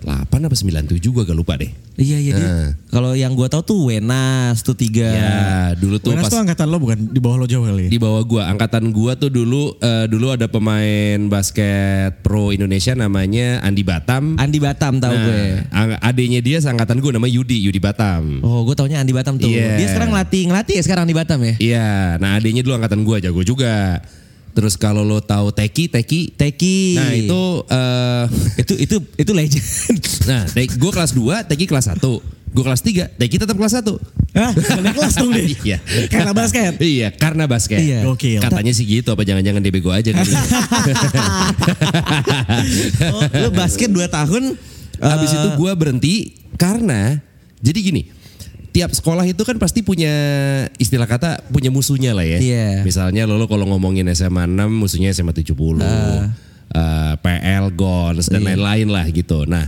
98 0.00 0.46
apa 0.46 0.54
97 0.54 1.02
gue 1.04 1.22
agak 1.22 1.34
lupa 1.34 1.54
deh 1.54 1.70
Iya 1.98 2.14
iya 2.16 2.30
dia. 2.30 2.46
Nah. 2.46 2.70
Kalau 2.88 3.10
yang 3.10 3.34
gua 3.34 3.50
tahu 3.50 3.58
tuh 3.64 3.80
Wenas 3.90 4.62
tuh 4.62 4.70
tiga. 4.72 5.02
ya 5.02 5.34
dulu 5.74 5.98
tuh 5.98 6.14
Wenas 6.14 6.24
pas 6.24 6.30
tuh 6.30 6.38
angkatan 6.38 6.70
lo 6.70 6.78
bukan 6.78 7.10
di 7.10 7.18
bawah 7.18 7.42
lo 7.42 7.46
jauh 7.46 7.66
kali. 7.66 7.86
ya? 7.86 7.90
di 7.90 7.98
bawah 7.98 8.22
gua 8.22 8.46
angkatan 8.46 8.94
gua 8.94 9.18
tuh 9.18 9.26
dulu 9.26 9.74
eh, 9.76 10.06
dulu 10.06 10.30
ada 10.30 10.46
pemain 10.46 11.18
basket 11.26 12.22
pro 12.22 12.54
Indonesia 12.54 12.94
namanya 12.94 13.58
Andi 13.60 13.82
Batam 13.82 14.38
Andi 14.38 14.58
Batam 14.58 15.02
tahu 15.02 15.10
Nah, 15.10 15.26
gue. 15.26 15.98
adenya 15.98 16.38
dia 16.38 16.62
seangkatan 16.62 17.02
gue 17.02 17.10
namanya 17.10 17.34
Yudi 17.34 17.58
Yudi 17.60 17.78
Batam 17.78 18.46
Oh, 18.46 18.62
gue 18.62 18.74
taunya 18.74 19.02
Andi 19.02 19.10
Batam 19.10 19.34
tuh. 19.34 19.50
Iya. 19.50 19.74
Dia 19.74 19.86
sekarang 19.90 20.14
ngelatih 20.14 20.42
ngelatih 20.46 20.74
ya 20.78 20.82
sekarang 20.86 21.04
di 21.04 21.14
Batam 21.14 21.42
ya. 21.42 21.54
Iya, 21.58 21.88
nah 22.16 22.38
adanya 22.38 22.62
dulu 22.62 22.78
angkatan 22.78 23.02
gua 23.02 23.18
jago 23.18 23.42
juga. 23.42 23.98
Terus 24.58 24.74
kalau 24.74 25.06
lo 25.06 25.22
tahu 25.22 25.54
Teki, 25.54 25.86
Teki, 25.86 26.34
Teki. 26.34 26.98
nah 26.98 27.14
itu 27.14 27.42
eh 27.70 28.24
itu 28.58 28.74
itu 28.74 28.96
itu 29.14 29.30
legend. 29.30 29.62
nah 30.26 30.42
gue 30.50 30.90
kelas 30.90 31.14
2, 31.14 31.46
Teki 31.46 31.70
kelas 31.70 31.94
1. 31.94 32.02
Gue 32.50 32.64
kelas 32.66 32.82
3, 32.82 33.14
Teki 33.14 33.38
tetap 33.38 33.54
kelas 33.54 33.78
1. 33.78 33.86
Hah? 34.34 34.50
Kelas 34.98 35.14
dong 35.14 35.30
deh. 35.30 35.46
Iya. 35.62 35.78
Karena 36.10 36.34
basket. 36.34 36.74
iya, 36.82 37.14
karena 37.14 37.46
basket. 37.46 37.78
Iya. 37.78 38.02
Gokil. 38.02 38.42
Katanya 38.42 38.74
sih 38.74 38.82
gitu, 38.82 39.14
apa 39.14 39.22
jangan-jangan 39.22 39.62
dia 39.62 39.70
bego 39.70 39.94
aja 39.94 40.10
kali. 40.10 40.26
oh, 43.14 43.22
lu 43.46 43.54
basket 43.54 43.94
2 43.94 44.10
tahun 44.10 44.58
Habis 44.98 45.30
eh, 45.30 45.36
itu 45.38 45.48
gue 45.54 45.72
berhenti 45.78 46.14
karena 46.58 47.22
jadi 47.62 47.78
gini. 47.78 48.02
Tiap 48.78 48.94
sekolah 48.94 49.26
itu 49.26 49.42
kan 49.42 49.58
pasti 49.58 49.82
punya 49.82 50.14
istilah 50.78 51.10
kata 51.10 51.42
punya 51.50 51.74
musuhnya 51.74 52.14
lah 52.14 52.22
ya. 52.22 52.38
Iya. 52.38 52.86
Misalnya 52.86 53.26
lo, 53.26 53.34
lo 53.34 53.50
kalau 53.50 53.66
ngomongin 53.66 54.06
SMA 54.14 54.46
6 54.46 54.70
musuhnya 54.70 55.10
SMA 55.10 55.34
70. 55.34 55.82
eh, 56.68 57.14
PL, 57.18 57.64
GONS 57.74 58.30
dan 58.30 58.46
lain-lain 58.46 58.86
lah 58.86 59.02
gitu. 59.10 59.48
Nah, 59.48 59.66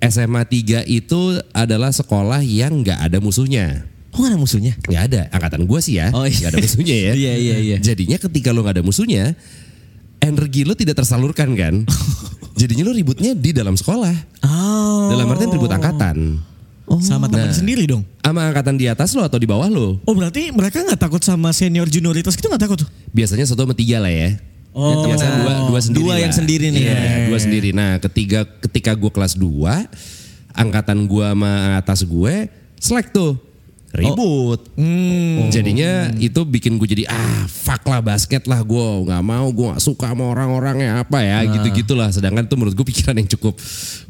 SMA 0.00 0.48
3 0.48 0.88
itu 0.88 1.36
adalah 1.52 1.92
sekolah 1.92 2.40
yang 2.40 2.80
nggak 2.80 2.96
ada 2.96 3.20
musuhnya. 3.20 3.84
Oh 4.10 4.26
gak 4.26 4.34
ada 4.34 4.40
musuhnya? 4.42 4.74
Nggak 4.90 5.02
ada, 5.06 5.22
angkatan 5.30 5.62
gue 5.70 5.80
sih 5.84 6.02
ya. 6.02 6.10
Oh, 6.10 6.26
iya. 6.26 6.34
Nggak 6.34 6.50
ada 6.50 6.60
musuhnya 6.66 6.96
ya. 6.98 7.12
Iya, 7.22 7.34
iya, 7.38 7.56
iya. 7.62 7.76
Jadinya 7.78 8.18
ketika 8.18 8.50
lo 8.50 8.66
nggak 8.66 8.82
ada 8.82 8.84
musuhnya, 8.84 9.38
energi 10.18 10.66
lo 10.66 10.74
tidak 10.74 10.98
tersalurkan 10.98 11.54
kan. 11.54 11.74
Jadinya 12.60 12.90
lo 12.90 12.92
ributnya 12.92 13.38
di 13.38 13.54
dalam 13.54 13.78
sekolah. 13.78 14.14
Oh. 14.42 15.14
Dalam 15.14 15.30
artian 15.30 15.54
ribut 15.54 15.70
angkatan. 15.70 16.42
Sama 16.98 17.30
teman 17.30 17.46
Nah. 17.46 17.54
sendiri 17.54 17.86
dong. 17.86 18.02
Sama 18.18 18.50
angkatan 18.50 18.74
di 18.74 18.90
atas 18.90 19.14
lo 19.14 19.22
atau 19.22 19.38
di 19.38 19.46
bawah 19.46 19.70
lo. 19.70 20.02
Oh 20.02 20.10
berarti 20.10 20.50
mereka 20.50 20.82
nggak 20.82 20.98
takut 20.98 21.22
sama 21.22 21.54
senior 21.54 21.86
junioritas 21.86 22.34
gitu 22.34 22.50
nggak 22.50 22.58
takut 22.60 22.82
tuh? 22.82 22.88
Biasanya 23.10 23.46
satu 23.46 23.62
sama 23.62 23.74
tiga 23.74 24.02
lah 24.02 24.10
ya. 24.10 24.34
Oh. 24.70 25.02
Biasanya 25.02 25.34
dua, 25.38 25.52
dua 25.66 25.80
sendiri 25.80 26.02
Dua 26.02 26.14
lah. 26.14 26.20
yang 26.22 26.34
sendiri 26.34 26.66
nih. 26.70 26.82
Iya, 26.82 26.94
dua 27.26 27.38
sendiri. 27.38 27.70
Nah 27.70 27.98
ketiga, 27.98 28.42
ketika 28.42 28.94
gue 28.94 29.10
kelas 29.10 29.34
2, 29.34 29.86
angkatan 30.52 31.06
gue 31.06 31.26
sama 31.26 31.52
atas 31.76 32.02
gue, 32.02 32.34
selek 32.76 33.10
tuh. 33.10 33.38
Ribut. 33.90 34.70
Hmm. 34.78 35.50
Jadinya 35.50 36.14
itu 36.14 36.40
bikin 36.46 36.78
gue 36.78 36.86
jadi 36.86 37.04
ah 37.10 37.42
fuck 37.50 37.82
lah 37.90 37.98
basket 37.98 38.46
lah 38.46 38.62
gue 38.62 38.86
nggak 39.10 39.22
mau 39.26 39.50
gue 39.50 39.66
nggak 39.74 39.82
suka 39.82 40.14
sama 40.14 40.30
orang-orangnya 40.30 41.02
apa 41.02 41.18
ya 41.26 41.42
gitu 41.58 41.82
gitulah 41.82 42.06
sedangkan 42.14 42.46
itu 42.46 42.54
menurut 42.54 42.74
gue 42.78 42.86
pikiran 42.86 43.18
yang 43.18 43.26
cukup 43.26 43.58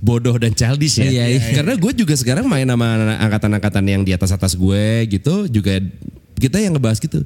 bodoh 0.05 0.37
dan 0.37 0.53
childish 0.53 1.01
ya 1.01 1.09
Iya, 1.09 1.25
iya. 1.33 1.41
karena 1.57 1.75
gue 1.81 1.93
juga 1.97 2.13
sekarang 2.13 2.45
main 2.45 2.69
sama 2.69 3.17
angkatan-angkatan 3.25 3.85
yang 3.89 4.03
di 4.05 4.13
atas 4.13 4.37
atas 4.37 4.53
gue 4.53 4.85
gitu 5.09 5.49
juga 5.49 5.81
kita 6.37 6.61
yang 6.61 6.77
ngebahas 6.77 7.01
gitu 7.01 7.25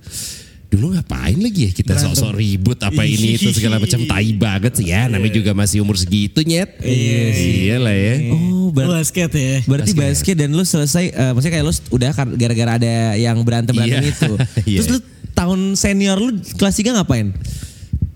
dulu 0.74 0.92
ngapain 0.92 1.36
lagi 1.36 1.60
ya 1.60 1.72
kita 1.72 1.94
sok-sok 1.94 2.34
ribut 2.34 2.78
apa 2.78 3.02
ini 3.02 3.34
itu 3.34 3.48
segala 3.50 3.78
macam 3.78 4.02
tai 4.02 4.30
banget 4.30 4.72
sih 4.74 4.90
ya 4.90 5.06
namanya 5.06 5.32
juga 5.32 5.50
masih 5.52 5.80
umur 5.80 5.94
segitu 5.94 6.42
nyet 6.42 6.74
iya 6.82 7.78
lah 7.78 7.94
ya 7.94 8.14
Oh 8.34 8.68
ber- 8.70 8.90
basket 8.90 9.30
ya. 9.30 9.60
berarti 9.62 9.92
basket. 9.92 10.34
dan 10.34 10.50
lu 10.50 10.64
selesai 10.64 11.04
eh, 11.06 11.30
maksudnya 11.30 11.52
kayak 11.54 11.64
lu 11.64 11.72
udah 11.92 12.10
gara-gara 12.34 12.72
ada 12.74 12.92
yang 13.14 13.36
berantem-berantem 13.38 14.02
Iya. 14.02 14.10
itu. 14.10 14.32
Iya. 14.64 14.78
Terus 14.80 14.88
lu 14.88 14.98
tahun 15.30 15.60
senior 15.74 16.16
lu 16.16 16.30
kelas 16.54 16.74
3 16.74 16.90
ngapain? 16.92 17.30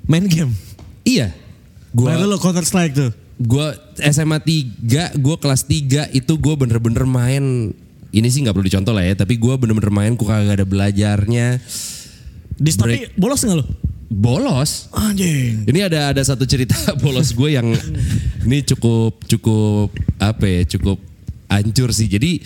Main 0.04 0.24
game. 0.24 0.50
iya 1.02 1.36
Gua 1.90 2.12
gue 2.12 2.26
lo 2.26 2.36
Counter 2.36 2.64
Strike 2.64 2.92
tuh. 2.92 3.10
Gue 3.38 3.70
SMA 4.02 4.40
3, 4.40 5.14
gue 5.14 5.36
kelas 5.36 5.62
3 5.62 6.10
itu 6.10 6.32
gue 6.34 6.54
bener-bener 6.54 7.04
main 7.04 7.70
ini 8.08 8.26
sih 8.26 8.40
nggak 8.40 8.50
perlu 8.50 8.66
dicontoh 8.66 8.90
lah 8.90 9.04
ya, 9.04 9.14
tapi 9.14 9.36
gue 9.36 9.54
bener-bener 9.54 9.88
main 9.88 10.12
gue 10.12 10.24
kagak 10.24 10.54
ada 10.54 10.66
belajarnya. 10.66 11.60
Di 12.58 12.70
tapi 12.74 13.06
bolos 13.14 13.40
nggak 13.46 13.58
lo? 13.62 13.64
Bolos. 14.08 14.90
Anjing. 14.90 15.68
Ini 15.68 15.86
ada 15.86 16.10
ada 16.10 16.22
satu 16.24 16.42
cerita 16.42 16.74
bolos 17.02 17.30
gue 17.30 17.54
yang 17.54 17.70
ini 18.42 18.66
cukup 18.66 19.22
cukup 19.30 19.94
apa 20.18 20.44
ya, 20.44 20.60
cukup 20.66 20.98
hancur 21.46 21.94
sih. 21.94 22.10
Jadi 22.10 22.42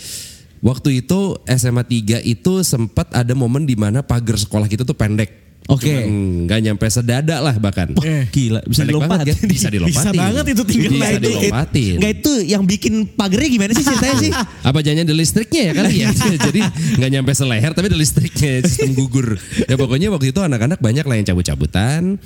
waktu 0.61 1.01
itu 1.01 1.41
SMA 1.49 1.83
3 1.83 2.21
itu 2.23 2.53
sempat 2.61 3.09
ada 3.11 3.33
momen 3.33 3.65
di 3.65 3.73
mana 3.73 4.05
pagar 4.05 4.37
sekolah 4.37 4.69
kita 4.69 4.85
tuh 4.85 4.95
pendek. 4.95 5.52
Oke. 5.71 5.87
Cuman 5.87 6.43
Nggak 6.43 6.59
nyampe 6.59 6.85
sedada 6.87 7.39
lah 7.39 7.55
bahkan. 7.55 7.95
Eh, 8.03 8.27
Gila, 8.27 8.59
bisa 8.67 8.83
Pendek 8.83 8.91
dilompat. 8.91 9.09
banget 9.23 9.25
kan? 9.31 9.37
Bisa 9.47 9.67
dilompatin. 9.71 9.95
Bisa 9.95 10.11
banget 10.11 10.45
itu 10.51 10.61
tinggal 10.67 10.91
Bisa 10.91 11.03
naik. 11.07 11.21
dilompatin. 11.23 11.93
Enggak 11.95 12.11
itu 12.13 12.31
yang 12.43 12.63
bikin 12.67 12.93
pagernya 13.07 13.49
gimana 13.49 13.71
sih 13.71 13.85
ceritanya 13.85 14.17
sih? 14.19 14.31
Apa 14.69 14.79
jangan 14.83 15.07
ada 15.07 15.15
listriknya 15.15 15.61
ya 15.63 15.73
kali 15.73 15.93
ya? 15.95 16.09
Jadi 16.51 16.61
nggak 16.99 17.09
nyampe 17.09 17.31
seleher 17.31 17.71
tapi 17.71 17.85
ada 17.87 17.97
listriknya 17.97 18.51
sistem 18.61 18.91
gugur. 18.91 19.39
Ya 19.63 19.75
pokoknya 19.75 20.11
waktu 20.11 20.35
itu 20.35 20.39
anak-anak 20.39 20.83
banyak 20.83 21.05
lah 21.07 21.15
yang 21.15 21.27
cabut-cabutan. 21.27 22.19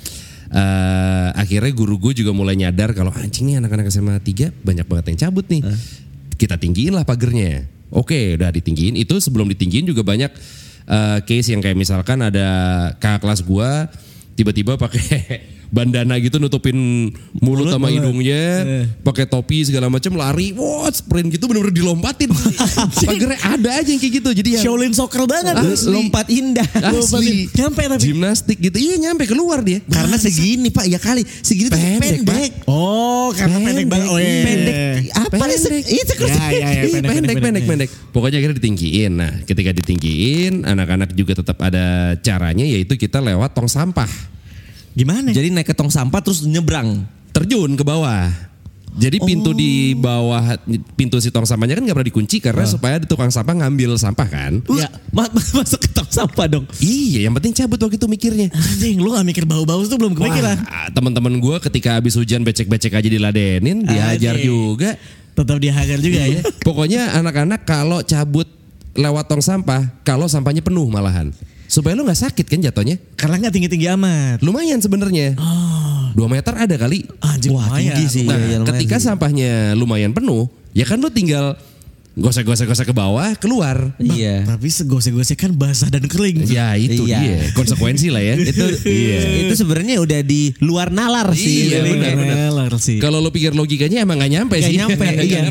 Eh, 0.48 1.28
akhirnya 1.36 1.72
guru 1.76 2.00
gue 2.00 2.16
juga 2.16 2.32
mulai 2.32 2.56
nyadar 2.56 2.96
kalau 2.96 3.12
anjing 3.12 3.52
nih 3.52 3.60
anak-anak 3.60 3.86
SMA 3.86 4.16
3 4.16 4.50
banyak 4.64 4.86
banget 4.88 5.04
yang 5.14 5.18
cabut 5.28 5.44
nih. 5.46 5.60
Kita 6.34 6.56
tinggiin 6.56 6.90
lah 6.90 7.04
pagernya. 7.04 7.68
Oke, 7.88 8.34
udah 8.36 8.52
ditinggiin. 8.52 8.96
Itu 8.96 9.16
sebelum 9.20 9.48
ditinggiin 9.48 9.86
juga 9.86 10.04
banyak 10.04 10.32
eh, 10.88 11.18
case 11.28 11.52
yang 11.52 11.60
kayak 11.60 11.76
misalkan 11.76 12.18
ada 12.24 12.48
kakak 12.96 13.20
kelas 13.22 13.40
gua 13.44 13.92
tiba-tiba 14.34 14.80
pakai 14.80 15.44
bandana 15.68 16.16
gitu 16.16 16.40
nutupin 16.40 16.76
mulut, 17.38 17.68
sama 17.72 17.92
hidungnya, 17.92 18.64
pakai 19.04 19.28
topi 19.28 19.64
segala 19.68 19.92
macam 19.92 20.16
lari, 20.16 20.56
wah 20.56 20.88
sprint 20.88 21.36
gitu 21.36 21.44
bener-bener 21.48 21.74
dilompatin. 21.74 22.30
Pagernya 23.08 23.38
ada 23.44 23.70
aja 23.80 23.88
yang 23.88 24.00
kayak 24.00 24.14
gitu. 24.20 24.30
Jadi 24.32 24.48
yang 24.58 24.64
Shaolin 24.64 24.92
soccer 24.96 25.24
banget. 25.28 25.54
Asli. 25.58 25.92
Lompat 25.92 26.26
indah. 26.32 26.68
asli 26.80 27.48
Nyampe 27.52 27.82
tapi. 27.84 28.00
gimnastik 28.00 28.58
gitu. 28.58 28.76
Iya 28.76 28.94
nyampe 29.08 29.28
keluar 29.28 29.60
dia. 29.60 29.80
Karena 29.84 30.16
segini 30.16 30.72
Pak, 30.72 30.84
ya 30.88 30.98
kali 31.00 31.22
segini 31.24 31.68
tuh 31.68 31.78
Pendek, 31.78 32.20
pendek. 32.24 32.52
Oh, 32.68 33.30
karena 33.32 33.58
pendek, 33.60 33.86
banget. 33.88 34.08
Oh, 34.10 34.18
iya. 34.20 34.44
Pendek. 34.44 34.94
Apa 35.14 35.34
Pendek. 35.36 35.58
sih? 35.58 35.80
Itu 36.02 36.12
Ya, 36.18 36.26
ya, 36.28 36.34
ya, 36.34 36.70
Iya, 36.84 37.00
pendek, 37.00 37.10
pendek, 37.14 37.36
pendek, 37.40 37.64
pendek, 37.64 37.88
Pokoknya 38.12 38.36
akhirnya 38.42 38.56
ditinggiin. 38.58 39.12
Nah, 39.14 39.32
ketika 39.46 39.70
ditinggiin, 39.72 40.66
anak-anak 40.66 41.14
juga 41.14 41.38
tetap 41.40 41.58
ada 41.62 42.14
caranya, 42.20 42.64
yaitu 42.66 42.98
kita 42.98 43.22
lewat 43.22 43.54
tong 43.54 43.70
sampah, 43.70 44.08
Gimana? 44.98 45.30
Jadi 45.30 45.54
naik 45.54 45.70
ke 45.70 45.74
tong 45.78 45.88
sampah 45.88 46.18
terus 46.18 46.42
nyebrang. 46.42 47.06
terjun 47.30 47.78
ke 47.78 47.86
bawah. 47.86 48.26
Jadi 48.98 49.22
pintu 49.22 49.54
di 49.54 49.94
bawah 49.94 50.58
pintu 50.98 51.22
si 51.22 51.30
tong 51.30 51.46
sampahnya 51.46 51.78
kan 51.78 51.86
nggak 51.86 51.94
pernah 51.94 52.10
dikunci 52.10 52.42
karena 52.42 52.66
supaya 52.66 52.98
ada 52.98 53.06
tukang 53.06 53.30
sampah 53.30 53.54
ngambil 53.62 53.94
sampah 53.94 54.26
kan. 54.26 54.58
Ya, 54.74 54.90
ma- 55.14 55.30
ma- 55.30 55.50
masuk 55.62 55.78
ke 55.78 55.88
tong 55.94 56.10
sampah 56.10 56.50
dong. 56.50 56.66
Iya, 56.82 57.30
yang 57.30 57.34
penting 57.38 57.54
cabut 57.54 57.78
waktu 57.78 57.94
itu 57.94 58.10
mikirnya. 58.10 58.50
Anjing, 58.50 58.98
lu 58.98 59.14
gak 59.14 59.22
mikir 59.22 59.44
bau-bau 59.46 59.86
tuh 59.86 59.94
belum 60.02 60.18
kepikiran. 60.18 60.66
Teman-teman 60.90 61.30
gue 61.38 61.56
ketika 61.70 62.02
habis 62.02 62.18
hujan 62.18 62.42
becek-becek 62.42 62.90
aja 62.90 63.06
diladenin, 63.06 63.86
dihajar 63.86 64.34
Anjing. 64.34 64.50
juga. 64.50 64.98
Tetap 65.38 65.56
dihajar 65.62 65.98
juga 66.02 66.20
ya. 66.26 66.40
Pokoknya 66.66 67.14
anak-anak 67.22 67.62
kalau 67.62 68.02
cabut 68.02 68.50
lewat 68.98 69.30
tong 69.30 69.44
sampah, 69.44 69.94
kalau 70.02 70.26
sampahnya 70.26 70.58
penuh 70.58 70.90
malahan. 70.90 71.30
Supaya 71.68 71.92
lu 71.92 72.02
nggak 72.02 72.20
sakit 72.24 72.46
kan 72.48 72.58
jatuhnya. 72.58 72.96
Karena 73.14 73.36
nggak 73.38 73.52
tinggi-tinggi 73.52 73.86
amat. 73.92 74.40
Lumayan 74.40 74.80
sebenarnya. 74.80 75.36
Dua 76.10 76.26
meter 76.26 76.50
ada 76.50 76.74
kali. 76.74 77.04
Anjing 77.20 77.52
Wah, 77.52 77.68
lumayan. 77.68 77.94
tinggi 77.94 78.04
sih. 78.08 78.24
Nah, 78.24 78.34
Iya, 78.34 78.42
iya, 78.42 78.56
lumayan 78.58 78.68
ketika 78.74 78.96
sih. 78.96 79.04
sampahnya 79.06 79.52
lumayan 79.76 80.10
penuh, 80.10 80.48
ya 80.72 80.82
kan 80.82 80.96
lu 80.96 81.12
tinggal 81.12 81.54
gosek-gosek-gosek 82.18 82.90
ke 82.90 82.94
bawah, 82.96 83.30
keluar. 83.38 83.94
Iya. 83.96 84.42
Tapi 84.42 84.66
segosek-gosek 84.66 85.38
kan 85.38 85.54
basah 85.54 85.86
dan 85.86 86.02
kering. 86.02 86.50
Ya 86.50 86.74
itu 86.74 87.06
Iya. 87.06 87.18
dia, 87.22 87.38
konsekuensi 87.54 88.10
lah 88.10 88.18
ya. 88.18 88.34
itu 88.50 88.64
Iya. 88.82 89.46
itu 89.46 89.54
sebenarnya 89.54 90.02
udah 90.02 90.20
di 90.26 90.50
luar 90.58 90.90
nalar 90.90 91.30
sih. 91.30 91.70
Iya, 91.70 91.86
benar, 91.86 92.74
sih. 92.82 92.98
Kalau 92.98 93.22
lo 93.22 93.30
pikir 93.30 93.54
logikanya 93.54 94.02
emang 94.02 94.18
gak 94.18 94.32
nyampe 94.34 94.58
Nggak 94.58 94.66
sih. 94.66 94.76
nyampe, 94.76 95.04
iya. 95.30 95.46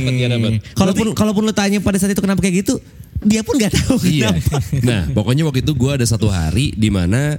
Kalaupun 0.75 1.15
kalaupun 1.15 1.47
lu 1.47 1.55
tanya 1.55 1.79
pada 1.79 1.95
saat 1.95 2.11
itu 2.11 2.19
kenapa 2.19 2.43
kayak 2.43 2.67
gitu, 2.67 2.83
dia 3.23 3.41
pun 3.41 3.57
nggak 3.57 3.73
tahu 3.73 3.97
Iya. 4.03 4.29
kenapa. 4.35 4.57
Nah, 4.85 5.01
pokoknya 5.11 5.43
waktu 5.43 5.61
itu 5.61 5.73
gue 5.73 5.91
ada 5.93 6.05
satu 6.05 6.27
hari 6.27 6.73
di 6.73 6.89
mana 6.89 7.37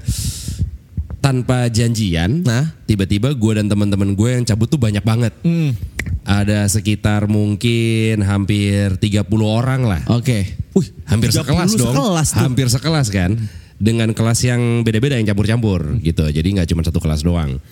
tanpa 1.18 1.66
janjian, 1.66 2.46
Nah. 2.46 2.78
tiba-tiba 2.86 3.34
gue 3.34 3.52
dan 3.54 3.66
teman-teman 3.66 4.14
gue 4.14 4.30
yang 4.38 4.44
cabut 4.44 4.66
tuh 4.66 4.78
banyak 4.78 5.02
banget. 5.02 5.34
Hmm. 5.42 5.74
Ada 6.22 6.68
sekitar 6.68 7.26
mungkin 7.26 8.20
hampir 8.20 8.96
30 8.96 9.24
orang 9.48 9.82
lah. 9.82 10.02
Oke. 10.08 10.44
Wih, 10.76 10.88
hampir 11.06 11.32
30 11.32 11.42
sekelas 11.42 11.70
dong. 11.74 11.94
sekelas 11.94 12.28
tuh. 12.30 12.40
hampir 12.44 12.66
sekelas 12.68 13.08
kan. 13.08 13.30
Dengan 13.78 14.10
kelas 14.10 14.42
yang 14.42 14.82
beda-beda 14.82 15.14
yang 15.14 15.24
campur-campur 15.24 16.02
gitu. 16.02 16.26
Jadi 16.26 16.48
nggak 16.52 16.68
cuma 16.68 16.82
satu 16.82 16.98
kelas 16.98 17.22
doang. 17.22 17.62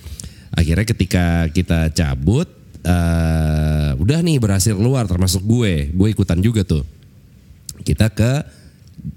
Akhirnya 0.55 0.87
ketika 0.87 1.51
kita 1.51 1.91
cabut, 1.91 2.47
eh 2.81 3.91
udah 3.93 4.19
nih 4.23 4.39
berhasil 4.39 4.73
keluar 4.73 5.05
termasuk 5.05 5.43
gue. 5.43 5.91
Gue 5.91 6.09
ikutan 6.11 6.39
juga 6.39 6.63
tuh. 6.63 6.87
Kita 7.81 8.09
ke 8.09 8.45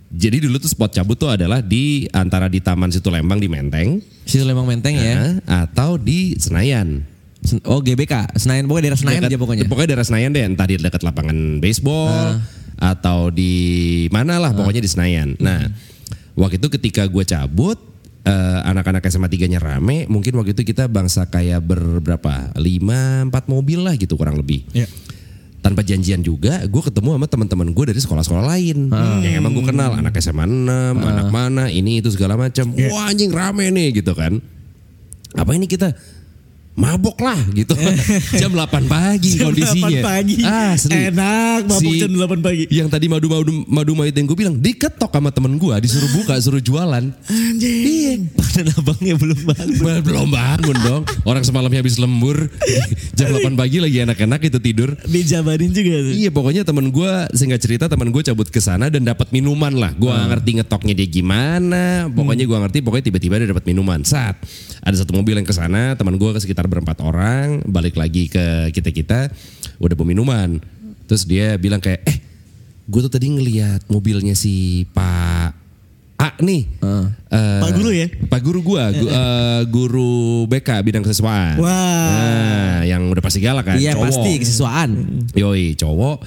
jadi 0.10 0.42
dulu 0.42 0.58
tuh 0.58 0.68
spot 0.68 0.92
cabut 0.92 1.16
tuh 1.16 1.30
adalah 1.30 1.62
di 1.62 2.10
antara 2.12 2.50
di 2.50 2.60
Taman 2.60 2.90
Situ 2.90 3.08
Lembang 3.08 3.38
di 3.38 3.46
Menteng 3.46 4.02
Situ 4.26 4.42
Lembang 4.42 4.66
Menteng 4.66 4.94
ya. 4.94 5.14
eh, 5.16 5.34
atau 5.46 5.96
di 5.96 6.34
Senayan. 6.36 7.02
Sen- 7.40 7.64
Oh 7.64 7.80
GBK, 7.80 8.36
Senayan 8.36 8.68
pokoknya 8.68 8.92
daerah 8.92 9.00
Senayan 9.00 9.22
Dekat- 9.22 9.32
aja 9.32 9.38
pokoknya. 9.40 9.64
Pokoknya 9.66 9.90
daerah 9.90 10.06
Senayan 10.06 10.30
deh, 10.34 10.44
entah 10.44 10.68
di 10.68 10.76
dekat 10.76 11.02
lapangan 11.02 11.38
baseball 11.58 12.42
atau 12.76 13.32
di 13.32 13.54
mana 14.10 14.38
lah, 14.38 14.52
pokoknya 14.52 14.82
di 14.82 14.90
Senayan. 14.92 15.30
Nah, 15.38 15.72
waktu 16.36 16.58
itu 16.58 16.68
ketika 16.70 17.08
gue 17.08 17.24
cabut, 17.24 17.80
eh, 18.22 18.60
anak-anak 18.66 19.02
SMA 19.06 19.28
3-nya 19.28 19.58
rame, 19.58 20.04
mungkin 20.06 20.36
waktu 20.36 20.52
itu 20.52 20.68
kita 20.68 20.86
bangsa 20.86 21.26
kayak 21.26 21.64
berberapa, 21.64 22.52
lima, 22.56 23.24
empat 23.24 23.48
mobil 23.48 23.82
lah 23.82 23.96
gitu 23.96 24.14
kurang 24.14 24.36
lebih. 24.36 24.68
Ya. 24.72 24.86
Tanpa 25.60 25.84
janjian 25.84 26.24
juga, 26.24 26.64
gue 26.64 26.82
ketemu 26.88 27.20
sama 27.20 27.28
teman-teman 27.28 27.68
gue 27.76 27.86
dari 27.92 28.00
sekolah-sekolah 28.00 28.44
lain 28.48 28.88
yang 29.20 29.44
emang 29.44 29.52
gue 29.60 29.66
kenal, 29.68 29.92
anak 29.92 30.16
SMA 30.24 30.48
6, 30.48 30.96
anak 30.96 31.28
mana, 31.28 31.68
ini 31.68 32.00
itu 32.00 32.08
segala 32.16 32.40
macam. 32.40 32.72
Wah 32.72 33.12
anjing 33.12 33.28
rame 33.28 33.68
nih 33.68 34.00
gitu 34.00 34.16
kan. 34.16 34.40
Apa 35.36 35.52
ini 35.60 35.68
kita? 35.68 35.92
Mabok 36.80 37.20
lah 37.20 37.36
gitu. 37.52 37.76
jam 38.42 38.56
8 38.56 38.88
pagi 38.88 39.36
Jam 39.36 39.52
kondisinya. 39.52 40.00
8 40.00 40.08
pagi. 40.08 40.36
Asli. 40.48 40.94
Enak 41.12 41.62
mabuk 41.68 41.94
jam 42.00 42.12
8 42.16 42.40
pagi. 42.40 42.64
Yang 42.72 42.88
tadi 42.88 43.06
madu-madu 43.12 43.52
madu 43.68 43.92
madu 44.00 44.16
yang 44.16 44.28
gue 44.32 44.38
bilang 44.40 44.56
diketok 44.56 45.12
sama 45.12 45.30
temen 45.36 45.60
gue 45.60 45.76
disuruh 45.84 46.08
buka 46.16 46.40
suruh 46.40 46.64
jualan. 46.64 47.04
Anjing. 47.28 47.84
Iya. 47.84 48.14
Padahal 48.32 48.80
abangnya 48.80 49.14
belum 49.20 49.40
bangun. 49.44 49.76
Bel- 49.76 50.04
Belum 50.08 50.28
bangun 50.32 50.78
dong. 50.80 51.04
Orang 51.28 51.44
semalamnya 51.44 51.84
habis 51.84 52.00
lembur. 52.00 52.48
Jam 53.20 53.28
8 53.36 53.60
pagi 53.60 53.84
lagi 53.84 54.00
enak-enak 54.00 54.40
itu 54.48 54.60
tidur. 54.64 54.96
Dijabarin 55.04 55.76
juga 55.76 56.00
tuh. 56.00 56.14
Iya 56.16 56.30
pokoknya 56.32 56.64
temen 56.64 56.96
gue 56.96 57.12
singkat 57.36 57.60
cerita 57.60 57.86
temen 57.92 58.08
gue 58.16 58.24
cabut 58.24 58.48
ke 58.48 58.64
sana 58.64 58.88
dan 58.88 59.04
dapat 59.04 59.36
minuman 59.36 59.76
lah. 59.76 59.92
Gue 60.00 60.16
ngerti 60.16 60.64
ngetoknya 60.64 60.96
dia 60.96 61.08
gimana. 61.12 62.08
Pokoknya 62.08 62.48
gue 62.48 62.56
ngerti 62.56 62.80
pokoknya 62.80 63.06
tiba-tiba 63.12 63.36
dia 63.36 63.52
dapat 63.52 63.68
minuman. 63.68 64.00
Saat 64.08 64.40
ada 64.80 64.96
satu 64.96 65.12
mobil 65.12 65.36
yang 65.36 65.48
ke 65.48 65.52
sana, 65.52 65.96
teman 66.00 66.16
gue 66.16 66.30
ke 66.32 66.40
sekitar 66.40 66.68
berempat 66.72 67.04
orang, 67.04 67.64
balik 67.68 68.00
lagi 68.00 68.32
ke 68.32 68.72
kita 68.72 68.90
kita, 68.96 69.20
udah 69.80 69.96
bawa 69.96 70.08
minuman. 70.16 70.60
Terus 71.10 71.28
dia 71.28 71.58
bilang 71.60 71.84
kayak, 71.84 72.02
eh, 72.08 72.18
gue 72.88 73.02
tuh 73.04 73.12
tadi 73.12 73.28
ngeliat 73.28 73.86
mobilnya 73.92 74.38
si 74.38 74.88
Pak 74.94 75.52
A 76.20 76.36
nih. 76.44 76.68
Eh, 77.32 77.62
Pak 77.64 77.72
Guru 77.76 77.90
ya? 77.96 78.08
Pak 78.12 78.42
Guru 78.44 78.60
gue, 78.60 78.84
guru 79.72 80.44
BK 80.52 80.84
bidang 80.84 81.04
kesiswaan. 81.04 81.60
Wah. 81.60 81.72
Nah, 82.12 82.80
yang 82.84 83.08
udah 83.08 83.24
pasti 83.24 83.40
galak 83.40 83.72
kan. 83.72 83.80
Iya 83.80 83.96
cowok. 83.96 84.04
pasti 84.08 84.32
kesiswaan. 84.40 84.90
Yoi 85.36 85.80
cowok. 85.80 86.24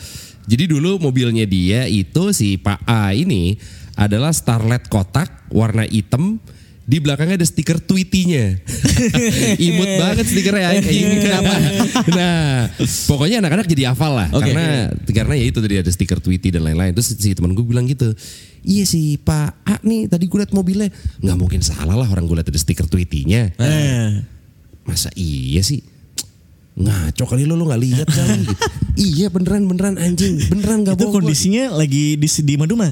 Jadi 0.48 0.64
dulu 0.66 0.98
mobilnya 0.98 1.46
dia 1.46 1.86
itu 1.86 2.34
si 2.34 2.58
Pak 2.58 2.82
A 2.88 3.14
ini 3.14 3.54
adalah 3.94 4.32
Starlet 4.34 4.88
kotak 4.88 5.28
warna 5.52 5.84
hitam. 5.86 6.40
Di 6.82 6.98
belakangnya 6.98 7.38
ada 7.38 7.46
stiker 7.46 7.78
Tweety-nya. 7.78 8.58
Imut 9.70 9.90
banget 10.02 10.26
stikernya 10.26 10.66
anjing. 10.74 11.06
Kenapa? 11.24 11.54
Nah, 12.10 12.66
pokoknya 13.06 13.38
anak-anak 13.38 13.70
jadi 13.70 13.94
hafal 13.94 14.18
lah. 14.18 14.28
Oke. 14.34 14.50
Karena 14.50 14.90
karena 15.06 15.34
ya 15.38 15.44
itu 15.46 15.58
tadi 15.62 15.74
ada 15.78 15.90
stiker 15.94 16.18
Tweety 16.18 16.50
dan 16.50 16.66
lain-lain. 16.66 16.90
Terus 16.90 17.14
si 17.14 17.30
teman 17.38 17.54
gue 17.54 17.62
bilang 17.62 17.86
gitu. 17.86 18.10
Iya 18.62 18.84
si 18.86 19.14
Pak 19.18 19.62
A 19.62 19.78
nih 19.82 20.10
tadi 20.10 20.26
gue 20.26 20.38
liat 20.38 20.50
mobilnya. 20.54 20.90
nggak 21.22 21.38
mungkin 21.38 21.62
salah 21.62 21.94
lah 21.94 22.06
orang 22.10 22.26
gue 22.26 22.36
liat 22.42 22.50
ada 22.50 22.58
stiker 22.58 22.90
Tweety-nya. 22.90 23.54
Eh. 23.62 24.10
Masa 24.82 25.14
iya 25.14 25.62
sih? 25.62 25.82
Ngaco 26.72 27.24
kali 27.28 27.44
lo 27.46 27.54
lo 27.54 27.68
nggak 27.68 27.82
lihat 27.82 28.08
kali. 28.10 28.42
iya 29.12 29.30
beneran 29.30 29.70
beneran 29.70 30.02
anjing 30.02 30.40
beneran 30.50 30.82
nggak 30.82 30.98
Itu 30.98 31.04
bohong. 31.06 31.12
gua. 31.14 31.18
kondisinya 31.22 31.70
lagi 31.78 32.18
di, 32.18 32.26
di 32.26 32.54
Maduma. 32.58 32.90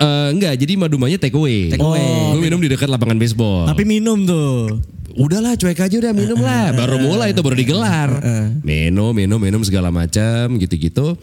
Eh, 0.00 0.28
enggak 0.32 0.56
jadi 0.56 0.72
madumanya 0.80 1.20
take 1.20 1.36
away. 1.36 1.68
Take 1.68 1.84
away. 1.84 2.32
Gue 2.32 2.40
minum 2.40 2.56
di 2.56 2.72
dekat 2.72 2.88
lapangan 2.88 3.20
baseball. 3.20 3.68
Tapi 3.68 3.84
minum 3.84 4.24
tuh. 4.24 4.80
udahlah 5.10 5.58
cuek 5.58 5.76
aja 5.76 5.96
udah 6.00 6.14
minum 6.14 6.38
lah. 6.38 6.70
Baru 6.72 7.02
mulai 7.02 7.34
itu 7.34 7.42
baru 7.44 7.58
digelar. 7.58 8.08
Minum 8.64 9.12
minum 9.12 9.36
minum 9.42 9.60
segala 9.60 9.92
macam 9.92 10.56
gitu-gitu. 10.56 11.18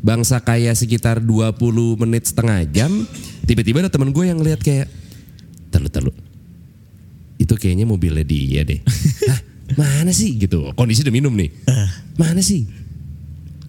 Bangsa 0.00 0.38
kayak 0.38 0.78
sekitar 0.78 1.18
20 1.18 1.58
menit 2.06 2.28
setengah 2.28 2.62
jam. 2.70 2.92
Tiba-tiba 3.48 3.82
ada 3.82 3.90
teman 3.90 4.14
gue 4.14 4.24
yang 4.28 4.38
ngeliat 4.38 4.60
kayak 4.62 4.86
terlalu 5.72 5.90
terlalu. 5.90 6.12
Itu 7.40 7.56
kayaknya 7.56 7.88
mobilnya 7.88 8.22
dia 8.22 8.62
deh. 8.62 8.78
Hah, 9.32 9.40
mana 9.74 10.12
sih 10.14 10.36
gitu. 10.38 10.70
Kondisi 10.78 11.02
udah 11.02 11.14
minum 11.14 11.32
nih. 11.34 11.50
Mana 12.14 12.44
sih? 12.44 12.68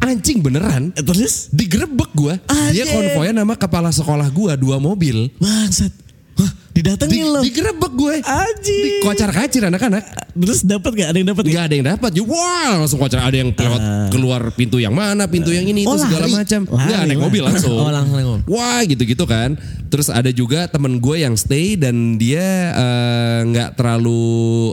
Anjing 0.02 0.42
beneran. 0.42 0.90
Eh, 0.92 1.04
Terus? 1.04 1.48
Digerebek 1.50 2.10
gue. 2.12 2.34
Dia 2.74 2.84
Anjing. 2.84 2.90
konvoy 2.90 3.30
nama 3.32 3.54
kepala 3.54 3.90
sekolah 3.90 4.28
gue 4.28 4.52
dua 4.58 4.78
mobil. 4.78 5.30
Bangsat. 5.38 5.94
Hah, 6.32 6.48
Di, 6.72 6.80
didatengin 6.80 7.28
lo. 7.28 7.42
digerebek 7.44 7.94
gue. 7.94 8.16
Anjing. 8.20 8.84
Dikocar 8.98 9.30
kacir 9.30 9.62
anak-anak. 9.62 10.02
Terus 10.32 10.64
dapat 10.64 10.92
gak? 10.96 11.08
Ada 11.12 11.18
yang 11.20 11.28
dapat? 11.30 11.44
Nggak 11.44 11.64
ada 11.64 11.76
yang 11.76 11.88
dapat. 11.92 12.12
Ya, 12.16 12.24
Wah 12.26 12.72
langsung 12.82 12.98
kocar. 12.98 13.20
Ada 13.22 13.38
yang 13.38 13.52
lewat 13.54 13.82
keluar 14.10 14.42
pintu 14.56 14.82
yang 14.82 14.96
mana, 14.96 15.28
pintu 15.28 15.54
yang 15.54 15.68
ini, 15.68 15.86
Oh, 15.86 15.94
itu 15.94 16.08
segala 16.08 16.26
macam. 16.32 16.60
Lari, 16.66 16.82
Nggak 16.88 17.00
naik 17.06 17.20
mobil 17.22 17.42
langsung. 17.46 17.76
Oh 17.84 17.92
langsung. 17.92 18.40
Wah 18.50 18.82
gitu-gitu 18.82 19.28
kan. 19.30 19.54
Terus 19.92 20.08
ada 20.10 20.32
juga 20.32 20.66
temen 20.66 20.98
gue 20.98 21.18
yang 21.20 21.36
stay 21.36 21.76
dan 21.78 22.18
dia 22.18 22.74
eh, 22.74 23.40
nggak 23.46 23.76
terlalu 23.76 24.24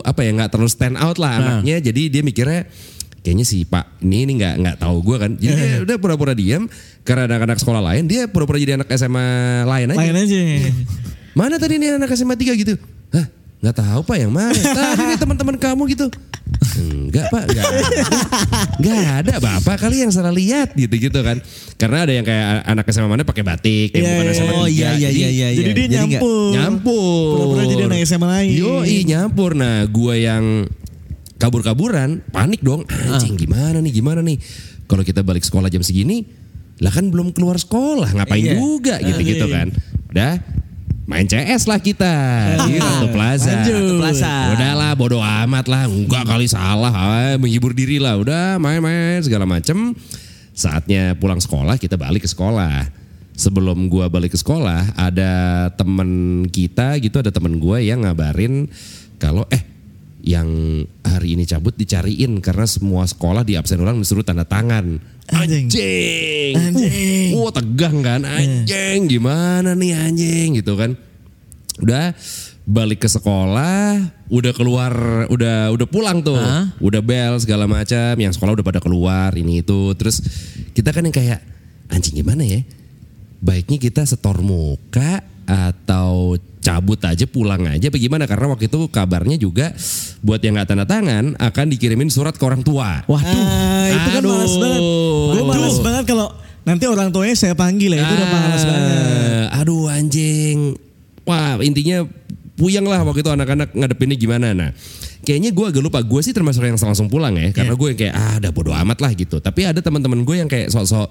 apa 0.07 0.21
ya 0.25 0.31
nggak 0.41 0.51
terlalu 0.55 0.71
stand 0.73 0.97
out 0.97 1.19
lah 1.21 1.37
anaknya. 1.37 1.85
Jadi 1.85 2.09
dia 2.09 2.23
mikirnya 2.23 2.65
kayaknya 3.29 3.45
si 3.45 3.61
Pak 3.63 4.01
ini 4.01 4.25
ini 4.25 4.33
nggak 4.41 4.55
nggak 4.57 4.77
tahu 4.81 5.05
gue 5.05 5.17
kan. 5.21 5.31
Jadi 5.37 5.53
dia 5.53 5.79
udah 5.85 5.97
pura-pura 6.01 6.33
diam 6.33 6.65
karena 7.05 7.29
anak-anak 7.29 7.61
sekolah 7.61 7.85
lain 7.85 8.09
dia 8.09 8.25
pura-pura 8.25 8.57
jadi 8.57 8.81
anak 8.81 8.89
SMA 8.89 9.29
lain 9.69 9.93
aja. 9.93 10.01
Lain 10.01 10.17
aja. 10.17 10.41
Mana 11.37 11.61
tadi 11.61 11.77
nih 11.77 12.01
anak 12.01 12.09
SMA 12.17 12.33
3 12.33 12.57
gitu? 12.57 12.75
Hah? 13.13 13.29
Nggak 13.61 13.77
tahu 13.77 14.01
pak 14.03 14.17
yang 14.17 14.33
mana? 14.33 14.55
Tadi 14.81 15.03
nih 15.05 15.19
teman-teman 15.19 15.59
kamu 15.59 15.83
gitu. 15.93 16.07
Enggak 16.79 17.27
pak, 17.29 17.43
enggak 17.45 17.65
ada. 17.67 17.83
Enggak 18.79 18.99
ada, 19.21 19.33
bapak 19.37 19.77
kali 19.79 20.01
yang 20.01 20.15
salah 20.15 20.31
lihat 20.31 20.73
gitu-gitu 20.73 21.21
kan. 21.21 21.43
Karena 21.75 22.07
ada 22.07 22.13
yang 22.15 22.23
kayak 22.23 22.47
anak 22.65 22.87
SMA 22.89 23.11
mana 23.11 23.27
pakai 23.27 23.43
batik, 23.43 23.93
yang 23.93 24.03
Iya, 24.03 24.11
bukan 24.15 24.25
iya, 24.25 24.35
SMA 24.35 24.53
Oh 24.55 24.67
tiga. 24.67 24.73
iya 24.73 24.91
iya 24.95 25.09
Jadi 25.11 25.19
iya 25.19 25.29
iya. 25.29 25.49
Jadi 25.53 25.71
dia 25.75 25.85
nggak- 25.85 26.23
nyampur. 26.23 26.51
Nyampur. 26.55 27.27
Pura-pura 27.35 27.63
jadi 27.67 27.83
anak 27.85 27.99
SMA 28.07 28.27
lain. 28.31 28.51
Yo, 28.55 28.75
nyampur. 29.05 29.51
Nah, 29.53 29.77
gua 29.91 30.15
yang 30.15 30.45
kabur-kaburan, 31.39 32.21
panik 32.29 32.61
dong. 32.61 32.83
Anjing 32.87 33.39
gimana 33.39 33.79
nih, 33.79 33.93
gimana 33.95 34.21
nih? 34.21 34.37
Kalau 34.85 35.07
kita 35.07 35.23
balik 35.23 35.47
sekolah 35.47 35.71
jam 35.71 35.81
segini, 35.81 36.27
lah 36.83 36.91
kan 36.91 37.09
belum 37.09 37.31
keluar 37.31 37.59
sekolah, 37.59 38.11
ngapain 38.15 38.43
Iya. 38.43 38.55
juga 38.59 38.95
gitu-gitu 38.99 39.47
Iya. 39.47 39.55
kan. 39.55 39.67
Udah 40.11 40.33
main 41.09 41.25
CS 41.25 41.65
lah 41.65 41.79
kita 41.79 42.13
di 42.67 42.77
Ratu 42.77 43.09
Plaza. 43.15 43.51
Lanjut. 43.55 43.75
Ratu 43.75 43.95
Plaza. 44.03 44.35
Udahlah 44.53 44.91
bodoh 44.99 45.23
amat 45.23 45.67
lah, 45.71 45.87
enggak 45.87 46.25
kali 46.27 46.47
salah, 46.51 46.93
ah, 46.93 47.35
menghibur 47.39 47.73
diri 47.73 48.03
lah. 48.03 48.19
Udah 48.19 48.59
main-main 48.59 49.23
segala 49.23 49.47
macem. 49.47 49.95
Saatnya 50.59 51.15
pulang 51.15 51.39
sekolah 51.39 51.79
kita 51.79 51.95
balik 51.95 52.27
ke 52.27 52.31
sekolah. 52.31 52.91
Sebelum 53.39 53.87
gua 53.87 54.11
balik 54.11 54.35
ke 54.35 54.39
sekolah 54.43 54.99
ada 54.99 55.31
temen 55.79 56.43
kita 56.51 56.99
gitu 56.99 57.23
ada 57.23 57.31
temen 57.31 57.63
gua 57.63 57.79
yang 57.79 58.03
ngabarin 58.03 58.67
kalau 59.23 59.47
eh 59.55 59.63
yang 60.29 60.49
hari 61.01 61.41
ini 61.41 61.49
cabut 61.49 61.73
dicariin 61.73 62.45
karena 62.45 62.69
semua 62.69 63.09
sekolah 63.09 63.49
di 63.49 63.57
absen 63.57 63.81
ulang 63.81 63.97
disuruh 63.97 64.21
tanda 64.21 64.45
tangan. 64.45 65.01
Anjing. 65.33 65.73
Anjing. 65.73 66.53
Anjing. 66.53 67.31
Uh, 67.33 67.49
wah, 67.49 67.53
tegang 67.57 68.05
kan 68.05 68.29
anjing 68.29 69.09
gimana 69.09 69.73
nih 69.73 69.97
anjing 69.97 70.61
gitu 70.61 70.77
kan. 70.77 70.93
Udah 71.81 72.13
balik 72.69 73.01
ke 73.01 73.09
sekolah, 73.09 74.05
udah 74.29 74.53
keluar, 74.53 74.93
udah 75.33 75.73
udah 75.73 75.87
pulang 75.89 76.21
tuh. 76.21 76.37
Udah 76.77 77.01
bel 77.01 77.41
segala 77.41 77.65
macam, 77.65 78.13
yang 78.21 78.33
sekolah 78.35 78.61
udah 78.61 78.67
pada 78.67 78.85
keluar 78.85 79.33
ini 79.33 79.65
itu. 79.65 79.97
Terus 79.97 80.21
kita 80.77 80.93
kan 80.93 81.09
yang 81.09 81.17
kayak 81.17 81.41
anjing 81.89 82.21
gimana 82.21 82.45
ya? 82.45 82.61
Baiknya 83.41 83.81
kita 83.81 84.05
setor 84.05 84.45
muka 84.45 85.25
atau 85.49 86.37
cabut 86.69 87.01
aja 87.01 87.25
pulang 87.25 87.65
aja 87.65 87.89
apa 87.89 87.97
gimana 87.97 88.29
karena 88.29 88.53
waktu 88.53 88.69
itu 88.69 88.93
kabarnya 88.93 89.41
juga 89.41 89.73
buat 90.21 90.37
yang 90.45 90.61
nggak 90.61 90.69
tanda 90.69 90.85
tangan 90.85 91.33
akan 91.41 91.67
dikirimin 91.73 92.13
surat 92.13 92.37
ke 92.37 92.45
orang 92.45 92.61
tua. 92.61 93.01
Waduh. 93.09 93.25
Ah, 93.25 93.89
itu 93.89 94.09
kan 94.13 94.21
Aduh. 94.21 94.33
malas 94.37 94.55
banget. 94.61 94.81
Gue 95.33 95.45
malas 95.49 95.77
banget 95.81 96.05
kalau 96.13 96.29
nanti 96.69 96.85
orang 96.85 97.09
tuanya 97.09 97.35
saya 97.41 97.57
panggil 97.57 97.97
ya. 97.97 98.05
Itu 98.05 98.13
udah 98.13 98.29
malas 98.29 98.63
banget. 98.69 98.93
Ah, 99.49 99.61
Aduh 99.65 99.89
anjing. 99.89 100.77
Wah 101.25 101.57
intinya 101.65 102.05
puyeng 102.61 102.85
lah 102.85 103.01
waktu 103.01 103.25
itu 103.25 103.33
anak-anak 103.33 103.73
ngadepinnya 103.73 104.17
gimana. 104.21 104.53
Nah 104.53 104.71
kayaknya 105.25 105.51
gue 105.55 105.67
agak 105.67 105.83
lupa. 105.83 105.99
Gue 106.03 106.21
sih 106.23 106.35
termasuk 106.37 106.63
yang 106.63 106.79
langsung 106.79 107.09
pulang 107.11 107.35
ya. 107.39 107.51
Karena 107.55 107.75
gue 107.75 107.89
yang 107.95 107.99
kayak 107.99 108.15
ah 108.15 108.35
udah 108.43 108.53
bodo 108.53 108.73
amat 108.75 108.99
lah 109.01 109.13
gitu. 109.15 109.39
Tapi 109.39 109.67
ada 109.67 109.81
teman-teman 109.83 110.23
gue 110.23 110.37
yang 110.39 110.49
kayak 110.51 110.71
sok-sok 110.75 111.09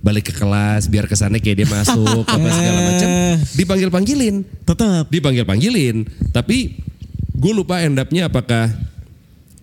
balik 0.00 0.32
ke 0.32 0.34
kelas 0.36 0.88
biar 0.88 1.04
kesannya 1.04 1.44
kayak 1.44 1.56
dia 1.64 1.68
masuk 1.68 2.24
apa 2.24 2.48
segala 2.48 2.80
macam. 2.84 3.08
Dipanggil-panggilin. 3.56 4.34
Tetap. 4.64 5.04
Dipanggil-panggilin. 5.08 5.96
Tapi 6.32 6.80
gue 7.36 7.52
lupa 7.52 7.80
end 7.80 7.96
up-nya 8.00 8.28
apakah 8.28 8.68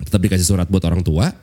tetap 0.01 0.19
dikasih 0.21 0.45
surat 0.45 0.67
buat 0.69 0.81
orang 0.85 1.05
tua. 1.05 1.33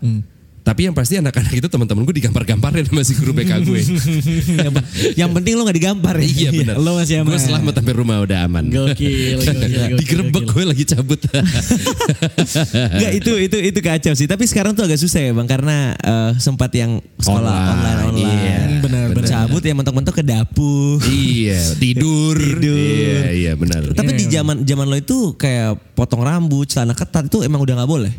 Tapi 0.65 0.89
yang 0.89 0.97
pasti 0.97 1.21
anak-anak 1.21 1.53
itu 1.61 1.69
teman-teman 1.69 2.09
gue 2.09 2.25
digampar-gamparin 2.25 2.89
sama 2.89 3.05
si 3.05 3.13
guru 3.21 3.37
BK 3.37 3.69
gue. 3.69 3.85
yang, 5.21 5.29
penting 5.37 5.61
lo 5.61 5.69
gak 5.69 5.77
digampar 5.77 6.17
ya. 6.17 6.25
Iya 6.25 6.51
benar. 6.57 6.75
Lo 6.81 6.97
masih 6.97 7.21
aman. 7.21 7.37
Gue 7.37 7.41
selamat 7.45 7.73
sampai 7.85 7.93
rumah 7.93 8.25
udah 8.25 8.49
aman. 8.49 8.73
Gokil, 8.73 9.45
gokil, 9.45 9.61
gokil, 9.93 9.97
Digerebek 10.01 10.45
gue 10.49 10.65
lagi 10.65 10.85
cabut. 10.89 11.21
Enggak 12.97 13.13
itu 13.13 13.33
itu 13.45 13.57
itu 13.61 13.79
kacau 13.85 14.17
sih. 14.17 14.25
Tapi 14.25 14.49
sekarang 14.49 14.73
tuh 14.73 14.89
agak 14.89 14.97
susah 14.97 15.21
ya 15.21 15.37
bang 15.37 15.45
karena 15.45 15.93
eh, 16.01 16.33
sempat 16.41 16.73
yang 16.73 16.97
sekolah 17.21 17.45
Online, 17.45 17.69
online 17.69 18.01
online. 18.09 18.41
iya. 18.41 18.59
Benar, 18.81 19.05
benar. 19.13 19.29
Cabut 19.29 19.61
ya 19.61 19.75
mentok-mentok 19.77 20.15
ke 20.17 20.25
dapur. 20.25 20.97
iya, 21.13 21.61
tidur. 21.77 22.41
Tidur. 22.41 22.73
Iya, 22.73 23.21
iya 23.37 23.53
benar. 23.53 23.93
Tapi 23.93 24.17
di 24.17 24.33
zaman 24.33 24.65
zaman 24.65 24.89
lo 24.89 24.97
itu 24.97 25.37
kayak 25.37 25.77
potong 25.93 26.25
rambut, 26.25 26.73
celana 26.73 26.97
ketat 26.97 27.29
itu 27.29 27.45
emang 27.45 27.61
udah 27.61 27.85
nggak 27.85 27.91
boleh. 27.93 28.13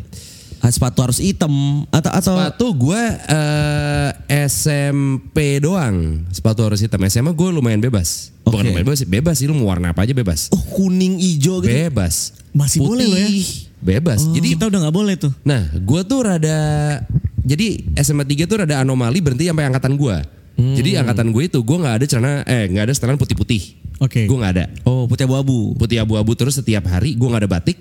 Sepatu 0.70 0.98
harus 1.02 1.18
hitam 1.22 1.84
atau 1.88 2.10
atau 2.10 2.34
Sepatu 2.36 2.66
gue 2.74 3.02
eh, 3.30 4.10
SMP 4.46 5.62
doang. 5.62 6.26
Sepatu 6.30 6.66
harus 6.66 6.82
hitam. 6.82 7.00
SMA 7.06 7.32
gue 7.32 7.48
lumayan 7.50 7.78
bebas. 7.80 8.34
Bukan 8.46 8.62
Oke. 8.62 8.68
lumayan 8.70 8.86
bebas, 8.86 8.98
sih, 9.02 9.08
bebas 9.08 9.34
sih 9.38 9.46
lu 9.50 9.54
mau 9.58 9.70
warna 9.70 9.90
apa 9.90 10.06
aja 10.06 10.14
bebas. 10.14 10.50
oh 10.54 10.62
kuning 10.74 11.18
hijau 11.18 11.62
gitu. 11.62 11.70
Bebas. 11.70 12.36
Masih 12.54 12.80
boleh 12.80 13.06
lo 13.06 13.16
ya? 13.18 13.28
Bebas. 13.82 14.24
Jadi 14.32 14.56
kita 14.56 14.70
udah 14.70 14.78
nggak 14.88 14.96
boleh 14.96 15.14
tuh. 15.20 15.32
Nah, 15.44 15.68
gue 15.76 16.00
tuh 16.06 16.18
rada 16.24 16.58
jadi 17.46 17.78
SMA 18.02 18.26
3 18.26 18.50
tuh 18.50 18.56
rada 18.66 18.82
anomali 18.82 19.22
berhenti 19.22 19.46
sampai 19.46 19.70
angkatan 19.70 19.94
gue. 19.94 20.16
Jadi 20.56 20.96
angkatan 20.96 21.36
gue 21.36 21.52
itu 21.52 21.60
gue 21.60 21.76
nggak 21.76 21.94
ada 22.00 22.06
celana 22.08 22.32
eh 22.48 22.64
nggak 22.72 22.88
ada 22.88 22.92
setelan 22.96 23.20
putih-putih. 23.20 23.76
Oke. 24.00 24.24
Gue 24.24 24.36
nggak 24.40 24.52
ada. 24.56 24.66
Oh 24.88 25.04
putih 25.04 25.28
abu-abu. 25.28 25.76
Putih 25.76 26.00
abu-abu 26.00 26.32
terus 26.32 26.56
setiap 26.56 26.88
hari 26.88 27.12
gue 27.12 27.28
nggak 27.28 27.44
ada 27.44 27.50
batik. 27.50 27.76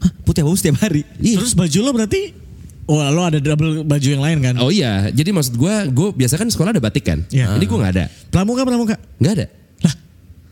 Hah, 0.00 0.10
putih 0.24 0.42
abu 0.42 0.56
setiap 0.56 0.80
hari. 0.80 1.04
Terus 1.20 1.52
baju 1.52 1.78
lo 1.84 1.90
berarti 1.94 2.22
Oh 2.90 2.98
lo 2.98 3.22
ada 3.22 3.38
double 3.38 3.86
baju 3.86 4.08
yang 4.10 4.18
lain 4.18 4.38
kan? 4.42 4.54
Oh 4.58 4.66
iya, 4.66 5.14
jadi 5.14 5.30
maksud 5.30 5.54
gue, 5.54 5.74
gue 5.94 6.08
biasa 6.10 6.34
kan 6.34 6.50
sekolah 6.50 6.74
ada 6.74 6.82
batik 6.82 7.06
kan. 7.06 7.22
Iya. 7.30 7.54
Ini 7.54 7.62
gue 7.62 7.78
nggak 7.78 7.92
ada, 7.94 8.10
Pramuka 8.34 8.66
pramuka. 8.66 8.98
nggak 9.22 9.34
ada. 9.38 9.46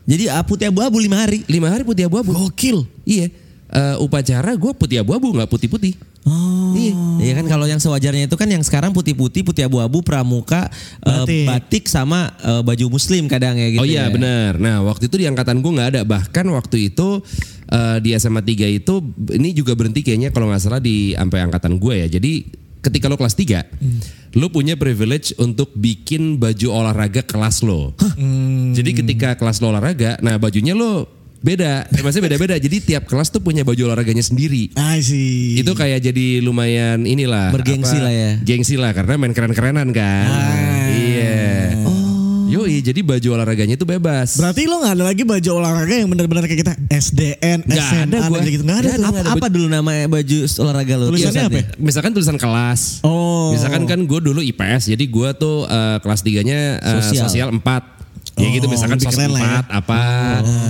Jadi 0.09 0.25
ah, 0.25 0.41
putih 0.41 0.73
abu-abu 0.73 0.97
lima 0.97 1.21
hari. 1.21 1.45
Lima 1.45 1.69
hari 1.69 1.85
putih 1.85 2.09
abu-abu. 2.09 2.33
Gokil. 2.33 2.81
Iya. 3.05 3.29
Eh, 3.69 3.95
upacara 4.01 4.57
gue 4.57 4.71
putih 4.73 4.97
abu-abu 5.05 5.29
nggak 5.29 5.45
putih-putih. 5.45 5.93
Oh. 6.25 6.73
Iya. 6.73 6.97
Iya 7.21 7.33
kan 7.37 7.45
kalau 7.45 7.69
yang 7.69 7.77
sewajarnya 7.77 8.25
itu 8.25 8.33
kan 8.33 8.49
yang 8.49 8.65
sekarang 8.65 8.89
putih-putih, 8.89 9.45
putih 9.45 9.69
abu-abu, 9.69 10.01
pramuka, 10.01 10.65
eh, 11.05 11.13
Batik. 11.13 11.45
batik 11.45 11.83
sama 11.85 12.33
eh, 12.41 12.61
baju 12.65 12.97
muslim 12.97 13.29
kadang 13.29 13.53
ya 13.53 13.69
gitu. 13.69 13.81
oh 13.81 13.85
iya 13.85 14.09
ya. 14.09 14.13
benar. 14.13 14.57
Nah 14.57 14.81
waktu 14.81 15.05
itu 15.13 15.21
di 15.21 15.29
angkatan 15.29 15.61
gue 15.61 15.71
nggak 15.77 15.89
ada. 15.93 16.01
Bahkan 16.01 16.45
waktu 16.57 16.89
itu 16.89 17.21
eh, 17.69 17.97
di 18.01 18.09
SMA 18.17 18.41
3 18.41 18.67
itu 18.69 18.93
ini 19.33 19.53
juga 19.53 19.77
berhenti 19.77 20.01
kayaknya 20.01 20.29
kalau 20.33 20.49
nggak 20.49 20.61
salah 20.61 20.81
di 20.81 21.13
sampai 21.13 21.39
angkatan 21.45 21.77
gue 21.77 21.93
ya. 22.05 22.07
Jadi 22.09 22.31
ketika 22.79 23.11
lo 23.11 23.19
kelas 23.19 23.35
3 23.35 24.37
lo 24.37 24.47
punya 24.53 24.77
privilege 24.77 25.33
untuk 25.41 25.73
bikin 25.73 26.37
baju 26.37 26.67
olahraga 26.69 27.25
kelas 27.25 27.65
lo. 27.65 27.97
Jadi 28.77 28.91
ketika 28.93 29.33
kelas 29.33 29.57
lo 29.59 29.73
olahraga, 29.73 30.21
nah 30.21 30.37
bajunya 30.37 30.77
lo 30.77 31.09
beda. 31.41 31.87
Eh, 31.89 32.01
maksudnya 32.03 32.29
beda-beda. 32.29 32.55
Jadi 32.59 32.77
tiap 32.93 33.07
kelas 33.07 33.31
tuh 33.31 33.41
punya 33.41 33.63
baju 33.65 33.89
olahraganya 33.89 34.21
sendiri. 34.21 34.69
I 34.75 34.99
see. 35.01 35.57
Itu 35.57 35.73
kayak 35.73 36.03
jadi 36.03 36.43
lumayan 36.43 37.07
inilah 37.07 37.55
Bergengsi 37.55 37.97
lah 37.97 38.13
ya. 38.13 38.31
Gengsi 38.43 38.75
lah 38.77 38.91
karena 38.93 39.17
main 39.17 39.33
keren-kerenan 39.33 39.89
kan. 39.95 40.27
Iya. 40.29 40.88
Jadi 42.81 42.99
baju 43.01 43.27
olahraganya 43.35 43.75
itu 43.75 43.85
bebas. 43.85 44.35
Berarti 44.35 44.65
lo 44.65 44.81
gak 44.81 44.93
ada 44.95 45.03
lagi 45.07 45.23
baju 45.23 45.49
olahraga 45.59 45.95
yang 45.95 46.09
benar-benar 46.09 46.43
kayak 46.45 46.59
kita 46.63 46.73
SDN, 46.89 47.67
Nggak 47.67 47.77
SMA, 47.85 47.99
ada 48.03 48.17
gua. 48.25 48.39
gitu. 48.41 48.63
Gak 48.63 48.77
ada 48.79 48.89
tuh. 48.89 48.93
ada, 48.95 49.07
Apa, 49.07 49.19
ada 49.19 49.29
apa 49.35 49.47
dulu 49.47 49.67
nama 49.67 49.91
baju 50.07 50.37
olahraga 50.57 50.93
lo? 50.95 51.05
Tulisannya 51.11 51.43
apa 51.45 51.59
ya? 51.59 51.65
Misalkan 51.77 52.11
tulisan 52.11 52.37
kelas. 52.39 53.03
Oh. 53.03 53.51
Misalkan 53.51 53.83
kan 53.85 53.99
gue 53.99 54.19
dulu 54.19 54.39
IPS, 54.41 54.89
jadi 54.89 55.03
gue 55.03 55.29
tuh 55.35 55.67
eh, 55.67 55.97
kelas 55.99 56.21
3-nya 56.21 56.59
Sosial. 57.03 57.23
sosial 57.27 57.47
4. 57.51 57.98
Ya 58.39 58.49
gitu 58.49 58.65
Oh, 58.65 58.71
misalkan 58.71 58.97
sos 58.97 59.11
keren 59.11 59.29
4 59.29 59.35
lah 59.35 59.41
ya. 59.41 59.59
apa, 59.69 60.01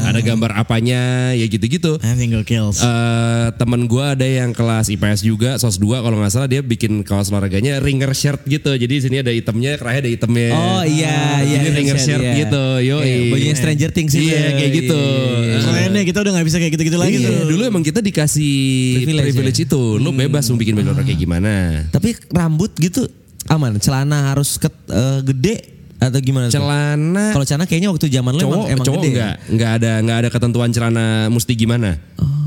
ada 0.03 0.19
gambar 0.19 0.51
apanya, 0.55 1.01
ya 1.31 1.45
gitu-gitu. 1.45 1.99
Anjing 1.99 2.33
gokils. 2.33 2.81
Eh 2.81 3.47
temen 3.55 3.85
gue 3.85 4.01
ada 4.01 4.23
yang 4.23 4.49
kelas 4.49 4.89
IPS 4.89 5.21
juga 5.21 5.55
sos 5.55 5.77
2 5.77 5.99
kalau 5.99 6.17
nggak 6.17 6.31
salah 6.31 6.45
dia 6.45 6.59
bikin 6.59 7.01
kaos 7.01 7.29
olahraganya 7.29 7.77
ringer 7.77 8.09
shirt 8.11 8.41
gitu 8.43 8.71
jadi 8.71 8.93
sini 8.99 9.17
ada 9.19 9.29
itemnya 9.29 9.75
kerahnya 9.75 10.01
ada 10.01 10.11
itemnya 10.11 10.49
Oh 10.51 10.81
iya 10.81 11.41
iya. 11.41 11.57
Jadi 11.59 11.69
ringer 11.75 11.97
shirt 11.97 12.21
iya. 12.21 12.33
gitu 12.39 12.63
yo 12.79 12.97
Iya, 12.99 13.17
bajunya 13.29 13.55
Stranger 13.55 13.91
Things 13.91 14.13
itu. 14.13 14.25
iya 14.25 14.53
kayak 14.53 14.71
gitu 14.75 15.01
Iya. 15.39 15.57
Keren 15.61 15.89
deh 15.91 16.03
kita 16.03 16.19
udah 16.19 16.31
gak 16.31 16.45
bisa 16.45 16.57
kayak 16.57 16.71
gitu-gitu 16.73 16.97
lagi 16.97 17.15
Iya, 17.15 17.29
tuh. 17.31 17.47
dulu 17.49 17.63
emang 17.63 17.81
kita 17.81 17.99
dikasih 17.99 18.55
Privilege, 18.99 19.25
privilege, 19.29 19.59
itu 19.61 19.81
lo 19.95 20.09
bebas 20.11 20.43
mau 20.47 20.57
bikin 20.57 20.73
baju 20.73 20.87
olahraga 20.89 21.05
kayak 21.05 21.19
gimana 21.19 21.53
Tapi 21.89 22.09
rambut 22.29 22.71
gitu 22.75 23.05
aman. 23.47 23.77
Celana 23.77 24.31
harus 24.31 24.55
ket, 24.55 24.71
eh, 24.85 25.19
gede 25.23 25.55
atau 25.99 26.19
gimana? 26.23 26.47
celana. 26.47 27.35
Kalau 27.35 27.45
celana 27.45 27.65
kayaknya 27.67 27.89
waktu 27.91 28.07
zaman 28.07 28.31
lo 28.35 28.41
emang, 28.41 28.61
emang 28.71 28.85
cowok 28.87 29.03
gede. 29.03 29.09
enggak 29.11 29.33
enggak 29.51 29.71
ada 29.79 29.91
enggak 29.99 30.17
ada 30.23 30.29
ketentuan 30.31 30.69
celana 30.71 31.05
mesti 31.27 31.53
gimana? 31.53 31.99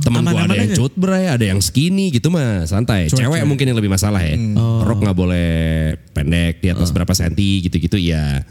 Temen 0.02 0.24
gua 0.26 0.34
Aman-aman 0.34 0.56
ada 0.56 0.64
yang 0.66 0.72
cut 0.74 0.94
bray 0.98 1.24
ada 1.30 1.44
yang 1.44 1.60
skinny 1.60 2.10
gitu 2.10 2.32
mah 2.32 2.64
santai. 2.64 3.12
Cewek 3.12 3.44
mungkin 3.44 3.68
yang 3.70 3.78
lebih 3.78 3.92
masalah 3.92 4.24
ya. 4.24 4.34
Rok 4.82 4.98
nggak 5.04 5.16
boleh 5.16 5.52
pendek 6.16 6.64
di 6.64 6.68
atas 6.72 6.90
berapa 6.90 7.12
senti 7.12 7.62
gitu-gitu 7.68 8.00
ya 8.00 8.42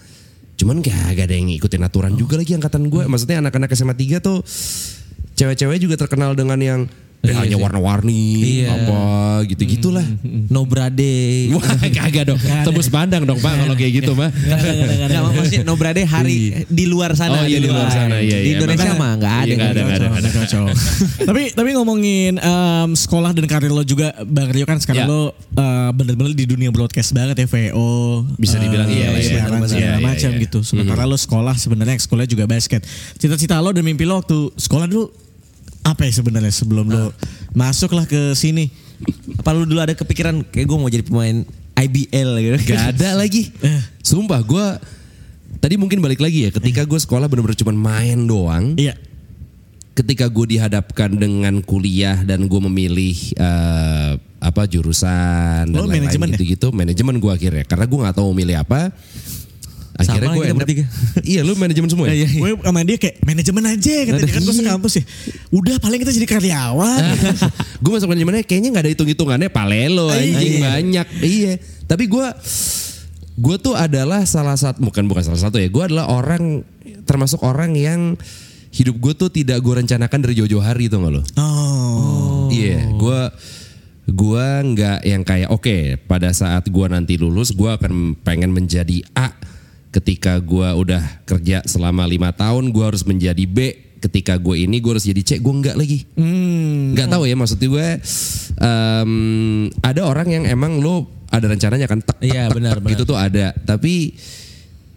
cuman 0.61 0.77
gak, 0.77 1.17
gak 1.17 1.25
ada 1.25 1.33
yang 1.33 1.49
ngikutin 1.49 1.81
aturan 1.81 2.13
juga 2.13 2.37
lagi 2.37 2.53
angkatan 2.53 2.85
gue 2.85 3.09
maksudnya 3.09 3.41
anak-anak 3.41 3.73
SMA 3.73 3.97
3 3.97 4.21
tuh 4.21 4.45
cewek-cewek 5.33 5.81
juga 5.81 5.97
terkenal 5.97 6.37
dengan 6.37 6.61
yang 6.61 6.79
BH-nya 7.21 7.53
warna-warni 7.55 8.23
Iya. 8.61 8.73
apa 8.73 8.99
gitu-gitulah 9.45 10.01
No 10.49 10.65
brade. 10.65 11.13
Wah 11.53 11.61
kagak 11.79 12.27
dong 12.27 12.39
tembus 12.65 12.89
pandang 12.89 13.23
dong 13.23 13.37
pak 13.37 13.53
kalau 13.55 13.73
kayak 13.73 14.01
gitu 14.01 14.11
mah 14.13 14.33
Enggak 14.33 15.21
maksudnya 15.23 15.61
no 15.61 15.73
brade 15.75 16.01
hari 16.03 16.65
di 16.65 16.85
luar 16.85 17.13
sana. 17.13 17.41
Oh, 17.41 17.45
iya, 17.45 17.57
di 17.57 17.69
luar 17.69 17.87
sana, 17.87 18.17
iya, 18.17 18.41
Di 18.41 18.51
iya, 18.51 18.57
Indonesia 18.57 18.89
emang. 18.89 18.99
mah 18.99 19.11
enggak 19.15 19.33
ada. 19.33 19.45
Iya, 19.45 19.53
nggak 19.55 19.69
ada, 19.69 19.81
nggak 19.81 19.97
ada. 19.97 20.07
Kacau, 20.11 20.41
kacau. 20.41 20.65
tapi 21.21 21.43
tapi 21.51 21.69
ngomongin 21.71 22.33
em, 22.35 22.89
sekolah 22.91 23.31
dan 23.31 23.45
karir 23.45 23.69
lo 23.69 23.83
juga 23.83 24.11
Bang 24.23 24.49
Rio 24.49 24.65
kan 24.65 24.77
sekarang 24.77 25.05
lo 25.05 25.21
eh, 25.31 25.89
bener-bener 25.93 26.33
di 26.33 26.45
dunia 26.45 26.69
broadcast 26.69 27.11
banget 27.11 27.37
ya 27.37 27.47
VO 27.47 27.89
Bisa 28.35 28.57
dibilang 28.57 28.87
eh, 28.87 28.97
iya 28.97 29.07
siaran 29.19 29.61
Iya, 29.61 29.67
segala 29.67 29.97
iya, 29.97 30.03
macam 30.03 30.31
iya. 30.31 30.41
gitu 30.41 30.59
sementara 30.61 31.05
lo 31.05 31.15
sekolah 31.15 31.53
sebenarnya 31.53 31.97
sekolah 31.97 32.25
juga 32.25 32.43
basket 32.45 32.81
cita-cita 33.15 33.57
lo 33.57 33.69
dan 33.69 33.83
mimpi 33.83 34.03
lo 34.03 34.17
waktu 34.17 34.51
sekolah 34.55 34.85
dulu 34.85 35.11
apa 35.81 36.05
ya 36.05 36.13
sebenarnya 36.13 36.53
sebelum 36.53 36.87
lo 36.93 37.09
masuklah 37.57 38.05
ke 38.05 38.37
sini 38.37 38.69
Apa 39.41 39.57
lu 39.57 39.65
dulu 39.65 39.81
ada 39.81 39.97
kepikiran 39.97 40.45
kayak 40.45 40.69
gue 40.69 40.77
mau 40.77 40.85
jadi 40.85 41.01
pemain 41.01 41.41
IBL 41.73 42.29
gitu. 42.37 42.57
Gak 42.69 42.93
ada 42.97 43.17
lagi. 43.17 43.49
Sumpah 44.05 44.37
gue 44.45 44.65
tadi 45.57 45.75
mungkin 45.81 45.97
balik 46.05 46.21
lagi 46.21 46.45
ya. 46.45 46.49
Ketika 46.53 46.85
gue 46.85 46.99
sekolah 47.01 47.25
bener-bener 47.25 47.57
cuma 47.57 47.73
main 47.73 48.29
doang. 48.29 48.77
iya 48.77 48.93
Ketika 49.97 50.29
gue 50.29 50.55
dihadapkan 50.55 51.11
dengan 51.17 51.59
kuliah 51.65 52.21
dan 52.23 52.45
gue 52.45 52.61
memilih 52.69 53.17
eh, 53.35 54.11
apa 54.41 54.65
jurusan 54.65 55.69
dan 55.69 55.77
Lo 55.77 55.85
lain-lain 55.85 56.31
ya? 56.31 56.37
gitu-gitu. 56.37 56.69
Manajemen 56.69 57.17
gue 57.17 57.31
akhirnya 57.33 57.65
karena 57.65 57.85
gue 57.89 57.97
nggak 58.05 58.15
tahu 58.15 58.31
mau 58.31 58.37
milih 58.37 58.55
apa. 58.61 58.93
Akhirnya 60.03 60.27
Sama 60.27 60.35
gue 60.35 60.43
kita 60.43 60.51
up- 60.51 60.59
bertiga. 60.59 60.83
iya 61.23 61.41
lu 61.41 61.53
manajemen 61.53 61.87
semua 61.87 62.05
ya? 62.07 62.13
Iya, 62.13 62.27
iya. 62.27 62.39
gue 62.39 62.49
sama 62.59 62.79
dia 62.81 62.97
kayak 62.97 63.15
manajemen 63.21 63.63
aja 63.65 63.93
katanya 64.03 64.31
kan 64.31 64.41
gue 64.41 64.55
sekampus 64.55 64.93
ya. 64.95 65.03
Udah 65.49 65.75
paling 65.77 65.99
kita 65.99 66.11
jadi 66.11 66.27
karyawan. 66.27 67.01
Gue 67.81 67.91
masuk 67.91 68.07
manajemennya 68.07 68.43
kayaknya 68.43 68.69
nggak 68.69 68.83
ada 68.83 68.91
hitung-hitungannya 68.91 69.49
palelo 69.49 70.07
anjing 70.07 70.57
Iya. 70.57 70.63
banyak. 70.63 71.07
Iya. 71.19 71.53
Tapi 71.83 72.03
gue 72.05 72.27
gue 73.33 73.55
tuh 73.57 73.73
adalah 73.73 74.21
salah 74.23 74.53
satu 74.53 74.79
bukan 74.79 75.05
bukan 75.05 75.23
salah 75.23 75.41
satu 75.41 75.57
ya. 75.57 75.67
Gue 75.67 75.83
adalah 75.83 76.07
orang 76.07 76.61
termasuk 77.03 77.41
orang 77.41 77.73
yang 77.73 78.13
hidup 78.69 78.95
gue 78.95 79.13
tuh 79.13 79.27
tidak 79.27 79.59
gue 79.59 79.73
rencanakan 79.75 80.19
dari 80.21 80.33
jauh-jauh 80.33 80.63
hari 80.63 80.87
tuh 80.87 81.03
nggak 81.03 81.11
lo 81.11 81.21
oh. 81.35 82.47
Iya 82.47 82.87
gue 82.87 83.19
gue 84.07 84.45
nggak 84.71 84.99
yang 85.03 85.23
kayak 85.23 85.49
oke 85.49 85.75
pada 86.05 86.31
saat 86.31 86.67
gue 86.67 86.85
nanti 86.85 87.15
lulus 87.15 87.51
gue 87.51 87.67
akan 87.67 88.15
pengen 88.17 88.51
menjadi 88.51 89.03
A 89.11 89.35
ketika 89.91 90.39
gue 90.39 90.65
udah 90.65 91.03
kerja 91.23 91.61
selama 91.63 92.03
lima 92.03 92.31
tahun 92.31 92.71
gue 92.71 92.83
harus 92.83 93.03
menjadi 93.03 93.43
B 93.43 93.57
ketika 93.99 94.33
gue 94.33 94.57
ini 94.57 94.79
gue 94.79 94.91
harus 94.91 95.05
jadi 95.05 95.21
C 95.21 95.29
gue 95.37 95.53
enggak 95.53 95.75
lagi 95.75 96.07
Hmm. 96.15 96.95
nggak 96.95 97.07
tahu 97.07 97.23
ya 97.23 97.35
maksud 97.35 97.59
gue 97.59 97.87
em, 98.57 99.11
ada 99.77 100.01
orang 100.03 100.27
yang 100.31 100.43
emang 100.45 100.79
lo 100.79 101.05
ada 101.27 101.47
rencananya 101.47 101.85
kan 101.85 101.99
tek, 101.99 102.17
tek, 102.17 102.27
Iya, 102.27 102.49
tek, 102.49 102.55
benar, 102.57 102.75
tek 102.75 102.81
benar. 102.81 102.91
gitu 102.91 103.03
tuh 103.05 103.15
ada 103.15 103.53
tapi 103.57 104.15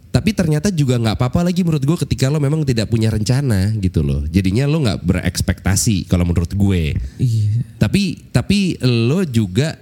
tapi 0.09 0.31
ternyata 0.31 0.71
juga 0.71 0.95
nggak 0.95 1.19
apa-apa 1.19 1.43
lagi 1.43 1.61
menurut 1.61 1.83
gue 1.83 1.97
ketika 2.01 2.31
lo 2.31 2.39
memang 2.39 2.63
tidak 2.63 2.87
punya 2.87 3.11
rencana 3.11 3.75
gitu 3.75 3.99
loh 3.99 4.23
jadinya 4.25 4.63
lo 4.63 4.79
nggak 4.79 5.03
berekspektasi 5.03 6.07
kalau 6.07 6.23
menurut 6.23 6.49
gue 6.49 6.95
Iya. 7.19 7.51
tapi 7.77 8.31
tapi 8.31 8.79
lo 8.81 9.27
juga 9.27 9.75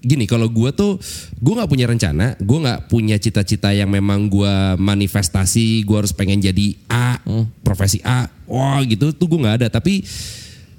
gini 0.00 0.24
kalau 0.24 0.48
gue 0.48 0.72
tuh 0.72 0.96
gue 1.36 1.52
nggak 1.52 1.68
punya 1.68 1.84
rencana 1.84 2.32
gue 2.40 2.58
nggak 2.64 2.88
punya 2.88 3.20
cita-cita 3.20 3.68
yang 3.76 3.92
memang 3.92 4.32
gue 4.32 4.54
manifestasi 4.80 5.84
gue 5.84 5.96
harus 5.96 6.16
pengen 6.16 6.40
jadi 6.40 6.72
A 6.88 7.20
profesi 7.60 8.00
A 8.00 8.24
wah 8.50 8.82
gitu 8.82 9.14
tuh 9.14 9.30
gue 9.30 9.38
nggak 9.38 9.56
ada. 9.62 9.68
Tapi 9.70 10.02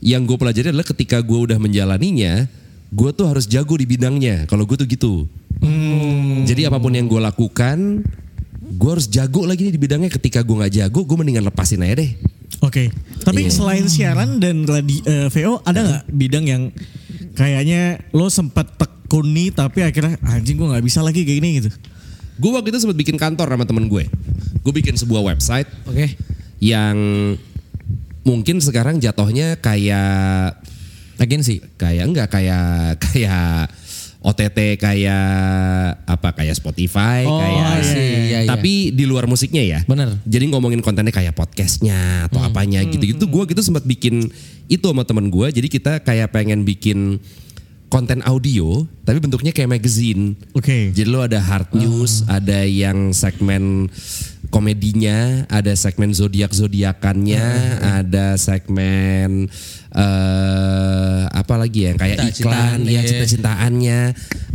yang 0.04 0.28
gue 0.28 0.36
pelajari 0.36 0.74
adalah 0.76 0.84
ketika 0.84 1.24
gue 1.24 1.40
udah 1.40 1.58
menjalaninya 1.62 2.50
gue 2.92 3.10
tuh 3.16 3.26
harus 3.32 3.48
jago 3.48 3.80
di 3.80 3.88
bidangnya. 3.88 4.44
Kalau 4.52 4.68
gue 4.68 4.76
tuh 4.76 4.90
gitu. 4.90 5.14
Jadi 6.44 6.68
apa 6.68 6.82
pun 6.82 6.92
yang 6.92 7.08
gue 7.08 7.22
lakukan 7.22 8.04
gue 8.72 8.90
harus 8.92 9.08
jago 9.08 9.48
lagi 9.48 9.64
nih 9.70 9.74
di 9.78 9.82
bidangnya. 9.82 10.12
Ketika 10.12 10.44
gue 10.44 10.56
nggak 10.58 10.74
jago 10.76 11.08
gue 11.08 11.16
mendingan 11.16 11.48
lepasin 11.48 11.86
aja 11.86 12.04
deh. 12.04 12.12
Oke. 12.60 12.92
Tapi 13.24 13.48
Iya. 13.48 13.54
selain 13.56 13.86
siaran 13.88 14.42
dan 14.44 14.68
radi, 14.68 15.00
eh, 15.08 15.32
VO 15.32 15.64
ada 15.64 15.80
nggak 15.80 16.04
bidang 16.12 16.46
yang 16.46 16.64
kayaknya 17.34 18.04
lo 18.12 18.28
sempat 18.28 18.68
tekuni 19.12 19.52
tapi 19.52 19.84
akhirnya 19.84 20.16
anjing 20.24 20.56
gue 20.56 20.72
nggak 20.72 20.88
bisa 20.88 21.04
lagi 21.04 21.28
kayak 21.28 21.44
gini 21.44 21.50
gitu. 21.60 21.68
gue 22.40 22.50
waktu 22.56 22.72
itu 22.72 22.80
sempat 22.80 22.96
bikin 22.96 23.20
kantor 23.20 23.44
sama 23.52 23.68
temen 23.68 23.92
gue 23.92 24.08
gue 24.64 24.74
bikin 24.80 24.96
sebuah 24.96 25.36
website 25.36 25.68
Oke. 25.84 26.16
yang 26.64 26.96
mungkin 28.24 28.64
sekarang 28.64 29.04
jatuhnya 29.04 29.60
kayak 29.60 30.56
Agensi. 31.20 31.60
kayak 31.76 32.08
enggak 32.08 32.32
kayak 32.32 32.96
kayak 33.12 33.68
OTT 34.24 34.80
kayak 34.80 35.28
apa 36.08 36.30
kayak 36.32 36.56
Spotify 36.56 37.28
Oh, 37.28 37.42
kayak 37.42 37.62
I 37.68 37.82
see. 37.84 38.00
Iya, 38.32 38.40
iya. 38.46 38.50
tapi 38.50 38.96
di 38.96 39.04
luar 39.04 39.28
musiknya 39.28 39.60
ya 39.60 39.80
Bener. 39.84 40.24
jadi 40.24 40.48
ngomongin 40.56 40.80
kontennya 40.80 41.12
kayak 41.12 41.36
podcastnya 41.36 42.32
atau 42.32 42.40
apanya 42.40 42.80
gitu-gitu 42.88 43.28
gue 43.28 43.44
gitu 43.52 43.60
sempat 43.60 43.84
bikin 43.84 44.32
itu 44.72 44.86
sama 44.88 45.04
temen 45.04 45.28
gue 45.28 45.52
jadi 45.52 45.68
kita 45.68 46.00
kayak 46.00 46.32
pengen 46.32 46.64
bikin 46.64 47.20
konten 47.92 48.24
audio 48.24 48.88
tapi 49.04 49.20
bentuknya 49.20 49.52
kayak 49.52 49.76
magazine. 49.76 50.40
Oke. 50.56 50.96
jadi 50.96 51.12
lo 51.12 51.28
ada 51.28 51.44
hard 51.44 51.76
news, 51.76 52.24
ada 52.32 52.64
yang 52.64 53.12
segmen 53.12 53.92
komedinya, 54.48 55.44
ada 55.52 55.76
segmen 55.76 56.16
zodiak 56.16 56.56
zodiakannya, 56.56 57.44
ada 57.84 58.40
segmen 58.40 59.52
eh 59.92 61.24
apa 61.28 61.54
lagi 61.60 61.92
ya 61.92 62.00
kayak 62.00 62.32
Cinta-cintaan, 62.32 62.80
iklan, 62.80 62.96
ya 62.96 63.02
cinta-cintaannya, 63.04 64.00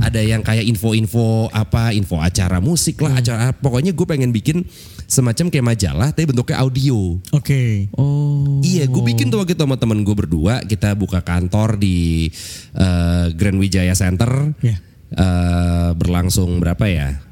ada 0.01 0.20
yang 0.24 0.41
kayak 0.41 0.64
info-info 0.64 1.53
apa, 1.53 1.93
info 1.93 2.16
acara 2.24 2.57
musik 2.64 3.05
lah, 3.05 3.20
acara 3.20 3.53
pokoknya 3.53 3.93
gue 3.93 4.07
pengen 4.09 4.32
bikin 4.32 4.64
semacam 5.07 5.46
kayak 5.48 5.66
majalah 5.66 6.09
tapi 6.11 6.26
bentuknya 6.34 6.59
audio. 6.61 7.18
Oke. 7.30 7.86
Oh. 7.94 8.59
Iya, 8.61 8.90
gue 8.90 9.02
bikin 9.02 9.30
tuh 9.30 9.42
waktu 9.42 9.54
itu 9.54 9.62
sama 9.62 9.78
temen 9.78 10.02
gue 10.02 10.14
berdua. 10.14 10.61
Kita 10.66 10.92
buka 10.98 11.22
kantor 11.22 11.78
di 11.78 12.26
eh, 12.74 13.26
Grand 13.32 13.59
Wijaya 13.59 13.94
Center. 13.94 14.52
Iya. 14.61 14.76
Eh, 15.14 15.90
berlangsung 15.94 16.59
berapa 16.59 16.84
ya? 16.90 17.22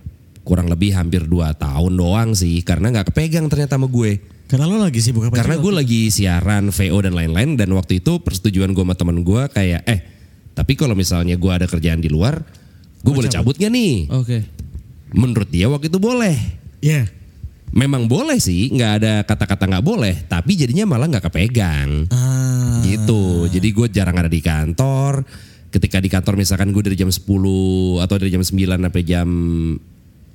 Kurang 0.46 0.70
lebih 0.70 0.94
hampir 0.94 1.26
2 1.26 1.50
tahun 1.58 1.92
doang 1.98 2.30
sih. 2.38 2.62
Karena 2.62 2.94
nggak 2.94 3.10
kepegang 3.10 3.50
ternyata 3.50 3.74
sama 3.74 3.90
gue. 3.90 4.22
Karena 4.46 4.70
lo 4.70 4.78
lagi 4.78 5.00
sibuk 5.02 5.26
apa? 5.26 5.34
Karena 5.40 5.58
gue 5.58 5.72
lagi 5.74 6.00
siaran 6.14 6.70
VO 6.70 6.98
dan 7.02 7.18
lain-lain. 7.18 7.58
Dan 7.58 7.74
waktu 7.74 7.98
itu 7.98 8.22
persetujuan 8.22 8.70
gue 8.70 8.84
sama 8.86 8.94
temen 8.94 9.26
gue 9.26 9.42
kayak, 9.50 9.82
eh 9.90 10.00
tapi 10.54 10.78
kalau 10.78 10.94
misalnya 10.94 11.34
gue 11.34 11.50
ada 11.50 11.66
kerjaan 11.66 11.98
di 11.98 12.06
luar, 12.06 12.38
gue 13.02 13.12
boleh 13.12 13.26
cabut 13.26 13.58
gak 13.58 13.72
nih? 13.74 14.06
Oke. 14.14 14.46
Menurut 15.10 15.50
dia 15.50 15.66
waktu 15.66 15.90
itu 15.90 15.98
boleh. 15.98 16.38
Iya. 16.78 17.23
Memang 17.74 18.06
boleh 18.06 18.38
sih, 18.38 18.70
nggak 18.70 18.92
ada 19.02 19.12
kata-kata 19.26 19.66
nggak 19.66 19.82
boleh. 19.84 20.14
Tapi 20.24 20.54
jadinya 20.54 20.86
malah 20.86 21.10
nggak 21.10 21.26
kepegang. 21.26 22.06
Ah. 22.10 22.78
gitu 22.84 23.48
jadi 23.48 23.64
gue 23.64 23.86
jarang 23.88 24.12
ada 24.20 24.28
di 24.28 24.44
kantor 24.44 25.24
ketika 25.72 25.98
di 25.98 26.12
kantor 26.12 26.36
misalkan 26.36 26.68
gue 26.68 26.84
dari 26.84 26.94
jam 26.94 27.08
10 27.08 27.24
atau 27.98 28.14
dari 28.20 28.28
jam 28.28 28.44
9 28.44 28.52
sampai 28.52 29.02
jam 29.02 29.28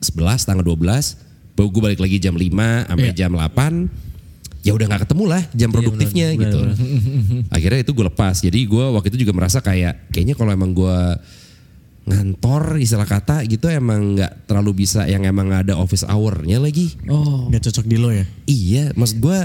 11 0.01 0.47
tanggal 0.49 0.65
12 0.65 1.53
baru 1.53 1.67
gue 1.69 1.81
balik 1.85 2.01
lagi 2.01 2.17
jam 2.17 2.33
5 2.33 2.89
sampai 2.89 3.09
Iya. 3.13 3.15
jam 3.15 3.31
8 3.37 4.65
ya 4.65 4.71
udah 4.73 4.85
nggak 4.89 5.01
ketemu 5.07 5.23
lah 5.29 5.43
jam 5.53 5.69
produktifnya 5.69 6.27
benar, 6.33 6.41
gitu 6.41 6.59
akhirnya 7.47 7.79
itu 7.79 7.91
gue 7.93 8.05
lepas 8.09 8.35
jadi 8.41 8.59
gue 8.59 8.85
waktu 8.91 9.07
itu 9.13 9.17
juga 9.23 9.33
merasa 9.37 9.61
kayak 9.61 10.09
kayaknya 10.09 10.35
kalau 10.35 10.51
emang 10.51 10.73
gue 10.73 10.97
ngantor 12.09 12.81
istilah 12.81 13.05
kata 13.05 13.45
gitu 13.45 13.69
emang 13.69 14.17
nggak 14.17 14.49
terlalu 14.49 14.83
bisa 14.83 15.05
yang 15.05 15.21
emang 15.23 15.53
ada 15.53 15.77
office 15.77 16.01
hour-nya 16.03 16.57
lagi 16.57 16.97
Oh. 17.05 17.45
Gak 17.53 17.69
cocok 17.69 17.85
di 17.85 17.97
lo 18.01 18.09
ya. 18.09 18.25
Iya, 18.43 18.91
maksud 18.97 19.21
gue 19.21 19.39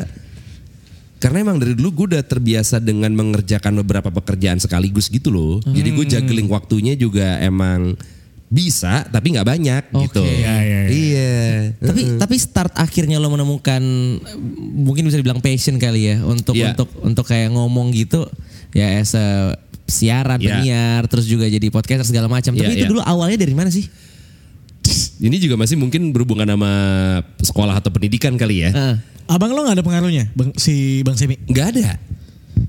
karena 1.21 1.41
emang 1.41 1.57
dari 1.57 1.73
dulu 1.73 2.05
gue 2.05 2.07
udah 2.17 2.25
terbiasa 2.25 2.81
dengan 2.81 3.09
mengerjakan 3.13 3.81
beberapa 3.81 4.13
pekerjaan 4.13 4.61
sekaligus 4.61 5.09
gitu 5.09 5.33
loh. 5.33 5.61
Jadi 5.65 5.89
gue 5.89 6.05
juggling 6.05 6.49
waktunya 6.53 6.93
juga 6.97 7.41
emang 7.41 7.97
bisa, 8.45 9.09
tapi 9.09 9.33
nggak 9.33 9.49
banyak 9.49 9.83
gitu. 10.05 10.21
Oke. 10.21 10.31
Iya, 10.45 10.55
iya, 10.61 10.81
iya. 10.85 10.93
Iya. 10.93 11.33
Tapi 11.81 12.03
tapi 12.21 12.35
start 12.37 12.77
akhirnya 12.77 13.17
lo 13.17 13.33
menemukan 13.33 13.81
mungkin 14.77 15.09
bisa 15.09 15.17
dibilang 15.17 15.41
passion 15.41 15.81
kali 15.81 16.13
ya 16.13 16.17
untuk 16.23 16.55
Iya. 16.55 16.77
untuk 16.77 16.89
untuk 17.01 17.25
kayak 17.25 17.51
ngomong 17.57 17.89
gitu 17.97 18.29
ya 18.77 19.01
as 19.01 19.17
a 19.17 19.57
siaran 19.85 20.41
Iya. 20.41 20.61
penyiar 20.61 21.03
terus 21.09 21.29
juga 21.29 21.45
jadi 21.49 21.67
podcaster 21.69 22.09
segala 22.09 22.29
macam. 22.29 22.53
Tapi 22.57 22.65
Iya, 22.65 22.77
itu 22.77 22.85
iya. 22.89 22.91
dulu 22.91 23.03
awalnya 23.05 23.39
dari 23.41 23.55
mana 23.55 23.69
sih? 23.69 23.87
Ini 25.25 25.37
juga 25.41 25.57
masih 25.57 25.81
mungkin 25.81 26.13
berhubungan 26.13 26.45
sama 26.45 26.73
sekolah 27.41 27.81
atau 27.81 27.89
pendidikan 27.89 28.37
kali 28.37 28.69
ya. 28.69 28.71
Heeh. 28.75 28.97
Abang 29.25 29.57
lo 29.57 29.65
gak 29.65 29.81
ada 29.81 29.85
pengaruhnya, 29.87 30.29
bang, 30.37 30.53
si 30.61 31.01
Bang 31.01 31.17
Semi? 31.17 31.41
Nggak 31.49 31.67
ada. 31.73 31.97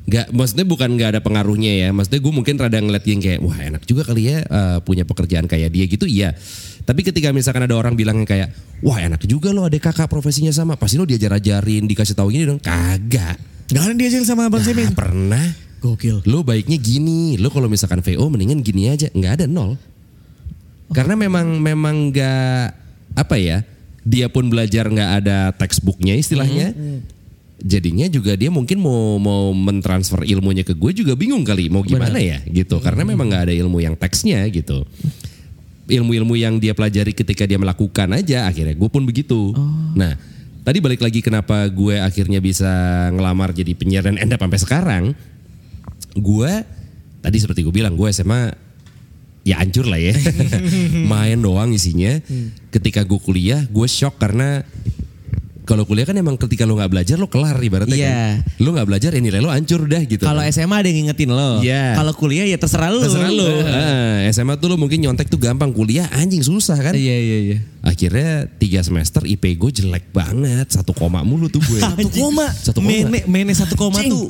Nggak, 0.07 0.31
maksudnya 0.31 0.63
bukan 0.63 0.89
nggak 0.95 1.09
ada 1.17 1.19
pengaruhnya 1.19 1.71
ya. 1.75 1.89
Maksudnya 1.91 2.21
gue 2.23 2.33
mungkin 2.33 2.55
rada 2.55 2.79
ngeliat 2.79 3.03
yang 3.03 3.19
kayak, 3.19 3.39
wah 3.43 3.57
enak 3.59 3.83
juga 3.83 4.07
kali 4.07 4.31
ya 4.31 4.37
eh, 4.45 4.77
punya 4.79 5.03
pekerjaan 5.03 5.51
kayak 5.51 5.67
dia 5.67 5.83
gitu. 5.89 6.07
Iya. 6.07 6.31
Tapi 6.85 7.01
ketika 7.03 7.33
misalkan 7.35 7.65
ada 7.67 7.75
orang 7.75 7.97
bilang 7.99 8.23
kayak, 8.23 8.53
wah 8.85 9.01
enak 9.01 9.19
juga 9.27 9.51
lo 9.51 9.67
ada 9.67 9.75
kakak 9.75 10.07
profesinya 10.07 10.53
sama. 10.55 10.79
Pasti 10.79 10.95
lo 10.95 11.03
diajar-ajarin, 11.03 11.89
dikasih 11.89 12.15
tahu 12.15 12.31
gini 12.31 12.47
dong. 12.47 12.61
Kagak. 12.63 13.35
Gak 13.67 13.81
ada 13.81 13.93
diajarin 13.97 14.23
sama 14.23 14.47
Bang 14.47 14.63
Semi? 14.63 14.85
Nggak 14.85 14.95
pernah. 14.95 15.45
Gokil. 15.85 16.25
Lo 16.25 16.41
baiknya 16.41 16.81
gini. 16.81 17.37
Lo 17.37 17.53
kalau 17.53 17.69
misalkan 17.69 18.01
VO 18.01 18.25
mendingan 18.25 18.65
gini 18.65 18.89
aja. 18.89 19.05
Nggak 19.13 19.33
ada 19.41 19.45
nol. 19.45 19.77
Karena 20.89 21.13
memang 21.13 21.61
memang 21.61 22.09
nggak 22.09 22.63
apa 23.13 23.35
ya. 23.37 23.61
Dia 24.05 24.29
pun 24.29 24.49
belajar 24.49 24.89
nggak 24.89 25.11
ada 25.21 25.53
textbooknya 25.53 26.17
istilahnya. 26.17 26.73
Jadinya 27.61 28.05
juga 28.11 28.37
dia 28.37 28.53
mungkin 28.53 28.77
mau 28.81 29.17
mau 29.17 29.49
mentransfer 29.55 30.27
ilmunya 30.27 30.61
ke 30.61 30.77
gue 30.77 30.91
juga 30.91 31.17
bingung 31.17 31.41
kali 31.41 31.69
mau 31.69 31.81
gimana 31.81 32.17
ya 32.21 32.41
gitu. 32.45 32.81
Karena 32.81 33.05
memang 33.05 33.29
nggak 33.29 33.49
ada 33.49 33.53
ilmu 33.55 33.81
yang 33.81 33.97
teksnya 33.97 34.45
gitu. 34.49 34.85
Ilmu-ilmu 35.85 36.33
yang 36.33 36.57
dia 36.57 36.73
pelajari 36.73 37.13
ketika 37.13 37.45
dia 37.45 37.61
melakukan 37.61 38.09
aja 38.13 38.49
akhirnya 38.49 38.73
gue 38.73 38.89
pun 38.89 39.05
begitu. 39.05 39.53
Nah 39.97 40.17
tadi 40.65 40.81
balik 40.81 41.01
lagi 41.01 41.21
kenapa 41.21 41.65
gue 41.69 42.01
akhirnya 42.01 42.41
bisa 42.41 42.69
ngelamar 43.13 43.53
jadi 43.53 43.73
penyiar 43.77 44.03
dan 44.05 44.17
end 44.17 44.33
up 44.33 44.41
sampai 44.41 44.59
sekarang 44.61 45.03
gue 46.15 46.51
tadi 47.19 47.37
seperti 47.41 47.65
gue 47.65 47.73
bilang 47.75 47.93
gue 47.99 48.07
SMA 48.09 48.53
ya 49.45 49.61
hancur 49.61 49.85
lah 49.85 50.01
ya. 50.01 50.15
Main 51.11 51.39
doang 51.39 51.69
isinya. 51.71 52.17
Ketika 52.73 53.05
gue 53.05 53.19
kuliah 53.21 53.61
gue 53.69 53.87
shock 53.87 54.17
karena 54.17 54.65
kalau 55.65 55.83
kuliah 55.83 56.03
kan 56.03 56.13
emang 56.13 56.37
ketika 56.37 56.63
lo 56.63 56.73
nggak 56.73 56.87
belajar 56.87 57.15
lo 57.15 57.25
kelar 57.25 57.57
ibaratnya 57.57 57.91
Iya. 57.91 58.07
kan 58.39 58.45
lo 58.57 58.69
nggak 58.71 58.85
belajar 58.85 59.09
ya 59.09 59.19
nilai 59.19 59.37
lo 59.37 59.49
hancur 59.49 59.83
dah 59.83 59.99
gitu 59.99 60.21
Kalau 60.21 60.39
kan. 60.39 60.49
SMA 60.49 60.75
ada 60.75 60.87
yang 60.87 60.97
ngingetin 61.03 61.29
lo. 61.29 61.59
Iya. 61.59 61.93
Kalau 61.93 62.13
kuliah 62.13 62.45
ya 62.45 62.55
terserah 62.55 62.87
lo. 62.87 63.01
terserah 63.01 63.27
lo 63.27 63.49
Ah, 63.65 64.23
SMA 64.29 64.55
tuh 64.55 64.67
lo 64.67 64.75
mungkin 64.75 64.97
nyontek 64.99 65.25
tuh 65.25 65.37
gampang 65.37 65.69
kuliah 65.69 66.05
anjing 66.11 66.39
susah 66.39 66.77
kan 66.79 66.93
Iya 66.93 67.17
iya 67.17 67.37
iya. 67.43 67.57
akhirnya 67.81 68.29
tiga 68.53 68.79
semester 68.79 69.21
IP 69.21 69.55
gue 69.55 69.71
jelek 69.73 70.09
banget 70.09 70.69
satu 70.69 70.91
koma 70.91 71.21
mulu 71.21 71.45
tuh 71.47 71.59
gue 71.61 71.81
Satu 71.83 72.07
koma. 72.09 72.47
satu 72.51 72.79
koma 72.79 72.87
Mene 72.87 73.19
mene 73.25 73.51
satu 73.51 73.73
koma 73.73 73.99
Cing. 73.99 74.09
tuh 74.09 74.29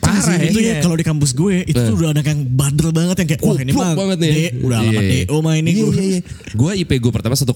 Parah 0.00 0.16
sih. 0.16 0.48
Itu 0.48 0.58
ya 0.58 0.64
Iya. 0.70 0.80
kalau 0.80 0.96
di 0.96 1.04
kampus 1.04 1.32
gue 1.32 1.60
itu 1.62 1.76
tuh 1.76 1.92
udah 1.94 2.10
ada 2.10 2.20
yang 2.22 2.40
bandel 2.46 2.88
banget 2.88 3.20
yang 3.20 3.28
kayak 3.30 3.42
wah 3.42 3.56
ini 3.58 3.68
mah 3.70 3.92
banget 3.92 4.16
nih. 4.18 4.32
D, 4.32 4.40
udah 4.62 4.76
alamat 4.80 4.96
Iya, 4.96 5.12
iya. 5.12 5.24
DO 5.24 5.36
mah 5.38 5.54
ini 5.54 5.68
Iya, 5.70 5.76
gue. 5.78 5.92
iya, 5.92 6.04
iya. 6.06 6.20
Gue 6.50 6.70
IP 6.74 6.90
gue 6.98 7.12
pertama 7.12 7.34
1,6. 7.34 7.52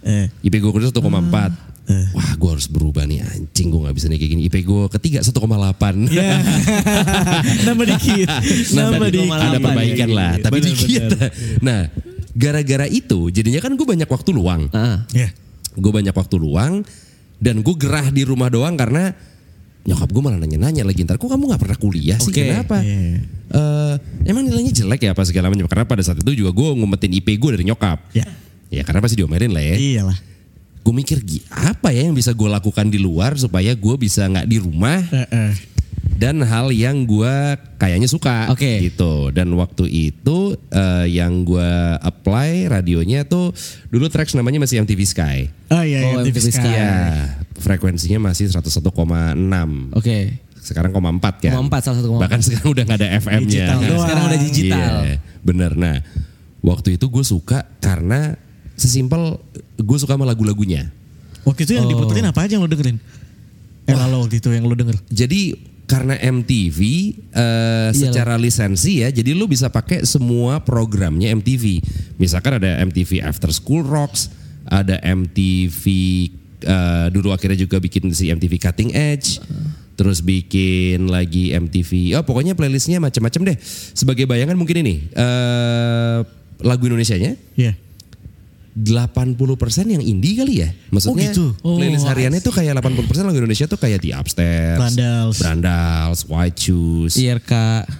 Eh. 0.00 0.26
IP 0.40 0.54
gue 0.56 0.70
kedua 0.72 0.86
1,4. 0.88 1.50
Wah 1.86 2.30
gue 2.34 2.50
harus 2.50 2.66
berubah 2.66 3.04
nih 3.04 3.22
anjing 3.22 3.70
gue 3.70 3.80
gak 3.80 3.94
bisa 3.94 4.06
nih 4.06 4.18
kayak 4.18 4.30
gini. 4.32 4.42
IP 4.46 4.56
gue 4.60 4.82
ketiga 4.90 5.22
1,8. 5.22 6.10
Ya. 6.10 6.42
Nambah 7.66 7.86
dikit. 7.88 8.28
Nambah 8.72 9.08
dikit. 9.08 9.30
Ada 9.32 9.58
perbaikan 9.58 10.08
lah, 10.10 10.32
tapi 10.36 10.58
Bener, 10.58 10.68
dikit. 10.74 11.02
bener. 11.08 11.30
Nah, 11.60 11.80
gara-gara 12.32 12.86
itu 12.86 13.30
jadinya 13.30 13.60
kan 13.60 13.72
gue 13.72 13.86
banyak 13.86 14.06
waktu 14.06 14.30
luang. 14.30 14.66
Ah. 14.70 15.06
Ya. 15.10 15.30
gue 15.76 15.92
banyak 15.92 16.10
waktu 16.10 16.36
luang 16.36 16.80
dan 17.36 17.60
gue 17.60 17.74
gerah 17.76 18.08
di 18.08 18.24
rumah 18.24 18.48
doang 18.48 18.74
karena 18.74 19.12
nyokap 19.84 20.08
gue 20.08 20.18
malah 20.18 20.40
nanya-nanya 20.40 20.82
lagi 20.82 21.04
ntar 21.04 21.14
kok 21.14 21.28
kamu 21.28 21.46
nggak 21.46 21.60
pernah 21.60 21.76
kuliah 21.76 22.16
sih 22.16 22.32
Oke. 22.32 22.48
kenapa 22.48 22.80
Eh, 23.46 23.94
emang 24.24 24.42
nilainya 24.42 24.72
jelek 24.74 25.04
ya 25.04 25.12
apa 25.12 25.22
segala 25.22 25.46
macam 25.46 25.68
karena 25.68 25.84
pada 25.84 26.00
saat 26.00 26.18
itu 26.18 26.32
juga 26.34 26.50
gue 26.50 26.68
ngumpetin 26.74 27.12
IP 27.14 27.36
gue 27.36 27.60
dari 27.60 27.62
nyokap 27.62 28.08
Ya. 28.10 28.24
ya 28.66 28.82
karena 28.82 28.98
pasti 28.98 29.20
diomelin 29.20 29.52
lah 29.52 29.60
ya 29.62 29.76
Iyalah. 29.76 30.18
Gue 30.86 30.94
mikir 30.94 31.18
"Gi- 31.20 31.42
apa 31.50 31.90
ya 31.90 32.06
yang 32.06 32.14
bisa 32.14 32.30
gue 32.30 32.46
lakukan 32.46 32.86
di 32.86 32.96
luar 32.96 33.34
supaya 33.34 33.74
gue 33.74 33.94
bisa 33.96 34.22
nggak 34.24 34.46
di 34.46 34.56
rumah 34.56 35.02
Heeh. 35.02 35.50
dan 36.14 36.38
hal 36.40 36.70
yang 36.70 37.02
gue 37.02 37.34
kayaknya 37.76 38.06
suka 38.06 38.46
Oke. 38.48 38.78
gitu 38.80 39.28
dan 39.28 39.50
waktu 39.52 39.84
itu 40.14 40.38
eh, 40.70 41.06
yang 41.10 41.42
gue 41.42 41.70
apply 42.00 42.70
radionya 42.70 43.26
tuh 43.26 43.50
dulu 43.86 44.06
tracks 44.06 44.32
namanya 44.32 44.62
masih 44.62 44.78
MTV 44.80 45.00
Sky 45.02 45.38
Oh 45.66 45.82
iya, 45.82 46.06
Oh, 46.06 46.22
MTV 46.22 46.30
MTV 46.30 46.46
Sky. 46.54 46.70
ya 46.70 46.92
frekuensinya 47.56 48.22
masih 48.22 48.46
101,6 48.48 48.86
Oke. 49.92 50.38
sekarang 50.56 50.90
koma 50.90 51.10
empat 51.10 51.34
kan 51.40 51.52
0,4, 51.52 51.82
salah 51.82 51.96
satu 51.98 52.08
koma 52.08 52.20
bahkan 52.22 52.40
sekarang 52.40 52.68
udah 52.70 52.82
nggak 52.84 52.98
ada 53.00 53.08
FM-nya 53.18 53.42
Digital. 53.42 53.78
Sekarang 53.98 54.22
udah 54.24 54.38
digital. 54.40 54.94
Iya, 55.02 55.16
bener 55.42 55.72
nah 55.74 55.96
waktu 56.58 56.94
itu 56.94 57.06
gue 57.06 57.22
suka 57.22 57.66
karena 57.78 58.34
sesimpel 58.76 59.40
gue 59.76 59.98
suka 59.98 60.14
sama 60.14 60.24
lagu-lagunya 60.24 60.92
Waktu 61.42 61.62
itu 61.62 61.72
yang 61.74 61.86
Oh. 61.86 61.90
diputerin 61.90 62.26
apa 62.26 62.42
aja 62.42 62.58
yang 62.58 62.62
lo 62.62 62.70
dengerin? 62.70 62.98
Eh 63.86 63.94
lalu 63.94 64.18
waktu 64.18 64.36
itu 64.42 64.50
yang 64.50 64.66
lo 64.66 64.74
denger. 64.74 64.98
Jadi 65.06 65.54
karena 65.86 66.18
MTV 66.18 66.78
eh, 67.30 67.90
secara 67.94 68.34
lisensi 68.34 69.06
ya, 69.06 69.14
jadi 69.14 69.30
lu 69.30 69.46
bisa 69.46 69.70
pakai 69.70 70.02
semua 70.02 70.58
programnya 70.58 71.30
MTV. 71.30 71.78
Misalkan 72.18 72.58
ada 72.58 72.82
MTV 72.82 73.22
After 73.22 73.54
School 73.54 73.86
Rocks, 73.86 74.26
ada 74.66 74.98
MTV 74.98 75.84
eh, 76.66 77.06
dulu 77.14 77.30
akhirnya 77.30 77.54
juga 77.54 77.78
bikin 77.78 78.10
si 78.10 78.26
MTV 78.26 78.58
Cutting 78.58 78.90
Edge, 78.90 79.38
terus 79.94 80.18
bikin 80.18 81.06
lagi 81.06 81.54
MTV. 81.54 82.18
Oh 82.18 82.26
pokoknya 82.26 82.58
playlistnya 82.58 82.98
macam-macam 82.98 83.54
deh. 83.54 83.56
Sebagai 83.94 84.26
bayangan 84.26 84.58
mungkin 84.58 84.82
ini 84.82 85.06
eh, 85.14 86.18
lagu 86.58 86.90
Indonesianya 86.90 87.38
Iya. 87.54 87.78
80% 88.76 89.40
yang 89.88 90.04
indie 90.04 90.36
kali 90.36 90.60
ya. 90.60 90.68
Maksudnya 90.92 91.16
Oh, 91.16 91.28
gitu? 91.32 91.46
playlist 91.56 92.04
Oh, 92.04 92.12
hariannya 92.12 92.40
tuh 92.40 92.52
kayak 92.52 92.76
80% 92.76 93.24
lagu 93.24 93.38
Indonesia 93.38 93.64
tuh 93.64 93.76
kayak 93.76 93.98
The 93.98 94.12
Upstairs, 94.12 94.76
Brandals. 94.76 95.36
Brandals, 95.40 96.20
White 96.26 96.58
Shoes, 96.60 97.16
IRK. 97.16 97.52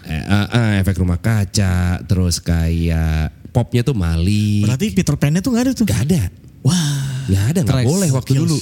eh, 0.04 0.12
eh, 0.12 0.46
eh, 0.46 0.72
efek 0.80 1.00
rumah 1.00 1.16
kaca, 1.16 2.04
terus 2.04 2.38
kayak 2.38 3.32
popnya 3.50 3.80
tuh 3.82 3.96
Mali. 3.96 4.60
Berarti 4.60 4.92
Peter 4.92 5.16
Pan-nya 5.16 5.40
tuh 5.40 5.50
gak 5.50 5.64
ada 5.64 5.72
tuh. 5.72 5.84
Gak 5.84 6.04
ada. 6.04 6.28
Wah. 6.60 7.24
Gak 7.26 7.44
ada, 7.50 7.60
gak 7.62 7.72
Tracks, 7.72 7.88
boleh 7.88 8.08
waktu 8.12 8.32
kills. 8.32 8.44
dulu. 8.44 8.58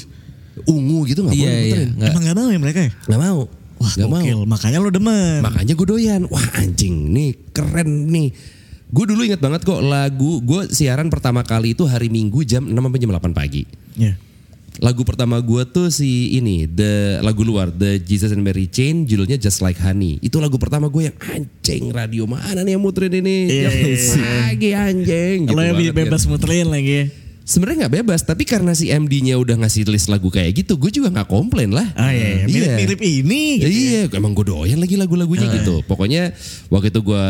Ungu 0.71 0.99
gitu 1.05 1.21
gak 1.21 1.35
Iya, 1.35 1.43
boleh 1.45 1.59
iya. 1.61 1.77
Nggak. 1.91 2.11
Emang 2.15 2.23
gak 2.23 2.37
mau 2.37 2.49
ya 2.49 2.59
mereka 2.59 2.81
ya? 2.81 2.91
Gak 3.05 3.21
mau. 3.21 3.41
Wah 3.75 3.93
gak 3.93 4.07
mau. 4.07 4.23
Makanya 4.47 4.79
lo 4.79 4.89
demen. 4.89 5.43
Makanya 5.43 5.73
gue 5.75 5.87
doyan. 5.91 6.23
Wah 6.31 6.47
anjing 6.55 7.11
nih 7.11 7.35
keren 7.51 8.07
nih. 8.07 8.31
Gue 8.93 9.05
dulu 9.09 9.24
inget 9.24 9.41
banget 9.41 9.64
kok 9.64 9.80
lagu 9.80 10.45
gue 10.45 10.68
siaran 10.68 11.09
pertama 11.09 11.41
kali 11.41 11.72
itu 11.72 11.89
hari 11.89 12.12
Minggu 12.12 12.45
jam 12.45 12.68
6 12.68 12.74
sampai 12.74 13.01
jam 13.01 13.11
8 13.12 13.32
pagi. 13.32 13.62
Iya. 13.97 14.14
Lagu 14.82 15.07
pertama 15.07 15.39
gue 15.39 15.62
tuh 15.70 15.87
si 15.87 16.35
ini, 16.35 16.66
the 16.66 17.22
lagu 17.22 17.47
luar, 17.47 17.70
The 17.70 18.03
Jesus 18.03 18.35
and 18.35 18.43
Mary 18.43 18.66
Chain, 18.66 19.07
judulnya 19.07 19.39
Just 19.39 19.62
Like 19.62 19.78
Honey. 19.78 20.18
Itu 20.18 20.43
lagu 20.43 20.59
pertama 20.59 20.91
gue 20.91 21.14
yang 21.14 21.16
anjing 21.30 21.95
radio 21.95 22.26
mana 22.26 22.66
nih 22.66 22.74
yang 22.74 22.82
muterin 22.82 23.14
ini? 23.14 23.47
Iya, 23.47 23.70
Jam 23.70 23.74
iya, 23.78 23.95
pagi 24.18 24.70
anjing. 24.74 25.39
Lo 25.47 25.62
yang 25.62 25.78
bebas 25.95 26.26
kan. 26.26 26.35
muterin 26.35 26.74
lagi. 26.74 27.24
Sebenarnya 27.45 27.84
nggak 27.84 27.97
bebas, 28.01 28.24
tapi 28.24 28.49
karena 28.49 28.72
si 28.72 28.88
MD-nya 28.88 29.36
udah 29.36 29.61
ngasih 29.61 29.84
list 29.92 30.09
lagu 30.09 30.32
kayak 30.32 30.64
gitu, 30.64 30.80
gue 30.80 30.88
juga 30.88 31.12
nggak 31.12 31.28
komplain 31.28 31.76
lah. 31.76 31.84
Ah 31.92 32.09
iya, 32.09 32.49
iya. 32.49 32.49
mirip-mirip 32.49 33.01
ini. 33.05 33.61
Ya 33.61 33.68
gitu 33.68 33.84
ya. 33.84 34.01
Iya, 34.09 34.16
emang 34.16 34.32
gue 34.32 34.49
doyan 34.49 34.80
lagi 34.80 34.97
lagu-lagunya 34.97 35.53
gitu. 35.61 35.84
Pokoknya 35.84 36.32
waktu 36.72 36.88
itu 36.88 37.05
gue 37.05 37.26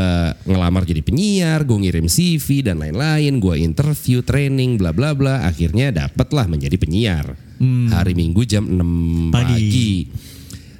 ngelamar 0.46 0.86
jadi 0.86 1.02
penyiar, 1.02 1.66
gue 1.66 1.78
ngirim 1.82 2.06
CV 2.06 2.62
dan 2.62 2.78
lain-lain, 2.78 3.42
gue 3.42 3.54
interview, 3.58 4.22
training, 4.22 4.78
bla 4.78 4.94
bla 4.94 5.18
bla. 5.18 5.50
Akhirnya 5.50 5.90
dapet 5.90 6.30
lah 6.30 6.46
menjadi 6.46 6.78
penyiar. 6.78 7.34
Hari 7.64 8.14
Minggu 8.14 8.46
jam 8.46 8.70
6 8.70 9.34
Pagi. 9.34 9.50
pagi. 9.50 9.92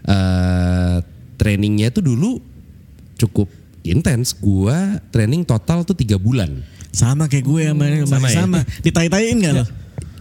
Eh, 0.04 0.96
trainingnya 1.40 1.90
tuh 1.90 2.06
dulu 2.06 2.38
cukup 3.18 3.50
intens. 3.82 4.30
Gue 4.38 5.02
training 5.10 5.42
total 5.42 5.82
tuh 5.82 5.98
tiga 5.98 6.22
bulan. 6.22 6.73
Sama 6.94 7.26
kayak 7.26 7.42
gue 7.42 7.62
sama 7.66 7.84
Sama 7.84 8.06
sama. 8.06 8.26
ya? 8.26 8.36
sama. 8.38 8.60
Ditai-taiin 8.80 9.36
gak 9.40 9.54
lo? 9.54 9.64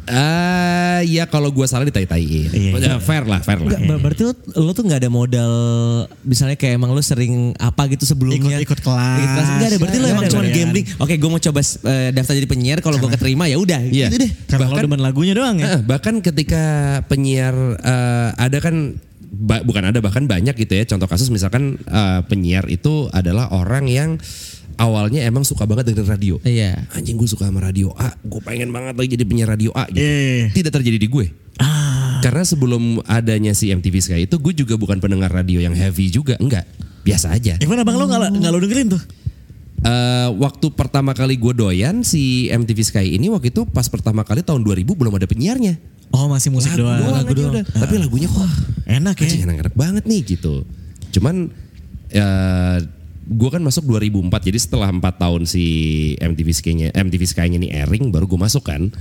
Ah, 0.04 1.00
ya 1.02 1.24
kalau 1.26 1.48
gue 1.48 1.64
salah 1.64 1.88
ditai-taiin. 1.88 2.52
Iya, 2.52 2.72
Ya, 2.76 2.96
fair 3.00 3.24
lah, 3.24 3.40
fair 3.40 3.56
lah. 3.58 3.72
Ber- 3.72 4.04
berarti 4.04 4.22
lo, 4.22 4.34
lo 4.58 4.72
tuh 4.72 4.84
nggak 4.84 5.00
ada 5.00 5.08
modal 5.08 5.54
misalnya 6.22 6.54
kayak 6.54 6.76
emang 6.76 6.92
lo 6.92 7.00
sering 7.00 7.56
apa 7.56 7.88
gitu 7.88 8.04
sebelumnya 8.04 8.60
Ikut- 8.60 8.68
ikut 8.68 8.80
kelas. 8.84 9.48
Enggak 9.50 9.70
ada 9.70 9.78
berarti 9.80 9.98
lo 9.98 10.08
emang 10.10 10.26
cuma 10.28 10.44
gambling 10.46 10.86
oke 10.98 11.14
gue 11.14 11.30
mau 11.30 11.40
coba 11.40 11.60
eh, 11.64 12.10
daftar 12.12 12.34
jadi 12.36 12.46
penyiar 12.46 12.80
kalau 12.80 13.00
gue 13.00 13.10
keterima 13.10 13.48
ya 13.48 13.56
udah 13.56 13.80
Iya. 13.80 14.12
gitu 14.12 14.18
deh 14.20 14.32
Karena 14.46 14.66
lo 14.66 14.76
Bahkan- 14.76 14.84
demen 14.84 15.02
lagunya 15.02 15.34
doang 15.34 15.56
ya. 15.58 15.66
Eh, 15.70 15.82
bahkan 15.82 16.16
ketika 16.20 16.64
penyiar 17.06 17.56
eh, 17.80 18.30
ada 18.36 18.58
kan 18.60 19.00
ba- 19.24 19.64
bukan 19.64 19.88
ada 19.88 19.98
bahkan 19.98 20.28
banyak 20.28 20.54
gitu 20.58 20.74
ya 20.74 20.84
contoh 20.86 21.08
kasus 21.08 21.32
misalkan 21.32 21.80
eh, 21.82 22.20
penyiar 22.26 22.68
itu 22.68 23.08
adalah 23.10 23.48
orang 23.50 23.88
yang 23.88 24.10
awalnya 24.84 25.24
emang 25.24 25.48
suka 25.48 25.64
banget 25.64 25.96
dengan 25.96 26.12
radio. 26.12 26.36
Iya. 26.44 26.84
Anjing 26.92 27.16
gue 27.16 27.30
suka 27.32 27.48
sama 27.48 27.64
radio 27.64 27.96
A, 27.96 28.12
gue 28.20 28.42
pengen 28.44 28.68
banget 28.76 29.00
lagi 29.00 29.10
jadi 29.16 29.24
penyiar 29.24 29.50
radio 29.56 29.72
A 29.72 29.88
gitu. 29.88 30.04
Iya. 30.04 30.52
Tidak 30.52 30.72
terjadi 30.76 30.98
di 31.00 31.08
gue. 31.08 31.26
Ah. 31.64 32.20
Karena 32.20 32.44
sebelum 32.44 33.00
adanya 33.08 33.56
si 33.56 33.72
MTV 33.72 33.96
Sky 34.04 34.22
itu 34.28 34.36
gue 34.36 34.54
juga 34.56 34.76
bukan 34.76 35.00
pendengar 35.00 35.32
radio 35.32 35.64
yang 35.64 35.72
heavy 35.72 36.12
juga, 36.12 36.36
enggak. 36.44 36.68
Biasa 37.08 37.32
aja. 37.32 37.56
Even 37.64 37.80
abang 37.80 37.96
lo 37.96 38.08
gak, 38.08 38.32
nggak 38.32 38.52
lo 38.52 38.60
dengerin 38.60 38.88
tuh? 38.96 39.04
Eh, 39.84 40.30
waktu 40.40 40.72
pertama 40.72 41.12
kali 41.12 41.36
gue 41.36 41.52
doyan 41.52 42.08
si 42.08 42.48
MTV 42.48 42.80
Sky 42.88 43.20
ini 43.20 43.28
waktu 43.28 43.52
itu 43.52 43.68
pas 43.68 43.84
pertama 43.92 44.24
kali 44.24 44.40
tahun 44.40 44.64
2000 44.64 44.88
belum 44.88 45.12
ada 45.20 45.28
penyiarnya. 45.28 45.76
Oh 46.16 46.32
masih 46.32 46.56
musik 46.56 46.72
Lagu 46.80 46.88
doang. 46.88 47.00
doang 47.04 47.26
aja 47.28 47.44
udah. 47.52 47.64
Tapi 47.68 47.96
lagunya 48.00 48.32
kok 48.32 48.48
Enak 48.88 49.16
ya. 49.20 49.28
anjing 49.28 49.44
enak-enak 49.44 49.76
banget 49.76 50.04
nih 50.08 50.22
gitu. 50.24 50.64
Cuman 51.12 51.52
ya 52.08 52.30
gue 53.24 53.50
kan 53.50 53.60
masuk 53.60 53.88
2004 53.88 54.20
jadi 54.44 54.60
setelah 54.60 54.90
4 54.90 55.00
tahun 55.16 55.42
si 55.44 55.64
MTV 56.18 56.50
Sky-nya 56.52 56.88
MTV 56.92 57.24
Sky-nya 57.24 57.56
ini 57.56 57.70
airing 57.70 58.12
baru 58.12 58.26
gue 58.26 58.38
masuk 58.38 58.64
kan. 58.64 58.92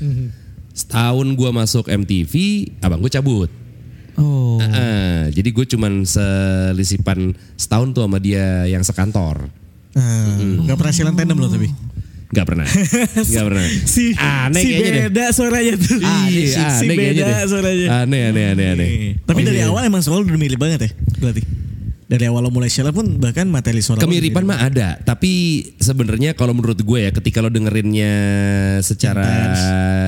Setahun 0.72 1.28
gue 1.32 1.50
masuk 1.50 1.84
MTV, 1.86 2.32
abang 2.80 2.98
gue 2.98 3.10
cabut. 3.10 3.50
oh 4.14 4.56
Heeh, 4.56 5.28
jadi 5.30 5.48
gue 5.48 5.64
cuman 5.68 6.04
selisipan 6.04 7.32
setahun 7.54 7.92
tuh 7.92 8.04
sama 8.04 8.16
dia 8.16 8.64
yang 8.64 8.80
sekantor. 8.80 9.48
Ah, 9.92 10.38
Gak 10.64 10.76
pernah 10.76 10.92
silang 10.92 11.12
tandem 11.12 11.36
lo 11.36 11.46
tapi. 11.46 11.68
Gak 12.32 12.46
pernah. 12.48 12.64
Gak 13.36 13.44
pernah. 13.44 13.66
Si, 13.84 14.16
aneh 14.16 14.62
si 14.62 14.70
deh. 14.72 14.88
beda 15.04 15.28
suaranya 15.30 15.76
tuh. 15.76 16.00
Iya, 16.00 16.24
si, 16.24 16.40
si 16.48 16.56
aneh 16.56 16.94
kayaknya 16.96 17.12
beda 17.20 17.28
deh. 17.28 17.44
suaranya. 17.44 17.86
Aneh, 18.00 18.20
aneh, 18.24 18.44
aneh, 18.48 18.66
aneh. 18.72 18.88
Tapi 19.20 19.40
Oh, 19.40 19.46
dari 19.46 19.60
iya. 19.60 19.68
awal 19.68 19.84
emang 19.84 20.00
selalu 20.00 20.32
udah 20.32 20.40
mirip 20.40 20.56
banget 20.56 20.80
ya 20.80 20.90
berarti. 21.18 21.42
Dari 22.12 22.24
awal 22.24 22.42
lo 22.42 22.50
mulai 22.50 22.68
siaran 22.68 22.92
pun 22.92 23.08
bahkan 23.16 23.46
materi 23.46 23.80
suara 23.80 23.96
Kemiripan 23.96 24.44
mirip. 24.44 24.52
mah 24.52 24.60
ada, 24.62 24.88
tapi 24.98 25.32
sebenarnya 25.74 26.32
kalau 26.32 26.52
menurut 26.52 26.76
gue 26.76 26.98
ya 26.98 27.10
ketika 27.10 27.40
lo 27.40 27.48
dengerinnya 27.48 28.12
secara 28.78 29.24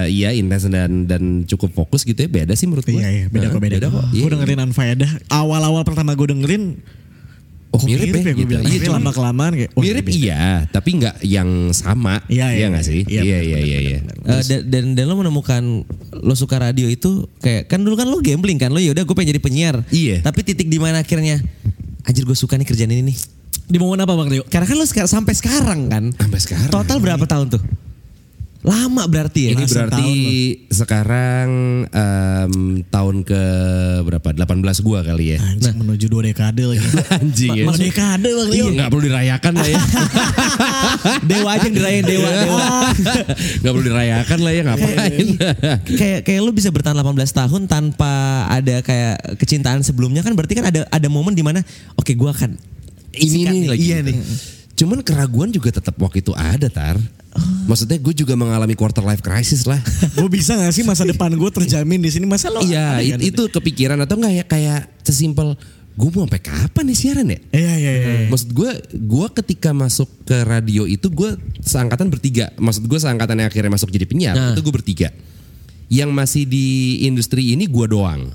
iya 0.07 0.30
intens 0.30 0.68
dan 0.68 1.05
dan 1.05 1.22
cukup 1.44 1.72
fokus 1.74 2.02
gitu 2.02 2.18
ya 2.18 2.28
beda 2.28 2.52
sih 2.52 2.66
menurut 2.66 2.84
gue. 2.84 2.94
Iya 2.94 3.09
iya 3.09 3.26
beda 3.26 3.48
kok 3.48 3.59
beda, 3.59 3.76
kok. 3.82 4.05
Iya. 4.11 4.20
Gue 4.20 4.30
dengerin 4.30 4.61
Unfaedah 4.62 5.11
awal-awal 5.30 5.80
pertama 5.82 6.12
gue 6.12 6.28
dengerin 6.30 6.64
Oh, 7.68 7.76
kok 7.76 7.90
mirip 7.90 8.07
ya, 8.07 8.22
gue 8.22 8.34
gitu. 8.36 8.46
bilang. 8.46 8.62
Iya, 8.62 8.70
Tapi 8.70 8.86
cuman- 8.86 8.96
lama 9.00 9.11
kelamaan 9.11 9.52
kayak 9.57 9.70
wah, 9.72 9.82
mirip 9.82 10.05
beda. 10.05 10.14
iya, 10.14 10.42
tapi 10.70 10.90
nggak 10.94 11.16
yang 11.26 11.50
sama. 11.72 12.22
Iya, 12.28 12.46
iya, 12.52 12.66
nggak 12.70 12.84
sih? 12.84 13.02
iya, 13.02 13.20
Iya 13.20 13.38
iya 13.42 13.59
iya 13.59 13.78
iya. 13.82 13.98
Eh, 14.22 14.42
dan, 14.46 14.61
dan 14.70 14.84
dan 14.94 15.05
lo 15.05 15.16
menemukan 15.16 15.82
lo 16.14 16.34
suka 16.34 16.61
radio 16.61 16.86
itu 16.86 17.26
kayak 17.36 17.66
kan 17.66 17.82
dulu 17.82 17.96
kan 17.96 18.07
lo 18.07 18.20
gambling 18.20 18.57
kan 18.57 18.70
lo 18.70 18.78
ya 18.78 18.94
udah 18.94 19.02
gue 19.02 19.11
pengen 19.12 19.34
jadi 19.34 19.42
penyiar 19.42 19.76
Iya. 19.88 20.22
tapi 20.22 20.44
titik 20.44 20.68
di 20.68 20.78
mana 20.78 21.02
akhirnya 21.02 21.42
anjir 22.05 22.22
gue 22.22 22.34
suka 22.34 22.55
nih 22.55 22.64
kerjaan 22.64 22.90
ini 22.90 23.05
nih 23.07 23.18
Di 23.64 23.76
momen 23.76 23.96
apa 23.96 24.12
Bang 24.12 24.28
Rio? 24.28 24.44
karena 24.44 24.64
kan 24.64 24.76
lo 24.76 24.84
seka- 24.84 25.07
sampai 25.07 25.32
sekarang 25.32 25.88
kan 25.88 26.05
Sampai 26.12 26.38
sekarang. 26.38 26.68
total 26.68 26.98
berapa 26.98 27.24
tahun 27.24 27.48
tuh 27.50 27.62
lama 28.64 29.04
berarti 29.04 29.40
ya 29.44 29.50
Ini 29.52 29.64
berarti 29.68 30.08
tahun 30.08 30.72
sekarang 30.72 31.48
em, 31.92 32.52
tahun 32.88 33.16
ke 33.20 33.42
berapa? 34.08 34.28
18 34.32 34.80
gua 34.80 35.04
kali 35.04 35.36
ya. 35.36 35.38
Anjing 35.44 35.76
menuju 35.84 36.08
dua 36.08 36.24
dekade 36.24 36.64
lagi. 36.64 36.80
Anjing 37.20 37.52
ya. 37.60 37.64
Dekade 37.68 38.24
Bang. 38.32 38.48
Iya, 38.48 38.64
nggak 38.72 38.88
perlu 38.88 39.02
dirayakan 39.04 39.52
lah 39.60 39.68
ya. 39.68 39.80
dewa 41.30 41.48
aja 41.52 41.66
yang 41.68 41.76
dirayain 41.76 42.04
dewa 42.08 42.28
dewa 42.32 42.66
Nggak 43.60 43.72
perlu 43.76 43.84
dirayakan 43.84 44.38
lah 44.40 44.52
ya 44.56 44.62
ngapain. 44.64 45.26
kayak 45.84 46.20
kayak 46.24 46.40
lu 46.40 46.50
bisa 46.56 46.72
bertahan 46.72 46.96
18 46.96 47.20
tahun 47.20 47.62
tanpa 47.68 48.12
ada 48.48 48.80
kayak 48.80 49.36
kecintaan 49.36 49.84
sebelumnya 49.84 50.24
kan 50.24 50.32
berarti 50.32 50.56
kan 50.56 50.72
ada 50.72 50.88
ada 50.88 51.08
momen 51.12 51.36
di 51.36 51.44
mana 51.44 51.60
oke 52.00 52.16
gua 52.16 52.32
akan 52.32 52.56
ini 53.14 53.44
nih, 53.44 53.62
lagi. 53.68 53.84
iya 53.84 53.98
nih. 54.00 54.16
Cuman 54.74 55.04
keraguan 55.06 55.54
juga 55.54 55.70
tetap 55.70 55.94
waktu 56.02 56.24
itu 56.24 56.32
ada 56.34 56.66
tar. 56.66 56.98
Maksudnya 57.64 57.97
gue 57.97 58.14
juga 58.14 58.35
mengalami 58.35 58.72
quarter 58.72 59.01
life 59.01 59.18
crisis 59.18 59.64
lah. 59.64 59.80
Gue 60.16 60.28
bisa 60.28 60.55
gak 60.55 60.70
sih 60.70 60.82
masa 60.82 61.03
depan 61.03 61.32
gue 61.32 61.51
terjamin 61.51 61.99
di 61.99 62.07
sini? 62.07 62.24
Masa 62.24 62.47
lo? 62.47 62.61
Iya, 62.61 63.01
it- 63.01 63.32
itu 63.32 63.49
kepikiran 63.49 63.99
atau 63.99 64.14
enggak 64.14 64.32
ya 64.32 64.45
kayak 64.45 64.80
sesimpel 65.01 65.57
gue 65.95 66.11
mau 66.11 66.26
sampai 66.26 66.43
kapan 66.43 66.85
nih 66.85 66.97
siaran 66.97 67.26
ya? 67.26 67.39
Iya 67.51 67.72
iya 67.74 67.93
iya. 67.95 68.14
Maksud 68.26 68.51
gue, 68.51 68.70
gue 68.93 69.26
ketika 69.35 69.70
masuk 69.70 70.07
ke 70.22 70.43
radio 70.43 70.85
itu 70.85 71.07
gue 71.07 71.35
seangkatan 71.61 72.07
bertiga. 72.07 72.51
Maksud 72.55 72.85
gue 72.85 72.99
seangkatan 72.99 73.35
yang 73.37 73.49
akhirnya 73.49 73.72
masuk 73.72 73.89
jadi 73.89 74.05
penyiar 74.05 74.35
Nah. 74.35 74.53
itu 74.53 74.61
gue 74.61 74.74
bertiga. 74.74 75.09
Yang 75.87 76.11
masih 76.11 76.43
di 76.45 76.66
industri 77.03 77.51
ini 77.51 77.64
gue 77.64 77.87
doang. 77.87 78.30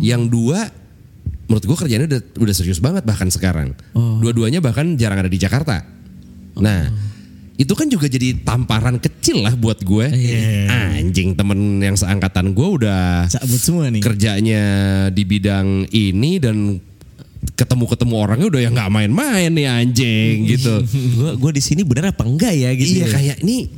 Yang 0.00 0.22
dua, 0.28 0.68
menurut 1.44 1.64
gue 1.64 1.76
kerjanya 1.78 2.04
udah 2.08 2.20
udah 2.38 2.54
serius 2.54 2.76
banget 2.76 3.04
bahkan 3.04 3.28
sekarang. 3.28 3.72
Dua-duanya 3.94 4.60
bahkan 4.60 4.96
jarang 4.96 5.20
ada 5.20 5.28
di 5.28 5.36
Jakarta. 5.36 5.84
Nah, 6.54 6.88
itu 7.62 7.72
kan 7.78 7.86
juga 7.86 8.10
jadi 8.10 8.34
tamparan 8.42 8.98
kecil 8.98 9.46
lah 9.46 9.54
buat 9.54 9.78
gue. 9.86 10.06
Anjing 10.98 11.38
temen 11.38 11.78
yang 11.78 11.94
seangkatan 11.94 12.50
gue 12.50 12.68
udah 12.82 13.30
Cabut 13.30 13.60
semua 13.62 13.86
nih. 13.86 14.02
kerjanya 14.02 14.62
di 15.14 15.22
bidang 15.22 15.86
ini 15.94 16.42
dan 16.42 16.82
ketemu-ketemu 17.54 18.14
orangnya 18.18 18.46
udah 18.50 18.60
yang 18.62 18.74
nggak 18.74 18.90
main-main 18.90 19.50
nih 19.54 19.66
anjing 19.70 20.34
gitu. 20.50 20.82
Gue 21.18 21.30
gue 21.38 21.50
di 21.58 21.62
sini 21.62 21.86
bener 21.86 22.10
apa 22.10 22.26
enggak 22.26 22.54
ya 22.54 22.70
gitu. 22.74 22.98
iya 22.98 23.06
ya. 23.06 23.14
kayak 23.14 23.36
ini 23.46 23.70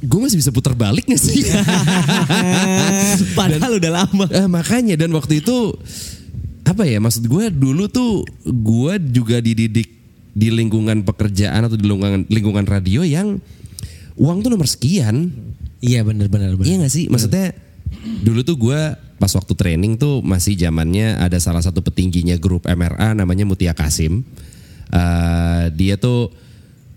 gue 0.00 0.18
masih 0.20 0.40
bisa 0.40 0.48
putar 0.48 0.72
balik 0.72 1.04
gak 1.04 1.20
sih? 1.20 1.44
Padahal 3.38 3.76
udah 3.76 3.92
lama. 4.04 4.24
Eh, 4.32 4.48
makanya 4.48 4.96
dan 4.96 5.12
waktu 5.12 5.44
itu 5.44 5.76
apa 6.64 6.88
ya 6.88 6.96
maksud 7.02 7.26
gue 7.28 7.44
dulu 7.52 7.84
tuh 7.90 8.24
gue 8.46 8.92
juga 9.12 9.42
dididik 9.44 9.99
di 10.30 10.48
lingkungan 10.54 11.02
pekerjaan 11.02 11.66
atau 11.66 11.74
di 11.74 11.86
lingkungan 11.86 12.26
lingkungan 12.30 12.64
radio 12.66 13.02
yang 13.02 13.38
uang 14.20 14.38
tuh 14.44 14.50
nomor 14.52 14.68
sekian. 14.68 15.32
Iya 15.80 16.04
bener 16.04 16.28
bener. 16.28 16.54
Iya 16.60 16.86
gak 16.86 16.92
sih? 16.92 17.08
Maksudnya 17.08 17.56
dulu 18.22 18.44
tuh 18.44 18.56
gue 18.60 18.80
pas 19.20 19.32
waktu 19.32 19.52
training 19.52 20.00
tuh 20.00 20.24
masih 20.24 20.56
zamannya 20.56 21.20
ada 21.20 21.36
salah 21.36 21.60
satu 21.60 21.84
petingginya 21.84 22.40
grup 22.40 22.64
MRA 22.68 23.16
namanya 23.16 23.44
Mutia 23.48 23.76
Kasim. 23.76 24.24
Eh, 24.90 25.64
dia 25.76 25.94
tuh 26.00 26.32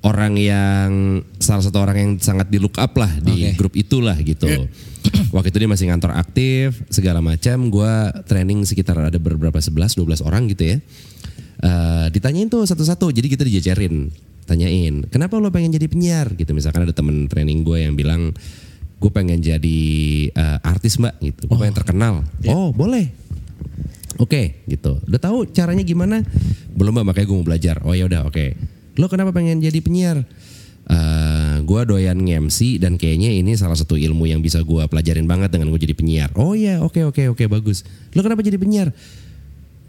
orang 0.04 0.36
yang 0.36 1.22
salah 1.40 1.64
satu 1.64 1.80
orang 1.80 1.98
yang 2.00 2.12
sangat 2.20 2.52
di 2.52 2.60
look 2.60 2.76
up 2.76 2.92
lah 3.00 3.12
di 3.24 3.52
Oke. 3.52 3.56
grup 3.56 3.74
itulah 3.80 4.16
gitu. 4.20 4.48
Waktu 5.36 5.50
itu 5.52 5.58
dia 5.64 5.70
masih 5.72 5.86
ngantor 5.92 6.12
aktif 6.16 6.84
segala 6.92 7.24
macam. 7.24 7.72
Gue 7.72 7.94
training 8.28 8.68
sekitar 8.68 9.00
ada 9.00 9.20
beberapa 9.20 9.60
11 9.60 9.96
12 9.96 10.28
orang 10.28 10.52
gitu 10.52 10.76
ya. 10.76 10.78
Eh, 11.64 12.08
ditanyain 12.12 12.52
tuh 12.52 12.68
satu-satu. 12.68 13.08
Jadi 13.16 13.28
kita 13.32 13.48
dijajarin, 13.48 14.12
tanyain, 14.44 15.08
"Kenapa 15.08 15.40
lo 15.40 15.48
pengen 15.48 15.72
jadi 15.72 15.88
penyiar?" 15.88 16.36
gitu. 16.36 16.52
Misalkan 16.52 16.84
ada 16.84 16.92
temen 16.92 17.32
training 17.32 17.64
gue 17.64 17.88
yang 17.88 17.96
bilang, 17.96 18.36
"Gue 19.00 19.08
pengen 19.16 19.40
jadi 19.40 19.80
eh, 20.36 20.58
artis, 20.60 21.00
Mbak." 21.00 21.16
gitu. 21.24 21.42
Gue 21.48 21.58
pengen 21.64 21.76
terkenal. 21.80 22.14
Oh, 22.52 22.76
boleh. 22.76 23.08
Oke, 24.22 24.62
gitu. 24.70 25.00
Udah 25.08 25.20
tahu 25.24 25.50
caranya 25.50 25.82
gimana? 25.82 26.22
Belum 26.74 26.94
mbak, 26.94 27.14
makanya 27.14 27.28
gue 27.32 27.38
mau 27.38 27.48
belajar. 27.48 27.76
Oh 27.82 27.98
ya 27.98 28.06
udah, 28.06 28.30
oke. 28.30 28.54
Lo 29.02 29.10
kenapa 29.10 29.34
pengen 29.34 29.58
jadi 29.58 29.80
penyiar? 29.82 30.22
Eh, 30.84 31.56
gue 31.64 31.82
doyan 31.88 32.20
nge-MC 32.20 32.78
dan 32.78 33.00
kayaknya 33.00 33.34
ini 33.34 33.56
salah 33.56 33.80
satu 33.80 33.96
ilmu 33.96 34.28
yang 34.28 34.44
bisa 34.44 34.62
gue 34.62 34.84
pelajarin 34.86 35.26
banget 35.26 35.50
dengan 35.50 35.72
gue 35.74 35.80
jadi 35.82 35.96
penyiar. 35.98 36.30
Oh 36.38 36.54
ya, 36.54 36.84
oke 36.84 37.02
oke 37.10 37.34
oke 37.34 37.44
bagus. 37.50 37.88
Lo 38.14 38.22
kenapa 38.22 38.46
jadi 38.46 38.60
penyiar? 38.60 38.94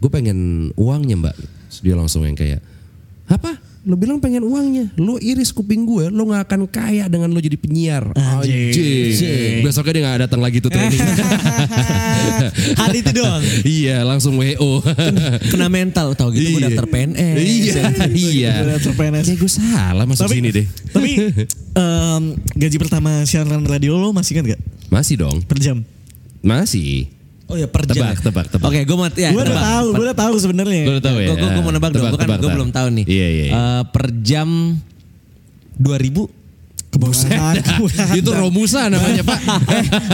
Gue 0.01 0.09
pengen 0.09 0.71
uangnya 0.79 1.19
mbak. 1.19 1.35
Terus 1.75 1.83
dia 1.83 1.95
langsung 1.99 2.23
yang 2.23 2.39
kayak, 2.39 2.63
apa? 3.27 3.59
Lo 3.83 3.93
bilang 3.93 4.17
pengen 4.17 4.41
uangnya, 4.41 4.95
lo 4.95 5.19
iris 5.19 5.51
kuping 5.51 5.83
gue, 5.83 6.07
lo 6.07 6.25
gak 6.25 6.47
akan 6.47 6.65
kaya 6.65 7.05
dengan 7.05 7.29
lo 7.29 7.37
jadi 7.37 7.53
penyiar. 7.53 8.15
Anjing. 8.15 9.59
Besoknya 9.61 9.91
dia 9.91 10.03
gak 10.07 10.19
datang 10.25 10.39
lagi 10.39 10.57
tuh 10.57 10.71
training. 10.71 10.97
Hari 12.81 12.97
itu 13.01 13.11
doang. 13.13 13.43
iya, 13.61 14.01
langsung 14.01 14.39
WO. 14.39 14.81
Kena 15.51 15.67
mental 15.67 16.15
tau 16.15 16.31
gitu 16.31 16.47
gue 16.47 16.63
Iya. 16.63 16.71
daftar 16.71 16.87
PNS. 16.87 17.37
iya, 17.37 17.83
iya. 18.09 18.53
Gue 18.57 18.71
daftar 18.73 18.93
PNS. 18.95 19.25
Kayak 19.27 19.39
gue 19.43 19.51
salah 19.51 20.05
masuk 20.07 20.31
sini 20.31 20.49
deh. 20.49 20.65
Tapi 20.89 21.11
em, 21.75 22.23
gaji 22.57 22.77
pertama 22.79 23.21
siaran 23.23 23.61
radio 23.65 23.99
lo 23.99 24.09
masih 24.09 24.39
kan 24.39 24.47
gak? 24.47 24.61
Masih 24.87 25.19
dong, 25.19 25.43
Per 25.43 25.59
jam? 25.59 25.83
masih. 26.39 27.09
Oh 27.45 27.53
ya 27.53 27.69
per 27.69 27.85
jam. 27.85 28.09
Tebak, 28.09 28.17
tebak, 28.25 28.45
tebak. 28.49 28.65
Oke, 28.65 28.79
gue 28.81 28.95
mau 28.97 29.05
ya. 29.05 29.29
gue 29.29 29.37
udah 29.37 29.53
tebak. 29.53 29.65
tahu, 29.69 29.87
gue 29.93 30.05
udah 30.09 30.17
tahu 30.17 30.35
sebenarnya. 30.41 30.81
Gue 30.81 30.93
udah 30.97 31.05
tahu 31.05 31.17
ya. 31.21 31.27
Gue 31.29 31.61
mau 31.61 31.73
nebak 31.73 31.89
dong. 31.93 32.01
Gue 32.01 32.09
kan 32.09 32.25
Tebak, 32.25 32.25
gue 32.25 32.41
tebak, 32.41 32.55
belum 32.57 32.69
tahu 32.73 32.87
nih. 32.89 33.05
Iya, 33.05 33.27
iya. 33.29 33.45
iya. 33.45 33.53
Eh, 33.53 33.81
per 33.93 34.05
jam 34.25 34.49
2000 35.77 36.45
Kebusan. 36.95 37.59
Itu 38.23 38.31
Romusa 38.31 38.87
namanya 38.87 39.19
Pak. 39.27 39.39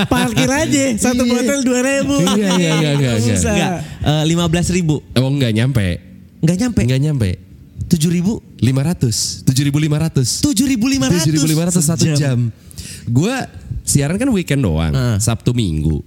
Parkir 0.10 0.50
aja 0.50 0.82
satu 0.98 1.22
Iya. 1.22 1.34
botol 1.38 1.60
dua 1.62 1.80
ribu. 1.86 2.16
Iya, 2.18 2.48
iya, 2.58 2.72
iya, 2.74 2.92
iya, 2.98 3.12
iya. 3.22 3.36
enggak 3.38 4.58
eh, 4.58 4.66
15 4.74 4.78
ribu 4.82 4.98
Oh 5.14 5.30
enggak 5.30 5.54
nyampe. 5.54 6.02
enggak 6.42 6.58
nyampe 6.58 6.82
Enggak 6.82 7.00
nyampe. 7.00 7.30
7 7.86 8.02
ribu 8.10 8.42
500. 8.58 9.46
7500. 9.46 10.42
7500 10.42 11.22
7500 11.22 11.86
satu 11.86 12.02
Sejam. 12.02 12.18
jam. 12.18 12.40
Gue 13.06 13.36
siaran 13.84 14.18
kan 14.18 14.30
weekend 14.34 14.66
doang, 14.66 14.90
Heeh. 14.90 15.18
Sabtu 15.22 15.54
Minggu. 15.54 16.02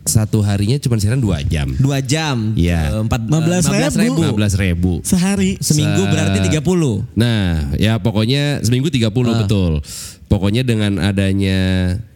Satu 0.00 0.40
harinya 0.40 0.80
cuma 0.80 0.96
siaran 0.96 1.20
2 1.20 1.44
jam. 1.44 1.68
2 1.76 2.00
jam 2.00 2.56
Iya. 2.56 2.96
Eh, 2.96 3.04
empat- 3.04 3.28
15 3.28 3.94
ribu 3.94 4.20
15 4.24 4.54
ribu. 4.56 4.92
Sehari. 5.04 5.60
seminggu 5.60 6.02
Se- 6.02 6.10
berarti 6.10 6.38
30 6.40 7.04
Nah, 7.12 7.68
ya 7.76 8.00
pokoknya 8.00 8.64
seminggu 8.64 8.88
30 8.88 9.36
Ah. 9.36 9.44
betul. 9.44 9.72
Pokoknya 10.26 10.62
dengan 10.62 10.94
adanya 11.02 11.58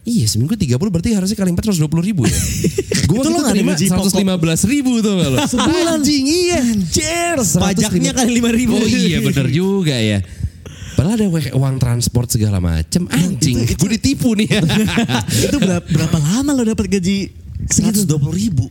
Iya 0.01 0.25
seminggu 0.25 0.55
30 0.55 0.87
berarti 0.87 1.11
harusnya 1.13 1.35
kali 1.35 1.51
4 1.51 1.67
120 1.67 1.99
ribu 2.01 2.23
ya. 2.25 2.33
Gue 3.09 3.21
Itu 3.21 3.29
lo 3.29 3.37
nggak 3.43 3.53
terima 3.53 3.73
gaji 3.75 3.85
pokok? 3.91 4.11
115 4.17 4.61
ribu 4.65 4.91
tuh 5.01 5.13
gak 5.19 5.29
lo? 5.29 5.37
Sebulan. 5.51 5.99
Anjing 5.99 6.23
iya. 6.25 6.59
Anjir. 6.63 7.37
pajaknya 7.37 8.11
kali 8.13 8.31
5 8.39 8.49
ribu 8.49 8.73
Oh 8.75 8.87
iya 8.87 9.19
bener 9.19 9.47
juga 9.51 9.93
ya. 9.93 10.19
Padahal 10.95 11.19
ada 11.19 11.27
uang 11.53 11.75
transport 11.75 12.31
segala 12.31 12.63
macem. 12.63 13.03
Anjing, 13.11 13.67
gue 13.67 13.89
ditipu 13.93 14.31
nih 14.33 14.47
ya. 14.47 14.61
itu 15.45 15.57
berapa, 15.59 15.83
berapa 15.83 16.17
lama 16.17 16.55
lo 16.55 16.63
dapat 16.63 16.87
gaji 16.87 17.44
segitu? 17.69 18.17
120 18.17 18.31
ribu 18.31 18.69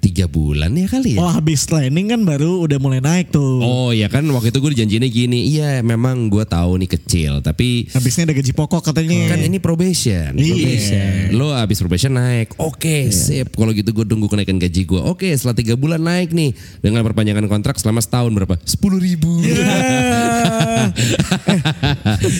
Tiga 0.00 0.24
bulan 0.24 0.72
ya 0.72 0.88
kali 0.88 1.14
ya. 1.14 1.20
Oh 1.20 1.28
habis 1.28 1.64
training 1.64 2.08
kan 2.08 2.24
baru 2.24 2.64
udah 2.64 2.80
mulai 2.80 2.98
naik 2.98 3.28
tuh. 3.28 3.60
Oh 3.60 3.92
ya 3.92 4.08
kan 4.08 4.24
waktu 4.26 4.48
itu 4.48 4.58
gue 4.58 4.70
dijanjiinnya 4.72 5.06
gini. 5.06 5.38
Iya 5.46 5.80
memang 5.80 6.26
gue 6.26 6.40
tahu 6.42 6.80
nih 6.80 6.88
kecil. 6.90 7.32
Tapi 7.40 7.84
Habisnya 7.92 8.24
ada 8.24 8.34
gaji 8.34 8.50
pokok 8.50 8.80
katanya. 8.82 9.28
kan 9.28 9.38
ini 9.38 9.60
probation. 9.60 10.32
Iya. 10.34 10.56
probation. 10.56 11.36
Lo 11.36 11.52
abis 11.52 11.78
probation 11.78 12.16
naik. 12.16 12.56
Oke 12.56 13.12
sip. 13.12 13.52
Kalau 13.52 13.70
gitu 13.70 13.92
gue 13.92 14.04
tunggu 14.04 14.24
kenaikan 14.26 14.56
gaji 14.56 14.82
gue. 14.82 15.00
Oke 15.00 15.28
setelah 15.30 15.52
tiga 15.52 15.76
bulan 15.76 16.00
naik 16.00 16.32
nih. 16.32 16.56
Dengan 16.80 17.04
perpanjangan 17.04 17.44
kontrak 17.44 17.76
selama 17.76 18.00
setahun 18.00 18.32
berapa? 18.32 18.56
Sepuluh 18.64 18.96
ribu. 18.96 19.36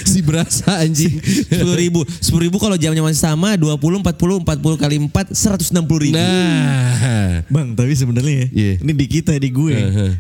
si 0.09 0.21
berasa 0.23 0.81
anjing. 0.81 1.13
10 1.21 1.61
ribu 1.77 2.03
10 2.05 2.25
ribu 2.41 2.57
kalau 2.57 2.77
jamnya 2.77 3.05
masih 3.05 3.21
sama 3.21 3.55
20 3.55 4.01
40 4.01 4.49
40 4.49 4.81
kali 4.81 4.97
4 4.97 5.37
160 5.37 5.77
ribu 6.01 6.17
Nah. 6.17 7.45
Bang 7.51 7.74
tapi 7.74 7.92
sebenarnya 7.92 8.30
ya, 8.32 8.46
Iya. 8.48 8.74
ini 8.80 8.92
di 8.94 9.07
kita 9.07 9.34
di 9.34 9.51
gue. 9.51 9.74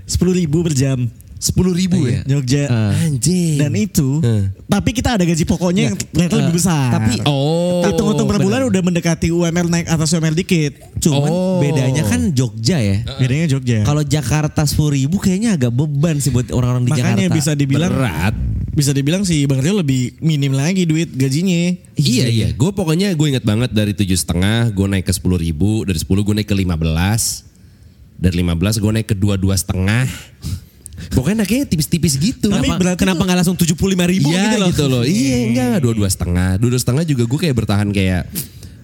Sepuluh 0.04 0.34
ribu 0.34 0.60
per 0.60 0.74
jam 0.74 1.06
Sepuluh 1.40 1.72
ribu 1.72 2.04
ya. 2.04 2.20
Jogja. 2.22 2.68
Anjing. 3.00 3.56
Dan 3.56 3.72
itu, 3.72 4.20
Eh. 4.20 4.52
tapi 4.62 4.92
kita 4.92 5.16
ada 5.16 5.24
gaji 5.24 5.40
pokoknya 5.42 5.82
yang 5.88 5.96
ternyata 5.96 6.36
lebih 6.36 6.54
besar. 6.54 6.92
tapi 6.92 7.16
Oh. 7.24 7.80
hitung-hitung 7.82 8.28
per 8.28 8.38
bulan 8.38 8.60
udah 8.62 8.82
mendekati 8.82 9.32
UMR 9.32 9.64
naik 9.66 9.88
atas 9.88 10.12
UMR 10.12 10.36
dikit. 10.36 10.76
cuman 11.00 11.32
Oh. 11.32 11.56
bedanya 11.58 12.04
kan 12.04 12.28
Jogja 12.30 12.76
ya 12.76 13.00
Bedanya 13.16 13.48
Jogja. 13.48 13.80
kalau 13.82 14.04
Jakarta 14.04 14.62
10 14.62 14.92
ribu 14.92 15.16
kayaknya 15.16 15.56
agak 15.56 15.72
beban 15.72 16.20
sih 16.20 16.28
buat 16.28 16.44
orang-orang 16.50 16.84
di 16.84 16.92
Makanya 16.92 17.24
Jakarta 17.24 17.34
bisa 17.34 17.52
dibilang 17.54 17.88
berat. 17.90 18.34
bisa 18.70 18.90
dibilang 18.92 19.22
sih 19.24 19.48
Bang 19.48 19.58
Rio 19.58 19.74
lebih 19.74 20.20
minim 20.20 20.52
lagi 20.52 20.84
duit 20.84 21.08
gajinya. 21.10 21.72
Iya 21.94 22.28
iya, 22.28 22.48
gue 22.50 22.68
pokoknya 22.70 23.10
gue 23.10 23.26
inget 23.26 23.42
banget 23.42 23.72
dari 23.72 23.90
tujuh 23.90 24.14
setengah 24.14 24.68
gue 24.68 24.86
naik 24.86 25.04
ke 25.04 25.12
sepuluh 25.12 25.36
ribu, 25.36 25.82
dari 25.82 25.96
sepuluh 25.96 26.20
gue 26.20 26.34
naik 26.34 26.46
ke 26.46 26.54
lima 26.54 26.76
belas, 26.76 27.48
dari 28.14 28.36
lima 28.36 28.52
belas 28.52 28.76
gue 28.76 28.90
naik 28.90 29.08
ke 29.08 29.16
dua 29.16 29.34
dua 29.34 29.56
setengah. 29.56 30.04
Pokoknya 31.10 31.44
naiknya 31.44 31.64
tipis-tipis 31.66 32.14
gitu. 32.20 32.52
Tapi 32.52 32.68
kenapa, 32.68 32.80
berarti 32.80 33.00
kenapa 33.00 33.22
nggak 33.24 33.38
langsung 33.44 33.56
75 33.56 33.76
ribu 34.12 34.28
Iya 34.30 34.68
gitu 34.70 34.84
loh? 34.86 35.02
Iya 35.02 35.36
enggak 35.50 35.66
enggak 35.72 35.82
dua 35.82 35.94
dua 35.96 36.08
setengah, 36.08 36.50
dua 36.60 36.70
dua 36.76 36.80
setengah 36.80 37.02
juga 37.08 37.22
gue 37.24 37.38
kayak 37.40 37.56
bertahan 37.56 37.88
kayak 37.90 38.22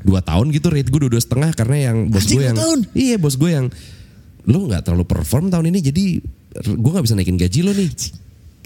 dua 0.07 0.21
tahun 0.23 0.55
gitu 0.55 0.71
rate 0.71 0.87
gue 0.87 1.01
dua 1.03 1.12
dua 1.19 1.23
setengah 1.23 1.51
karena 1.53 1.77
yang 1.91 1.97
bos 2.07 2.23
Anjing, 2.23 2.39
gue 2.39 2.45
yang 2.47 2.57
tahun? 2.57 2.79
iya 2.95 3.17
bos 3.19 3.35
gue 3.35 3.51
yang 3.51 3.67
lo 4.47 4.59
nggak 4.71 4.87
terlalu 4.87 5.03
perform 5.03 5.51
tahun 5.51 5.75
ini 5.75 5.79
jadi 5.83 6.05
gue 6.62 6.91
nggak 6.95 7.05
bisa 7.05 7.19
naikin 7.19 7.35
gaji 7.35 7.61
lo 7.67 7.75
nih 7.75 7.91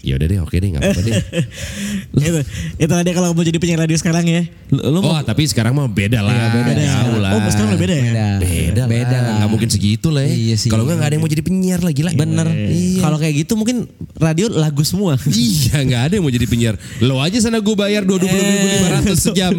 Ya 0.01 0.17
udah 0.17 0.27
deh, 0.27 0.39
oke 0.39 0.53
deh, 0.53 0.69
nggak 0.71 0.83
apa-apa 0.83 1.01
deh. 1.03 1.15
itu 2.21 2.41
itu 2.79 2.89
tadi 2.91 3.11
kalau 3.11 3.31
mau 3.31 3.43
jadi 3.43 3.57
penyiar 3.57 3.81
radio 3.81 3.95
sekarang 3.95 4.25
ya. 4.25 4.43
Lu, 4.69 4.81
lu 4.81 4.99
Oh, 5.01 5.13
mau 5.13 5.21
tapi 5.21 5.45
sekarang 5.45 5.73
mah 5.73 5.87
beda 5.87 6.21
lah. 6.21 6.33
Iya, 6.33 6.47
beda. 6.63 6.83
Jauh 6.83 7.19
lah. 7.19 7.31
Oh, 7.33 7.41
sekarang 7.47 7.69
udah 7.71 7.81
beda 7.81 7.95
ya? 7.95 8.03
beda. 8.03 8.27
Beda, 8.41 8.83
beda 8.87 9.17
lah. 9.19 9.33
Nggak 9.39 9.51
mungkin 9.51 9.69
segitu 9.69 10.09
lah 10.09 10.23
ya. 10.23 10.31
Iya 10.31 10.55
sih. 10.57 10.69
Kalau 10.69 10.83
nggak 10.83 10.97
nggak 10.97 11.09
ada 11.09 11.15
yang 11.15 11.23
mau 11.23 11.31
jadi 11.31 11.43
penyiar 11.43 11.81
lagi 11.81 12.01
lah. 12.01 12.13
Bener. 12.13 12.47
Iya. 12.49 13.01
Kalau 13.01 13.17
kayak 13.17 13.35
gitu 13.39 13.53
mungkin 13.55 13.77
radio 14.17 14.47
lagu 14.49 14.83
semua. 14.83 15.21
Iya 15.31 15.77
nggak 15.81 16.03
ada 16.03 16.13
yang 16.17 16.25
mau 16.25 16.33
jadi 16.33 16.47
penyiar. 16.47 16.75
Lo 17.01 17.19
aja 17.19 17.37
sana 17.39 17.59
gue 17.59 17.75
bayar 17.75 18.03
dua 18.03 18.17
puluh 18.17 18.33
ribu 18.33 18.47
lima 18.67 18.89
ratus 18.97 19.19
sejam. 19.23 19.53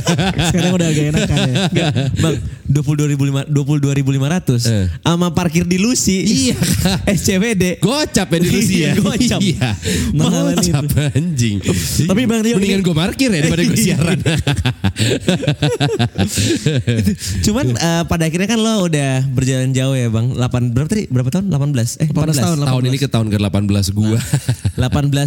Sekarang 0.48 0.72
udah 0.72 0.86
agak 0.86 1.04
enakan 1.10 1.36
ya. 1.38 1.54
Enggak, 1.68 1.90
Bang, 2.16 2.34
22.500 2.68 3.48
22.500 3.48 4.68
Eh. 4.68 4.86
sama 5.00 5.32
parkir 5.32 5.64
di 5.64 5.76
Lucy. 5.76 6.18
Iya. 6.22 6.56
SCBD. 7.08 7.80
Gocap 7.80 8.28
ya 8.28 8.38
di 8.38 8.48
Lucy 8.48 8.76
ya. 8.78 8.92
Gocap. 8.94 9.40
Iya. 9.88 10.12
Mahalan 10.14 10.56
Gocap 10.58 10.84
anjing. 11.16 11.56
Tapi 12.04 12.20
Bang 12.24 12.42
Rio, 12.44 12.56
Mendingan 12.56 12.82
gue 12.82 12.94
parkir 12.94 13.28
ya 13.28 13.40
daripada 13.40 13.62
gue 13.64 13.78
siaran. 13.88 14.18
Cuman 17.44 17.66
eh, 17.72 18.02
pada 18.04 18.22
akhirnya 18.26 18.48
kan 18.48 18.58
lo 18.58 18.86
udah 18.86 19.24
berjalan 19.30 19.70
jauh 19.72 19.94
ya, 19.94 20.08
Bang. 20.08 20.34
8 20.34 20.74
berapa 20.74 20.88
tadi? 20.88 21.04
Berapa 21.08 21.30
tahun? 21.30 21.46
18. 21.48 22.04
Eh, 22.04 22.08
18 22.10 22.36
tahun, 22.36 22.56
tahun 22.60 22.82
ini 22.86 22.98
ke 22.98 23.08
tahun 23.08 23.26
ke-18 23.30 23.86
gue. 23.92 24.18
18 24.76 24.78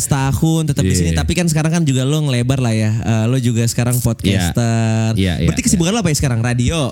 tahun 0.07 0.61
tetap 0.67 0.83
di 0.83 0.89
Iya. 0.91 0.99
sini 0.99 1.11
tapi 1.15 1.31
kan 1.33 1.47
sekarang 1.47 1.71
kan 1.71 1.83
juga 1.87 2.03
lo 2.03 2.19
ngelebar 2.21 2.59
lah 2.59 2.75
ya. 2.75 2.91
Eh, 2.91 3.25
lo 3.25 3.37
juga 3.39 3.63
sekarang 3.63 3.97
podcaster. 3.99 5.15
Iya, 5.15 5.39
iya, 5.39 5.47
Berarti 5.47 5.61
kesibukan 5.63 5.91
lo 5.95 5.99
apa 6.03 6.11
ya 6.11 6.17
sekarang? 6.17 6.39
Radio, 6.43 6.91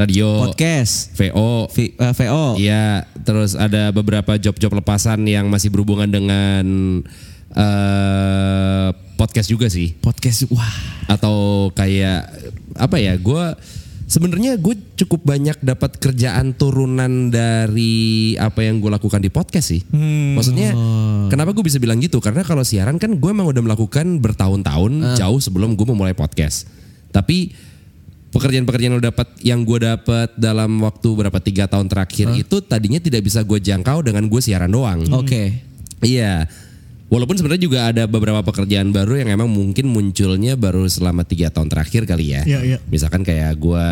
Radio. 0.00 0.48
podcast, 0.48 1.12
VO. 1.12 1.68
V- 1.68 1.92
eh, 1.92 2.12
VO. 2.16 2.44
Iya, 2.56 3.04
terus 3.20 3.52
ada 3.52 3.92
beberapa 3.92 4.40
job-job 4.40 4.80
lepasan 4.80 5.28
yang 5.28 5.52
masih 5.52 5.68
berhubungan 5.68 6.08
dengan 6.08 6.64
eh 7.52 8.88
podcast 9.20 9.52
juga 9.52 9.68
sih. 9.68 9.92
Podcast. 10.00 10.48
Wah. 10.48 10.72
Atau 11.04 11.68
kayak 11.76 12.32
apa 12.80 12.96
ya? 12.96 13.12
Gue 13.20 13.52
sebenarnya 14.08 14.56
gue 14.56 14.72
cukup 14.96 15.20
banyak 15.28 15.60
dapat 15.60 16.00
kerjaan 16.00 16.56
turunan 16.56 17.28
dari 17.28 18.32
apa 18.40 18.64
yang 18.64 18.80
gue 18.80 18.88
lakukan 18.88 19.20
di 19.20 19.28
podcast 19.28 19.76
sih. 19.76 19.84
Maksudnya 20.34 20.72
kenapa 21.28 21.52
gue 21.52 21.60
bisa 21.60 21.76
bilang 21.76 22.00
gitu? 22.00 22.24
Karena 22.24 22.40
kalau 22.40 22.64
siaran 22.64 22.96
kan 22.96 23.20
gue 23.20 23.30
emang 23.30 23.52
udah 23.52 23.60
melakukan 23.60 24.16
bertahun-tahun 24.24 25.20
jauh 25.20 25.40
sebelum 25.44 25.76
gue 25.76 25.84
memulai 25.84 26.16
podcast. 26.16 26.64
Tapi 27.12 27.52
pekerjaan-pekerjaan 28.30 28.94
lo 28.94 29.02
dapat 29.02 29.26
yang 29.42 29.66
gue 29.66 29.78
dapat 29.82 30.34
dalam 30.38 30.78
waktu 30.82 31.08
berapa 31.10 31.38
tiga 31.42 31.66
tahun 31.66 31.90
terakhir 31.90 32.30
itu 32.38 32.62
tadinya 32.62 33.02
tidak 33.02 33.26
bisa 33.26 33.42
gue 33.42 33.58
jangkau 33.58 34.06
dengan 34.06 34.30
gue 34.30 34.40
siaran 34.40 34.70
doang. 34.70 35.02
Oke. 35.10 35.66
Iya. 36.00 36.46
Walaupun 37.10 37.34
sebenarnya 37.34 37.62
juga 37.66 37.80
ada 37.90 38.06
beberapa 38.06 38.38
pekerjaan 38.46 38.94
baru 38.94 39.18
yang 39.18 39.34
emang 39.34 39.50
mungkin 39.50 39.90
munculnya 39.90 40.54
baru 40.54 40.86
selama 40.86 41.26
tiga 41.26 41.50
tahun 41.50 41.66
terakhir 41.66 42.06
kali 42.06 42.38
ya. 42.38 42.42
Iya, 42.46 42.60
iya. 42.62 42.78
Misalkan 42.86 43.26
kayak 43.26 43.58
gue 43.58 43.86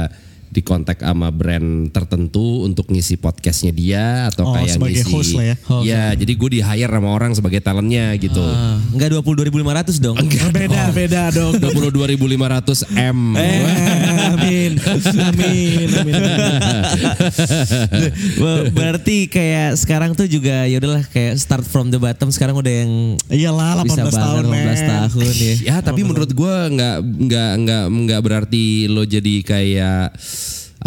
di 0.49 0.61
kontak 0.61 0.99
sama 0.99 1.29
brand 1.29 1.89
tertentu 1.89 2.63
untuk 2.63 2.89
ngisi 2.89 3.17
podcastnya 3.17 3.71
dia 3.71 4.27
atau 4.27 4.45
Oh, 4.45 4.53
kayak 4.53 4.71
sebagai 4.71 5.03
ngisi. 5.03 5.13
host 5.13 5.31
lah 5.33 5.45
ya. 5.45 5.55
Iya, 5.79 6.03
jadi 6.17 6.33
gue 6.35 6.49
di 6.51 6.61
hire 6.61 6.91
sama 6.91 7.09
orang 7.11 7.31
sebagai 7.33 7.59
talentnya 7.59 8.11
gitu. 8.17 8.39
Ah, 8.41 8.79
enggak 8.91 9.15
22.500 9.15 9.99
dong. 9.99 10.17
Oh, 10.17 10.51
beda 10.51 10.81
beda 10.91 11.23
dong. 11.31 11.53
22.500 11.61 12.87
M. 12.95 13.19
Eh, 13.35 13.63
amin. 14.27 14.71
Amin. 15.21 15.87
Amin. 15.93 16.15
Ber- 18.39 18.67
Berarti 18.71 19.27
kayak 19.27 19.75
sekarang 19.77 20.13
tuh 20.13 20.25
juga 20.25 20.65
ya 20.65 20.77
udahlah 20.79 21.03
kayak 21.07 21.37
start 21.37 21.63
from 21.63 21.89
the 21.89 21.97
bottom 21.97 22.29
sekarang 22.29 22.55
udah 22.55 22.71
yang 22.73 22.91
Iyalah 23.29 23.81
18 23.81 23.85
bisa 23.85 24.01
tahun, 24.09 24.43
banget 24.47 24.49
15 24.49 24.51
men. 24.79 24.89
tahun 24.89 25.25
ya. 25.29 25.53
Ya 25.61 25.77
tapi 25.81 26.01
menurut 26.03 26.31
gue 26.31 26.55
nggak 26.71 26.97
nggak 27.03 27.51
nggak 27.59 27.83
nggak 27.89 28.21
berarti 28.21 28.65
lo 28.87 29.03
jadi 29.03 29.35
kayak 29.43 30.05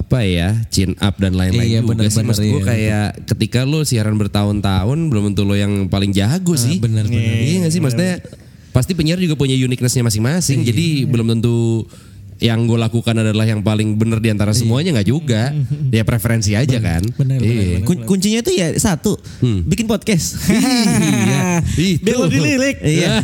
apa 0.01 0.25
ya 0.25 0.57
chin 0.67 0.97
up 0.97 1.15
dan 1.15 1.37
lain-lain 1.37 1.61
Iya, 1.61 1.79
juga 1.79 1.85
sih. 1.85 1.89
bener-bener, 2.09 2.25
maksud 2.25 2.43
gue 2.43 2.57
iya, 2.57 2.65
kayak 2.65 3.07
ketika 3.29 3.59
lo 3.63 3.85
siaran 3.85 4.17
bertahun-tahun 4.17 4.97
belum 5.07 5.23
tentu 5.31 5.45
lo 5.45 5.53
yang 5.53 5.85
paling 5.87 6.09
jago 6.11 6.57
sih. 6.57 6.81
bener, 6.81 7.05
bener. 7.05 7.21
iya 7.37 7.61
nggak 7.61 7.71
sih? 7.71 7.79
maksudnya 7.79 8.17
pasti 8.71 8.91
penyiar 8.91 9.19
juga 9.19 9.35
punya 9.35 9.53
uniquenessnya 9.53 10.01
masing-masing. 10.01 10.63
Jadi 10.63 11.05
belum 11.05 11.27
tentu 11.29 11.85
yang 12.41 12.65
gue 12.65 12.73
lakukan 12.73 13.13
adalah 13.13 13.45
yang 13.45 13.61
paling 13.61 13.93
bener 13.93 14.17
di 14.17 14.33
antara 14.33 14.49
semuanya 14.51 14.97
nggak 14.97 15.07
juga. 15.07 15.53
Ya 15.93 16.07
preferensi 16.07 16.55
aja 16.55 16.79
kan? 16.79 17.03
bener, 17.13 17.37
iya. 17.43 17.83
Kun- 17.83 18.07
kuncinya 18.07 18.39
itu 18.39 18.55
ya 18.55 18.71
satu, 18.73 19.19
bikin 19.67 19.85
podcast. 19.85 20.39
iya 20.49 21.59
itu. 21.77 21.99
Biar 21.99 22.15
lo 22.15 22.25
dilirik. 22.25 22.79
iya. 22.81 23.19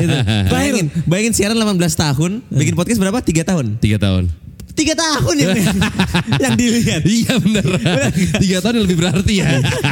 Gitu. 0.00 0.16
Bayangin, 0.52 0.86
bayangin 1.04 1.32
siaran 1.36 1.54
18 1.54 1.76
tahun, 1.94 2.40
bikin 2.48 2.72
podcast 2.72 2.98
berapa? 2.98 3.20
3 3.20 3.44
tahun. 3.44 3.66
tiga 3.78 4.00
tahun 4.00 4.32
Tiga 4.80 4.94
tahun 4.96 5.34
ya 5.36 5.48
yang 6.42 6.54
dilihat. 6.56 7.02
Iya 7.04 7.32
bener. 7.36 7.64
Tiga 8.42 8.56
tahun 8.58 8.80
yang 8.80 8.84
lebih 8.88 8.98
berarti 8.98 9.34
ya. 9.36 9.48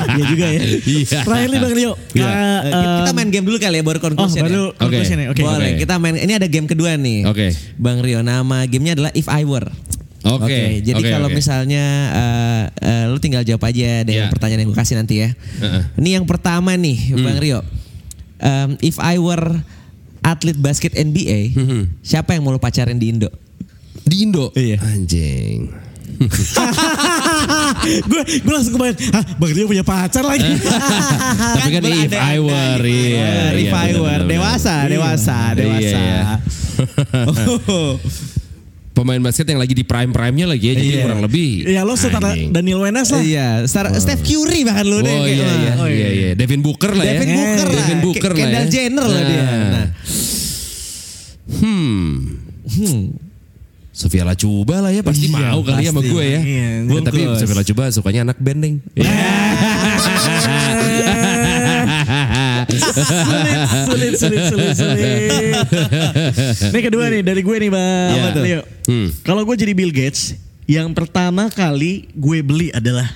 Iya 0.09 0.25
juga 0.25 0.47
ya. 0.49 0.61
Iya. 0.81 1.19
Terakhir 1.23 1.49
nih 1.49 1.61
Bang 1.61 1.75
Rio. 1.77 1.93
Iya. 2.17 2.25
Eh, 2.25 2.73
kita 3.05 3.11
main 3.13 3.29
game 3.29 3.45
dulu 3.45 3.57
kali 3.59 3.77
ya 3.77 3.85
baru 3.85 3.99
Oh 3.99 4.05
conclusion 4.07 4.43
baru 4.43 4.65
ya. 4.65 4.79
conclusion 4.81 5.17
ya. 5.19 5.27
Oke. 5.29 5.43
Boleh, 5.43 5.71
Oke. 5.71 5.81
kita 5.85 5.95
main. 5.99 6.15
Ini 6.17 6.33
ada 6.35 6.47
game 6.47 6.65
kedua 6.65 6.97
nih. 6.97 7.29
Oke. 7.29 7.53
Bang 7.77 8.01
Rio, 8.01 8.21
nama 8.21 8.65
gamenya 8.65 8.97
adalah 8.97 9.13
If 9.13 9.29
I 9.29 9.45
Were. 9.45 9.69
Oke. 10.19 10.83
jadi 10.83 10.99
Oke, 10.99 11.09
kalau 11.09 11.29
oke. 11.29 11.37
misalnya 11.37 11.85
eh, 12.11 12.63
eh, 12.83 13.05
lu 13.07 13.17
tinggal 13.19 13.45
jawab 13.45 13.63
aja 13.65 14.03
dengan 14.03 14.27
Iya. 14.27 14.33
pertanyaan 14.33 14.61
yang 14.61 14.69
gue 14.69 14.79
kasih 14.79 14.97
nanti 14.97 15.15
ya. 15.21 15.31
Heeh. 15.31 15.83
Ini 15.97 16.09
yang 16.17 16.25
pertama 16.25 16.75
nih, 16.75 17.13
Hmm. 17.13 17.23
Bang 17.23 17.39
Rio. 17.39 17.61
Em, 18.39 18.75
if 18.81 18.97
I 18.97 19.17
were 19.17 19.63
atlet 20.21 20.57
basket 20.57 20.93
NBA, 20.93 21.53
Hmm. 21.53 21.85
siapa 22.01 22.33
yang 22.33 22.43
mau 22.43 22.51
lu 22.51 22.59
pacarin 22.59 22.97
di 22.97 23.09
Indo? 23.09 23.31
Di 24.09 24.17
Indo. 24.25 24.49
Iya. 24.57 24.81
Anjing. 24.81 25.69
gue 28.11 28.23
gue 28.43 28.51
langsung 28.51 28.75
kebayang, 28.75 28.99
ah 29.15 29.23
Bang 29.39 29.53
Rio 29.55 29.71
punya 29.71 29.87
pacar 29.87 30.27
lagi. 30.27 30.51
Tapi 31.55 31.69
kan 31.71 31.83
if 31.87 32.11
I 32.11 32.37
were, 32.43 32.83
iya. 32.83 33.55
if 33.55 33.71
iya, 33.71 33.87
I 33.87 33.95
were 33.95 34.25
dewasa, 34.27 34.91
dewasa, 34.91 35.55
Iya, 35.55 35.59
dewasa. 35.63 36.01
iya. 36.03 36.23
Pemain 38.99 39.23
basket 39.23 39.47
yang 39.47 39.63
lagi 39.63 39.79
di 39.79 39.87
prime 39.87 40.11
prime-nya 40.11 40.51
lagi 40.51 40.65
ya, 40.67 40.75
jadi 40.75 40.91
Iya. 40.91 41.03
kurang 41.07 41.23
lebih. 41.23 41.71
ya 41.71 41.87
lo 41.87 41.95
setara. 41.95 42.35
Daniel 42.35 42.83
Wenas 42.83 43.15
lah. 43.15 43.23
Iya, 43.23 43.63
Star- 43.71 43.95
Steph 43.95 44.27
Curry 44.27 44.67
bahkan 44.67 44.91
lu 44.91 44.99
deh. 44.99 45.15
Oh 45.15 45.23
kayak, 45.23 45.39
iya 45.39 45.47
iya, 45.55 45.73
Oh, 45.79 45.87
iya 45.87 46.09
iya. 46.11 46.31
Devin 46.35 46.67
Booker 46.67 46.99
lah 46.99 47.07
ya. 47.07 47.15
Devin 47.15 47.31
Booker 47.31 47.69
lah. 47.69 47.79
Devin 47.79 48.01
Booker 48.03 48.33
lah 48.35 48.39
ya. 48.43 48.43
Kendall 48.43 48.67
Jenner 48.67 49.07
lah 49.07 49.23
dia. 49.23 49.43
Nah. 49.47 49.87
Hmm. 51.63 52.11
Hmm. 52.67 53.28
Sofia 53.99 54.23
Lacuba 54.23 54.79
lah 54.79 54.95
ya 54.95 55.03
pasti 55.03 55.27
Iya, 55.27 55.51
mau 55.51 55.59
kali 55.67 55.83
ya 55.83 55.91
sama 55.91 56.07
gue 56.07 56.23
ya. 56.23 56.39
Iya, 56.39 56.87
Ya, 56.87 57.01
tapi 57.03 57.19
bungkus. 57.27 57.43
Sofia 57.43 57.57
Lacuba 57.59 57.83
sukanya 57.91 58.21
anak 58.31 58.39
bendeng. 58.39 58.79
sulit, 63.91 64.13
sulit, 64.15 64.43
sulit, 64.47 64.71
sulit. 64.79 65.31
Ini 66.71 66.79
kedua 66.79 67.11
nih 67.11 67.23
dari 67.27 67.43
gue 67.43 67.57
nih 67.59 67.71
bang. 67.75 68.11
Apa 68.15 68.29
tuh? 68.39 68.43
Leo. 68.47 68.63
Hmm. 68.87 69.09
Kalau 69.27 69.43
gue 69.43 69.57
jadi 69.59 69.73
Bill 69.75 69.91
Gates, 69.91 70.39
yang 70.71 70.95
pertama 70.95 71.51
kali 71.51 72.07
gue 72.15 72.39
beli 72.45 72.71
adalah 72.71 73.09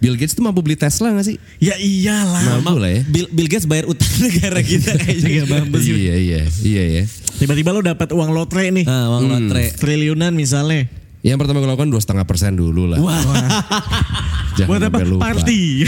Bill 0.00 0.16
Gates 0.16 0.32
tuh 0.32 0.40
mampu 0.40 0.60
beli 0.60 0.74
Tesla 0.74 1.12
gak 1.12 1.22
sih? 1.22 1.36
ya 1.58 1.76
iyalah. 1.76 2.58
Mampu 2.58 2.80
lah 2.80 2.88
ya. 2.90 3.02
Bill, 3.04 3.28
Bill 3.28 3.46
Gates 3.46 3.64
bayar 3.64 3.84
utang 3.84 4.08
negara 4.24 4.60
kita 4.60 4.96
kayaknya 5.02 5.44
mampus. 5.44 5.84
Iya 5.84 6.16
iya 6.16 6.40
iya 6.60 6.84
ya. 6.90 7.04
Tiba-tiba 7.36 7.70
lo 7.70 7.80
dapat 7.80 8.08
uang 8.10 8.30
lotre 8.30 8.68
nih, 8.70 8.84
Ah, 8.84 9.08
uang 9.10 9.28
lotre. 9.28 9.72
triliunan 9.72 10.32
misalnya. 10.32 10.88
Yang 11.20 11.36
pertama 11.38 11.60
gue 11.60 11.68
lakukan 11.68 11.88
dua 11.88 12.00
setengah 12.00 12.24
persen 12.24 12.56
dulu 12.56 12.88
lah. 12.88 12.96
Wah. 12.96 13.20
Jangan 14.56 14.68
Buat 14.72 14.82
apa? 14.82 14.98
lupa. 15.04 15.24
Party. 15.30 15.84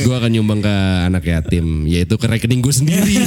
gue 0.00 0.14
akan 0.14 0.30
nyumbang 0.30 0.62
ke 0.62 0.74
anak 1.04 1.22
yatim, 1.24 1.66
yaitu 1.84 2.14
ke 2.14 2.24
rekening 2.24 2.58
gue 2.58 2.70
sendiri. 2.72 3.26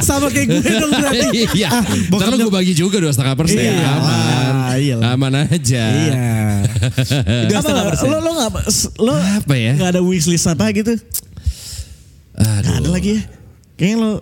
Sama 0.00 0.28
kayak 0.28 0.48
gue 0.50 0.72
dong 0.72 0.88
berarti. 0.90 1.28
Iya. 1.52 1.68
Ntar 2.08 2.32
gue 2.34 2.48
bagi 2.50 2.72
juga 2.72 2.96
dua 2.96 3.12
setengah 3.12 3.36
persen. 3.36 3.60
Iya. 3.60 3.92
Aman. 4.72 4.80
Ah, 4.80 4.80
iyalah. 4.80 5.04
Aman 5.12 5.32
aja. 5.36 5.84
Iya. 5.84 6.32
Dua 7.52 7.60
Apa, 7.60 8.08
lo 8.08 8.16
lo 8.24 8.30
nggak 8.40 8.50
lo 9.04 9.12
Apa 9.12 9.54
ya? 9.54 9.72
nggak 9.76 9.90
ada 9.98 10.00
wishlist 10.00 10.48
apa 10.48 10.72
gitu? 10.72 10.96
Aduh. 12.40 12.64
Nggak 12.64 12.78
ada 12.80 12.88
lagi 12.88 13.10
ya. 13.20 13.22
Kayaknya 13.76 13.96
lo 14.00 14.12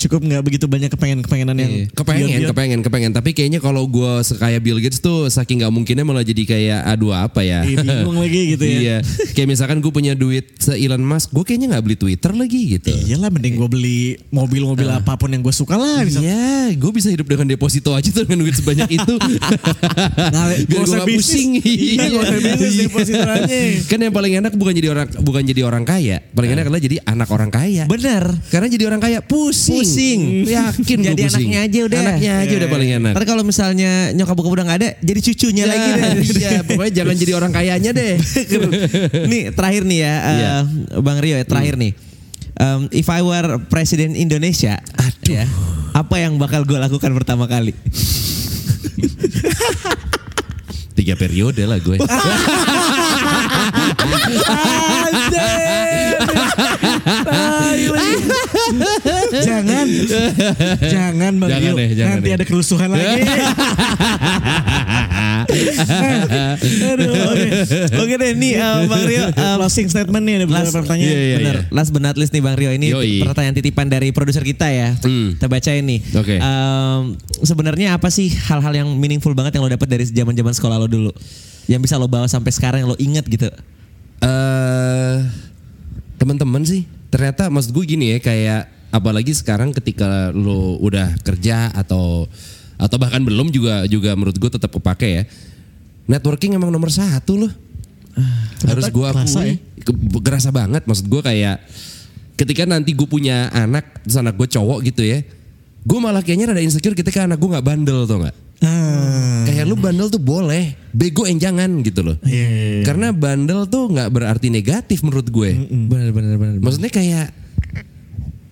cukup 0.00 0.20
nggak 0.24 0.42
begitu 0.42 0.64
banyak 0.64 0.88
kepengen-kepengenan 0.88 1.56
yang 1.56 1.70
Iya. 1.70 1.86
Kepengen, 1.92 2.40
kepengen, 2.50 2.80
kepengen. 2.80 3.12
Tapi 3.12 3.30
kayaknya 3.30 3.60
kalau 3.60 3.84
gue 3.84 4.12
sekaya 4.24 4.56
Bill 4.58 4.80
Gates 4.80 4.98
tuh 4.98 5.28
saking 5.28 5.60
nggak 5.60 5.72
mungkinnya 5.72 6.02
malah 6.02 6.24
jadi 6.24 6.42
kayak 6.42 6.80
aduh 6.88 7.12
apa 7.12 7.44
ya? 7.44 7.60
Iya, 7.62 7.84
bingung 7.84 8.16
lagi 8.18 8.40
gitu 8.56 8.64
ya. 8.64 8.78
iya. 8.80 8.96
Kayak 9.36 9.48
misalkan 9.52 9.78
gue 9.78 9.92
punya 9.92 10.16
duit 10.16 10.56
se 10.56 10.72
Elon 10.74 11.04
Musk, 11.04 11.30
gue 11.30 11.44
kayaknya 11.44 11.76
nggak 11.76 11.84
beli 11.84 11.96
Twitter 12.00 12.32
lagi 12.32 12.60
gitu. 12.78 12.90
Iyalah 12.90 13.28
mending 13.28 13.54
gue 13.54 13.68
beli 13.68 14.00
mobil-mobil 14.32 14.88
apa 14.88 15.14
pun 15.14 15.28
yang 15.28 15.44
gue 15.44 15.52
suka 15.52 15.76
lah. 15.76 16.02
Bisa. 16.02 16.18
Iya, 16.18 16.74
gue 16.74 16.90
bisa 16.90 17.08
hidup 17.12 17.28
dengan 17.28 17.46
deposito 17.46 17.92
aja 17.92 18.08
tuh 18.08 18.24
dengan 18.24 18.42
duit 18.42 18.56
sebanyak 18.56 18.88
itu. 18.90 19.14
Biar 19.20 20.32
nggak 20.40 20.66
gue 20.66 20.80
usah 20.80 20.98
gak 21.02 21.08
bisnis. 21.08 21.26
pusing. 21.28 21.50
Iya, 21.60 22.04
nggak 22.08 22.22
usah 22.24 22.38
bisnis, 22.40 22.72
deposito 22.80 23.22
aja. 23.22 23.58
Kan 23.86 23.98
yang 24.00 24.14
paling 24.14 24.32
enak 24.40 24.52
bukan 24.56 24.72
jadi 24.72 24.88
orang 24.90 25.06
bukan 25.20 25.42
jadi 25.44 25.60
orang 25.62 25.84
kaya, 25.84 26.16
paling 26.32 26.50
enak 26.54 26.64
adalah 26.66 26.80
jadi 26.80 26.96
anak 27.04 27.28
orang 27.30 27.50
kaya. 27.50 27.84
Bener. 27.86 28.24
Karena 28.48 28.66
jadi 28.66 28.84
orang 28.88 29.00
kaya 29.00 29.18
pusing. 29.20 29.76
Pusing. 29.76 29.89
Yakin 30.46 30.96
gua 31.00 31.10
Jadi 31.12 31.22
pusing. 31.26 31.36
anaknya 31.40 31.58
aja 31.66 31.78
udah. 31.86 32.00
Anaknya 32.00 32.32
aja 32.38 32.54
udah 32.56 32.68
paling 32.70 32.90
enak. 33.00 33.12
Ntar 33.16 33.24
kalau 33.26 33.42
misalnya 33.42 33.90
nyokap 34.14 34.34
bokap 34.38 34.52
udah 34.54 34.64
gak 34.70 34.78
ada, 34.82 34.88
jadi 35.02 35.20
cucunya 35.20 35.64
lagi 35.66 35.88
deh. 35.90 36.12
Iya, 36.40 36.62
pokoknya 36.64 36.92
jangan 36.94 37.14
jadi 37.18 37.32
orang 37.36 37.52
kayanya 37.52 37.90
deh. 37.92 38.14
nih 39.30 39.42
terakhir 39.52 39.82
nih 39.84 39.98
ya, 40.00 40.14
eh, 40.14 40.34
Iya. 40.34 40.52
Bang 41.02 41.18
Rio 41.18 41.36
ya 41.36 41.44
terakhir 41.44 41.74
nih. 41.76 41.92
Um, 42.60 42.92
if 42.92 43.08
I 43.08 43.24
were 43.24 43.56
presiden 43.72 44.12
Indonesia, 44.12 44.76
ya, 45.24 45.44
apa 45.96 46.16
yang 46.20 46.36
bakal 46.36 46.68
gue 46.68 46.76
lakukan 46.76 47.08
pertama 47.16 47.48
kali? 47.48 47.72
Tiga 51.00 51.16
periode 51.16 51.64
lah 51.64 51.80
gue. 51.80 51.96
jangan, 59.40 59.88
jangan 60.84 61.32
Bang 61.40 61.48
Jangan 61.48 61.72
deh, 61.72 61.88
jangan 61.96 62.20
Nanti 62.20 62.28
deh. 62.28 62.36
ada 62.36 62.44
kerusuhan 62.44 62.92
lagi. 62.92 63.24
Aduh, 65.46 67.10
oke. 67.10 67.48
Oke 67.96 68.14
deh, 68.16 68.32
nih 68.34 68.52
eh, 68.56 68.76
Bang 68.84 69.04
Rio. 69.04 69.24
eh, 69.24 69.54
Closing 69.56 69.88
statement 69.88 70.24
nih 70.24 70.34
ada 70.40 70.44
beberapa 70.44 70.66
Last, 70.66 70.76
pertanyaan. 70.76 71.12
Iya, 71.12 71.20
iya, 71.20 71.36
bener. 71.36 71.56
iya. 71.56 71.74
Last 71.74 71.90
but 71.90 72.02
not 72.02 72.16
least 72.16 72.32
nih 72.32 72.42
Bang 72.42 72.56
Rio 72.56 72.70
ini 72.70 72.88
Yoi. 72.90 73.22
pertanyaan 73.22 73.54
titipan 73.54 73.86
dari 73.86 74.10
produser 74.10 74.40
kita 74.40 74.66
ya. 74.68 74.96
Hmm. 75.00 75.36
Kita 75.36 75.46
bacain 75.46 75.84
nih. 75.84 76.00
Oke. 76.14 76.36
Em, 76.36 77.02
Sebenarnya 77.40 77.96
apa 77.96 78.08
sih 78.08 78.28
hal-hal 78.28 78.72
yang 78.74 78.88
meaningful 78.94 79.32
banget 79.32 79.56
yang 79.56 79.64
lo 79.64 79.70
dapet 79.70 79.88
dari 79.88 80.04
zaman-zaman 80.04 80.52
sekolah 80.52 80.76
lo 80.76 80.86
dulu? 80.86 81.12
Yang 81.64 81.80
bisa 81.88 81.94
lo 81.96 82.04
bawa 82.04 82.26
sampai 82.26 82.52
sekarang 82.52 82.84
yang 82.84 82.90
lo 82.92 82.98
inget 82.98 83.24
gitu? 83.24 83.48
eh 84.20 85.16
teman-teman 86.20 86.60
sih 86.60 86.84
ternyata 87.08 87.48
maksud 87.48 87.72
gue 87.72 87.84
gini 87.88 88.12
ya 88.12 88.18
kayak 88.20 88.68
apalagi 88.92 89.32
sekarang 89.32 89.72
ketika 89.72 90.28
lo 90.30 90.76
udah 90.76 91.16
kerja 91.24 91.72
atau 91.72 92.28
atau 92.80 92.96
bahkan 92.96 93.20
belum 93.20 93.52
juga 93.52 93.84
juga 93.84 94.16
menurut 94.16 94.40
gue 94.40 94.50
tetap 94.50 94.72
kepake 94.72 95.08
ya. 95.20 95.22
Networking 96.08 96.56
emang 96.56 96.72
nomor 96.72 96.88
satu 96.88 97.46
loh. 97.46 97.52
Harus 98.64 98.88
gue 98.88 99.06
akui. 99.06 99.60
Ke- 99.84 100.20
kerasa 100.24 100.48
banget. 100.48 100.88
Maksud 100.88 101.06
gue 101.06 101.20
kayak 101.20 101.60
ketika 102.40 102.64
nanti 102.64 102.96
gue 102.96 103.04
punya 103.04 103.52
anak 103.52 104.00
terus 104.00 104.16
anak 104.16 104.32
gue 104.40 104.48
cowok 104.48 104.80
gitu 104.88 105.04
ya 105.04 105.20
gue 105.80 105.98
malah 106.00 106.20
kayaknya 106.20 106.52
rada 106.52 106.62
insecure 106.64 106.96
ketika 106.96 107.24
anak 107.24 107.40
gue 107.40 107.48
nggak 107.48 107.64
bandel 107.64 108.04
tuh 108.04 108.20
nggak? 108.20 108.36
Ah, 108.60 109.48
kayak 109.48 109.64
lu 109.64 109.72
bandel 109.72 110.12
tuh 110.12 110.20
boleh 110.20 110.76
bego 110.92 111.24
yang 111.24 111.40
jangan 111.40 111.80
gitu 111.80 112.04
loh. 112.04 112.16
Iya, 112.20 112.44
iya, 112.44 112.68
iya. 112.76 112.84
karena 112.84 113.08
bandel 113.16 113.64
tuh 113.64 113.88
nggak 113.88 114.12
berarti 114.12 114.52
negatif 114.52 115.00
menurut 115.00 115.24
gue. 115.32 115.50
Bener 115.88 116.12
bener 116.12 116.36
bener. 116.36 116.60
Maksudnya 116.60 116.92
kayak, 116.92 117.32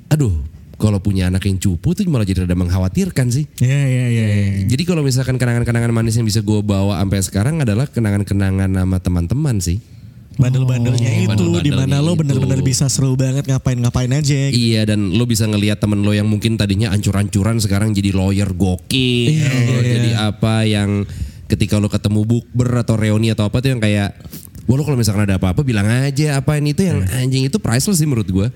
aduh, 0.08 0.32
kalau 0.78 1.02
punya 1.02 1.26
anak 1.26 1.42
yang 1.50 1.58
cupu 1.58 1.90
tuh 1.92 2.06
malah 2.06 2.22
jadi 2.22 2.46
rada 2.46 2.54
mengkhawatirkan 2.54 3.26
sih. 3.34 3.50
Iya, 3.58 3.82
iya, 3.90 4.04
iya. 4.08 4.26
iya. 4.30 4.46
Jadi 4.70 4.82
kalau 4.86 5.02
misalkan 5.02 5.34
kenangan-kenangan 5.34 5.90
manis 5.90 6.14
yang 6.14 6.24
bisa 6.24 6.38
gue 6.40 6.62
bawa 6.62 7.02
sampai 7.02 7.18
sekarang 7.20 7.54
adalah 7.66 7.90
kenangan-kenangan 7.90 8.70
sama 8.70 8.96
teman-teman 9.02 9.58
sih. 9.58 9.82
Bandel-bandelnya 10.38 11.02
Oh, 11.02 11.18
itu 11.18 11.28
bandel-bandelnya 11.34 11.66
di 11.66 11.72
mana 11.74 11.98
lo 11.98 12.14
bener-bener 12.14 12.62
bisa 12.62 12.86
seru 12.86 13.18
banget 13.18 13.50
ngapain-ngapain 13.50 14.06
aja. 14.14 14.54
gitu. 14.54 14.54
Iya 14.54 14.86
dan 14.86 15.18
lo 15.18 15.26
bisa 15.26 15.50
ngelihat 15.50 15.82
temen 15.82 15.98
lo 16.06 16.14
yang 16.14 16.30
mungkin 16.30 16.54
tadinya 16.54 16.94
ancur-ancuran 16.94 17.58
sekarang 17.58 17.90
jadi 17.90 18.14
lawyer 18.14 18.54
gokil, 18.54 19.34
jadi 19.82 20.10
apa 20.30 20.62
yang 20.62 21.02
ketika 21.50 21.82
lo 21.82 21.90
ketemu 21.90 22.22
bukber 22.22 22.70
atau 22.86 22.94
reuni 22.94 23.34
atau 23.34 23.50
apa 23.50 23.58
tuh 23.58 23.74
yang 23.74 23.82
kayak 23.82 24.14
Wah 24.68 24.76
lo 24.76 24.84
kalau 24.84 24.94
misalkan 24.94 25.24
ada 25.24 25.40
apa-apa 25.40 25.64
bilang 25.64 25.88
aja 25.88 26.36
apa 26.36 26.60
ini 26.60 26.70
itu 26.70 26.84
yang 26.84 27.00
anjing 27.08 27.40
itu 27.42 27.56
priceless 27.56 27.96
sih 27.96 28.04
menurut 28.04 28.28
gue. 28.28 28.46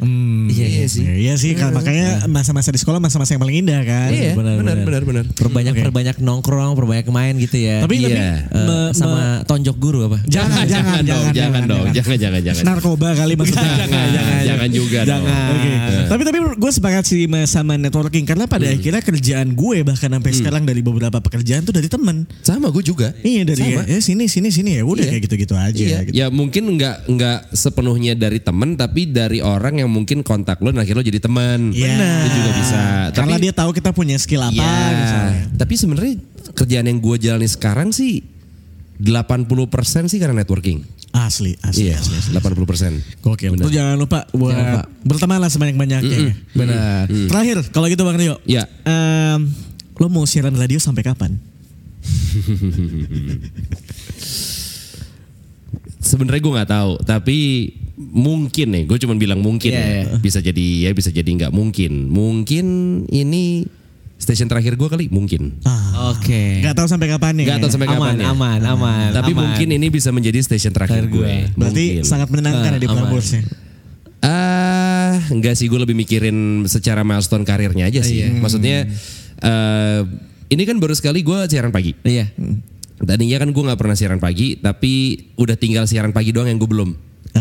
Iya, 0.47 0.67
iya 0.69 0.85
sih. 0.85 1.01
Iya 1.03 1.35
sih, 1.35 1.57
kan, 1.57 1.73
makanya 1.73 2.29
masa-masa 2.29 2.69
di 2.69 2.77
sekolah 2.77 3.01
masa-masa 3.01 3.33
yang 3.33 3.41
paling 3.41 3.65
indah 3.65 3.81
kan. 3.81 4.13
Iya, 4.13 4.37
benar, 4.37 4.61
benar, 4.61 4.77
benar. 4.77 4.85
benar, 4.85 5.03
benar. 5.03 5.25
Perbanyak 5.33 5.73
perbanyak 5.75 6.17
nongkrong, 6.21 6.77
perbanyak 6.77 7.09
main 7.09 7.35
gitu 7.37 7.57
ya. 7.57 7.81
Tapi 7.81 7.95
Iya. 7.97 8.05
tapi 8.05 8.21
me- 8.61 8.93
sama 8.93 9.23
tonjok 9.43 9.77
guru 9.77 10.05
apa? 10.05 10.21
jangan, 10.29 10.69
jangan, 10.75 11.01
dong, 11.01 11.27
jangan 11.33 11.63
dong, 11.65 11.87
jangan, 11.91 12.17
jangan, 12.21 12.41
jangan. 12.45 12.63
Narkoba 12.63 13.09
kali 13.17 13.33
maksudnya. 13.33 13.73
Jangan, 13.89 14.41
jangan 14.45 14.69
juga 14.69 14.99
dong. 15.03 15.25
Jangan. 15.25 15.49
Oke. 15.49 15.73
Tapi 16.13 16.23
tapi 16.29 16.39
gue 16.61 16.71
sepakat 16.71 17.05
sih 17.05 17.25
sama- 17.49 17.81
networking 17.81 18.29
karena 18.29 18.45
pada 18.45 18.69
Hmm. 18.69 18.77
akhirnya 18.77 19.01
kerjaan 19.01 19.49
gue 19.57 19.81
bahkan 19.81 20.13
sampai 20.13 20.33
sekarang 20.37 20.63
dari 20.63 20.85
beberapa 20.85 21.19
pekerjaan 21.19 21.65
tuh 21.65 21.73
dari 21.73 21.89
temen. 21.89 22.29
Sama 22.45 22.69
gue 22.69 22.85
juga. 22.85 23.17
Iya 23.25 23.49
dari 23.49 23.65
ya 23.81 23.99
sini 23.99 24.29
sini 24.29 24.53
sini 24.53 24.77
ya 24.77 24.85
udah 24.85 25.03
Iya. 25.03 25.11
kayak 25.11 25.23
gitu-gitu 25.25 25.55
aja. 25.57 25.73
Iya, 25.73 26.02
gitu. 26.05 26.15
ya 26.15 26.27
mungkin 26.29 26.63
nggak 26.73 26.95
nggak 27.07 27.39
sepenuhnya 27.51 28.13
dari 28.13 28.39
temen, 28.39 28.75
tapi 28.75 29.07
dari 29.07 29.39
orang 29.39 29.77
yang 29.77 29.87
mungkin 29.87 30.21
kontak 30.21 30.59
lo, 30.59 30.69
dan 30.69 30.81
akhirnya 30.81 30.99
lo 30.99 31.05
jadi 31.05 31.19
teman. 31.19 31.71
Iya. 31.71 32.23
Itu 32.23 32.29
juga 32.35 32.51
bisa. 32.55 32.81
Karena 33.11 33.33
Tapi 33.33 33.41
dia 33.41 33.53
tahu 33.53 33.71
kita 33.71 33.91
punya 33.91 34.15
skill 34.17 34.43
apa 34.43 34.51
misalnya. 34.93 35.41
tapi 35.55 35.73
sebenarnya 35.75 36.15
kerjaan 36.53 36.85
yang 36.85 36.99
gue 36.99 37.15
jalani 37.19 37.47
sekarang 37.47 37.91
sih 37.91 38.21
80% 38.99 40.07
sih 40.07 40.17
karena 40.17 40.37
networking. 40.37 40.83
Asli, 41.13 41.53
asli, 41.61 41.87
Iya, 41.87 41.99
asli. 41.99 42.15
asli. 42.17 42.33
80%. 42.33 43.21
Gokil. 43.21 43.53
Benar. 43.53 43.63
Tuh 43.63 43.71
jangan 43.71 43.95
lupa 43.97 44.19
buat 44.31 44.51
Jangan 44.51 44.65
lupa. 44.65 44.81
berteman 45.03 45.39
lah 45.39 45.49
sebanyak-banyaknya. 45.49 46.17
ya. 46.23 46.33
Benar. 46.53 47.05
Terakhir 47.29 47.57
kalau 47.69 47.85
gitu 47.87 48.01
Bang 48.01 48.17
Rio. 48.17 48.37
Ya. 48.45 48.65
Em, 48.83 49.49
lo 49.95 50.07
mau 50.07 50.23
siaran 50.23 50.53
radio 50.53 50.79
sampai 50.79 51.03
kapan? 51.03 51.35
Sebenarnya 56.03 56.41
gue 56.41 56.53
nggak 56.53 56.71
tahu, 56.71 56.93
tapi 57.01 57.39
mungkin 57.97 58.67
nih, 58.69 58.85
gue 58.85 58.99
cuma 58.99 59.15
bilang 59.15 59.39
mungkin 59.39 59.71
Iya, 59.71 59.79
ya. 59.79 59.91
iya. 60.03 60.19
Bisa 60.19 60.39
jadi 60.39 60.67
ya, 60.83 60.91
bisa 60.91 61.09
jadi 61.09 61.25
nggak 61.25 61.51
mungkin. 61.51 62.11
Mungkin 62.11 62.67
ini 63.07 63.63
stasiun 64.19 64.47
terakhir 64.47 64.75
gue 64.75 64.89
kali, 64.89 65.07
mungkin. 65.09 65.63
Ah, 65.63 66.11
Oke. 66.11 66.59
Nggak 66.59 66.75
tahu 66.75 66.87
sampai 66.87 67.07
kapan 67.07 67.33
nih. 67.39 67.45
Nggak 67.45 67.59
tahu 67.61 67.71
sampai 67.71 67.89
kapan 67.89 68.15
ya. 68.19 68.31
aman, 68.31 68.61
aman. 68.61 69.09
Tapi 69.13 69.31
aman. 69.31 69.41
mungkin 69.47 69.69
ini 69.73 69.87
bisa 69.89 70.11
menjadi 70.11 70.39
stasiun 70.39 70.71
terakhir 70.71 71.07
Terakhir 71.07 71.15
gue. 71.15 71.23
gue. 71.47 71.57
Berarti 71.57 71.85
Mungkin. 71.97 72.05
sangat 72.05 72.29
menyenangkan 72.29 72.71
ya 72.73 72.79
di 72.79 72.87
Ah, 72.87 72.91
aman. 72.91 72.99
Prambors 73.01 73.29
Ah, 74.23 75.19
enggak 75.29 75.55
sih 75.55 75.67
gue 75.67 75.77
lebih 75.77 75.95
mikirin 75.95 76.63
secara 76.65 77.03
milestone 77.03 77.43
karirnya 77.43 77.87
aja 77.87 78.01
sih. 78.01 78.23
Iya. 78.23 78.39
Maksudnya 78.39 78.87
eh 79.41 80.01
ini 80.49 80.63
kan 80.63 80.79
baru 80.79 80.95
sekali 80.95 81.21
gue 81.21 81.39
siaran 81.47 81.71
pagi. 81.71 81.95
Iya. 82.03 82.31
Tadinya 83.03 83.43
kan 83.43 83.51
gue 83.51 83.63
nggak 83.67 83.81
pernah 83.81 83.97
siaran 83.99 84.23
pagi, 84.23 84.55
tapi 84.59 85.19
udah 85.35 85.59
tinggal 85.59 85.91
siaran 85.91 86.15
pagi 86.15 86.31
doang 86.31 86.47
yang 86.47 86.63
gue 86.63 86.71
belum. 86.71 86.91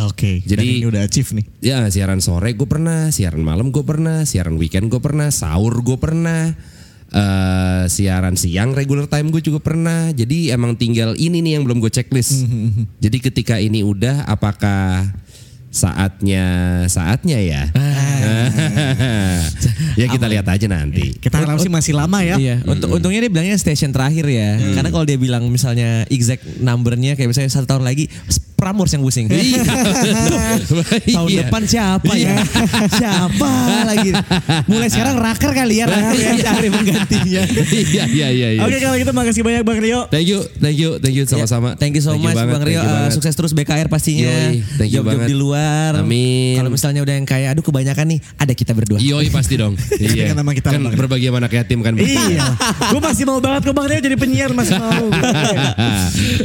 Oke. 0.07 0.41
Jadi- 0.41 0.79
dan 0.79 0.81
ini 0.81 0.87
udah 0.87 1.01
achieve 1.05 1.29
nih. 1.35 1.45
Ya 1.61 1.85
siaran 1.91 2.23
sore 2.23 2.55
gue 2.55 2.65
pernah, 2.65 3.11
siaran 3.11 3.43
malam 3.43 3.69
gue 3.69 3.83
pernah, 3.83 4.23
siaran 4.23 4.55
weekend 4.55 4.89
gue 4.89 5.01
pernah, 5.03 5.29
sahur 5.29 5.75
gue 5.83 5.97
pernah, 5.99 6.55
eh 7.11 7.83
siaran 7.91 8.39
siang 8.39 8.71
regular 8.71 9.11
time 9.11 9.29
gue 9.29 9.43
juga 9.43 9.59
pernah. 9.59 10.09
Jadi 10.15 10.49
emang 10.49 10.79
tinggal 10.79 11.13
ini 11.19 11.43
nih 11.43 11.59
yang 11.59 11.63
belum 11.67 11.83
gue 11.83 11.91
checklist. 11.91 12.47
Jadi 13.03 13.17
ketika 13.19 13.59
ini 13.59 13.83
udah, 13.83 14.25
apakah 14.25 15.11
saatnya 15.71 16.45
saatnya 16.91 17.39
ya? 17.39 17.63
ya 19.99 20.05
kita 20.11 20.27
lihat 20.27 20.45
aja 20.51 20.67
nanti. 20.67 21.15
Kita 21.15 21.39
harap 21.39 21.63
sih 21.63 21.71
masih 21.71 21.95
lama 21.95 22.19
ya. 22.19 22.35
Iya. 22.35 22.59
Untuk 22.67 22.91
untungnya 22.91 23.23
dia 23.23 23.31
bilangnya 23.31 23.55
station 23.55 23.95
terakhir 23.95 24.27
ya. 24.27 24.59
Karena 24.75 24.91
kalau 24.91 25.07
dia 25.07 25.15
bilang 25.15 25.47
misalnya 25.47 26.03
exact 26.11 26.43
numbernya 26.59 27.15
kayak 27.15 27.31
misalnya 27.31 27.49
satu 27.49 27.71
tahun 27.71 27.87
lagi 27.87 28.11
Prambors 28.61 28.93
yang 28.93 29.01
pusing. 29.01 29.25
Iya. 29.25 29.65
tahun 31.17 31.27
Iya. 31.27 31.39
depan 31.43 31.61
siapa 31.65 32.13
ya? 32.13 32.37
siapa 33.01 33.51
lagi? 33.83 34.13
Mulai 34.65 34.87
sekarang 34.87 35.17
raker 35.17 35.51
kali 35.51 35.81
ya, 35.81 35.85
raker 35.85 36.13
ya 36.13 36.31
cari 36.39 36.69
penggantinya. 36.77 37.41
Iya 37.49 38.03
iya 38.05 38.27
iya. 38.29 38.47
iya. 38.53 38.61
Oke 38.61 38.77
kalau 38.77 38.95
gitu 38.95 39.11
makasih 39.11 39.41
banyak 39.41 39.63
Bang 39.63 39.79
Rio. 39.79 40.05
Thank 40.07 40.27
you, 40.27 40.39
thank 40.55 40.77
you, 40.77 41.01
thank 41.01 41.15
you 41.15 41.25
sama-sama. 41.25 41.73
Thank 41.73 41.97
you 41.97 42.03
so 42.03 42.13
much 42.13 42.31
banget, 42.31 42.53
Bang 42.53 42.63
Rio. 42.63 42.77
thank 42.77 42.85
you 42.85 42.89
Uh, 43.01 43.09
sukses 43.09 43.33
terus 43.33 43.51
BKR 43.51 43.87
pastinya. 43.87 44.27
Yoi, 44.27 44.61
thank 44.75 44.91
you 44.91 45.01
Job-job 45.01 45.17
banget. 45.17 45.27
di 45.27 45.35
luar. 45.35 45.91
Amin. 45.97 46.53
Kalau 46.53 46.69
misalnya 46.69 47.01
udah 47.01 47.15
yang 47.15 47.25
kayak 47.25 47.49
aduh 47.51 47.63
kebanyakan 47.63 48.05
nih, 48.07 48.19
ada 48.35 48.53
kita 48.53 48.71
berdua. 48.71 48.99
Yoi 48.99 49.27
pasti 49.27 49.55
dong. 49.55 49.73
iya. 49.95 50.29
Kan 50.29 50.37
nama 50.37 50.51
kita 50.51 50.69
kan 50.69 50.81
berbagi 50.91 51.25
sama 51.25 51.39
anak 51.39 51.51
yatim 51.51 51.79
kan. 51.81 51.97
Iya. 51.97 52.45
Gue 52.91 53.01
masih 53.01 53.23
mau 53.23 53.39
banget 53.39 53.63
kok 53.63 53.73
Bang 53.73 53.87
Rio 53.87 53.97
jadi 53.97 54.13
penyiar 54.13 54.51
masih 54.51 54.75
mau. 54.77 55.07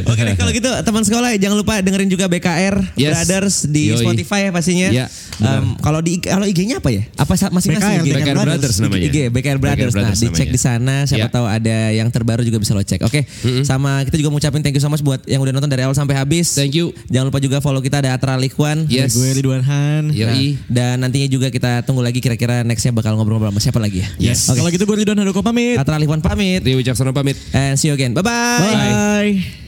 Oke 0.07 0.23
kalau 0.33 0.51
gitu 0.51 0.69
teman 0.81 1.03
sekolah 1.03 1.29
jangan 1.35 1.57
lupa 1.57 1.73
dengerin 1.79 2.06
dengerin 2.07 2.09
juga 2.09 2.25
BKR 2.31 2.75
Yes. 2.95 3.11
Brothers 3.13 3.55
di 3.67 3.83
Yoi. 3.91 3.99
Spotify 3.99 4.39
ya 4.47 4.51
pastinya. 4.55 4.89
Iya, 4.89 5.05
Em, 5.37 5.77
kalau 5.77 6.01
di 6.01 6.17
kalau 6.17 6.49
IG-nya 6.49 6.81
apa 6.81 6.89
ya? 6.89 7.05
Apa 7.13 7.37
masing-masing? 7.37 7.77
BKR, 7.77 8.01
IG-nya? 8.01 8.15
BKR 8.25 8.37
Brothers 8.41 8.77
namanya. 8.81 9.03
IG 9.05 9.17
BKR 9.29 9.59
Brothers. 9.61 9.93
BKR 9.93 10.01
nah, 10.01 10.09
Brothers 10.09 10.19
dicek 10.23 10.33
namanya. 10.33 10.55
di 10.55 10.59
sana. 10.59 10.95
Siapa 11.05 11.27
Iya. 11.27 11.35
tahu 11.35 11.45
ada 11.45 11.77
yang 11.93 12.07
terbaru 12.09 12.41
juga 12.41 12.57
bisa 12.57 12.71
lo 12.73 12.81
cek. 12.81 13.05
Oke. 13.05 13.21
Sama 13.61 14.01
kita 14.07 14.15
juga 14.17 14.29
ngucapin 14.33 14.61
thank 14.65 14.73
you 14.73 14.81
so 14.81 14.89
much 14.89 15.03
buat 15.05 15.21
yang 15.29 15.43
udah 15.43 15.53
nonton 15.53 15.69
dari 15.69 15.85
awal 15.85 15.93
sampai 15.93 16.17
habis. 16.17 16.57
Thank 16.57 16.73
you. 16.73 16.89
Jangan 17.11 17.29
lupa 17.29 17.37
juga 17.37 17.61
follow 17.61 17.83
kita 17.83 18.01
ada 18.01 18.17
Atra 18.17 18.33
Likwan. 18.33 18.89
Yes. 18.89 19.13
Gue 19.13 19.37
Ridwan 19.37 19.61
Han. 19.61 20.09
Yoi. 20.09 20.25
Nah, 20.25 20.41
dan 20.71 20.95
nantinya 21.05 21.27
juga 21.29 21.53
kita 21.53 21.85
tunggu 21.85 22.01
lagi 22.01 22.17
kira-kira 22.17 22.65
nextnya 22.65 22.89
bakal 22.89 23.13
ngobrol-ngobrol 23.13 23.53
sama 23.53 23.61
siapa 23.61 23.77
lagi 23.77 24.01
ya. 24.01 24.09
Yes. 24.33 24.49
Oke. 24.49 24.57
Kalau 24.57 24.69
gitu 24.73 24.89
gue 24.89 24.97
Ridwan 25.05 25.21
Handoko 25.21 25.45
pamit. 25.45 25.77
Atra 25.77 26.01
Likwan 26.01 26.23
pamit. 26.23 26.65
Rio 26.65 26.81
Wicaksono 26.81 27.13
pamit. 27.13 27.37
And 27.53 27.77
see 27.77 27.89
you 27.89 27.95
again. 27.95 28.17
Bye-bye. 28.17 28.73
Bye. 28.73 29.66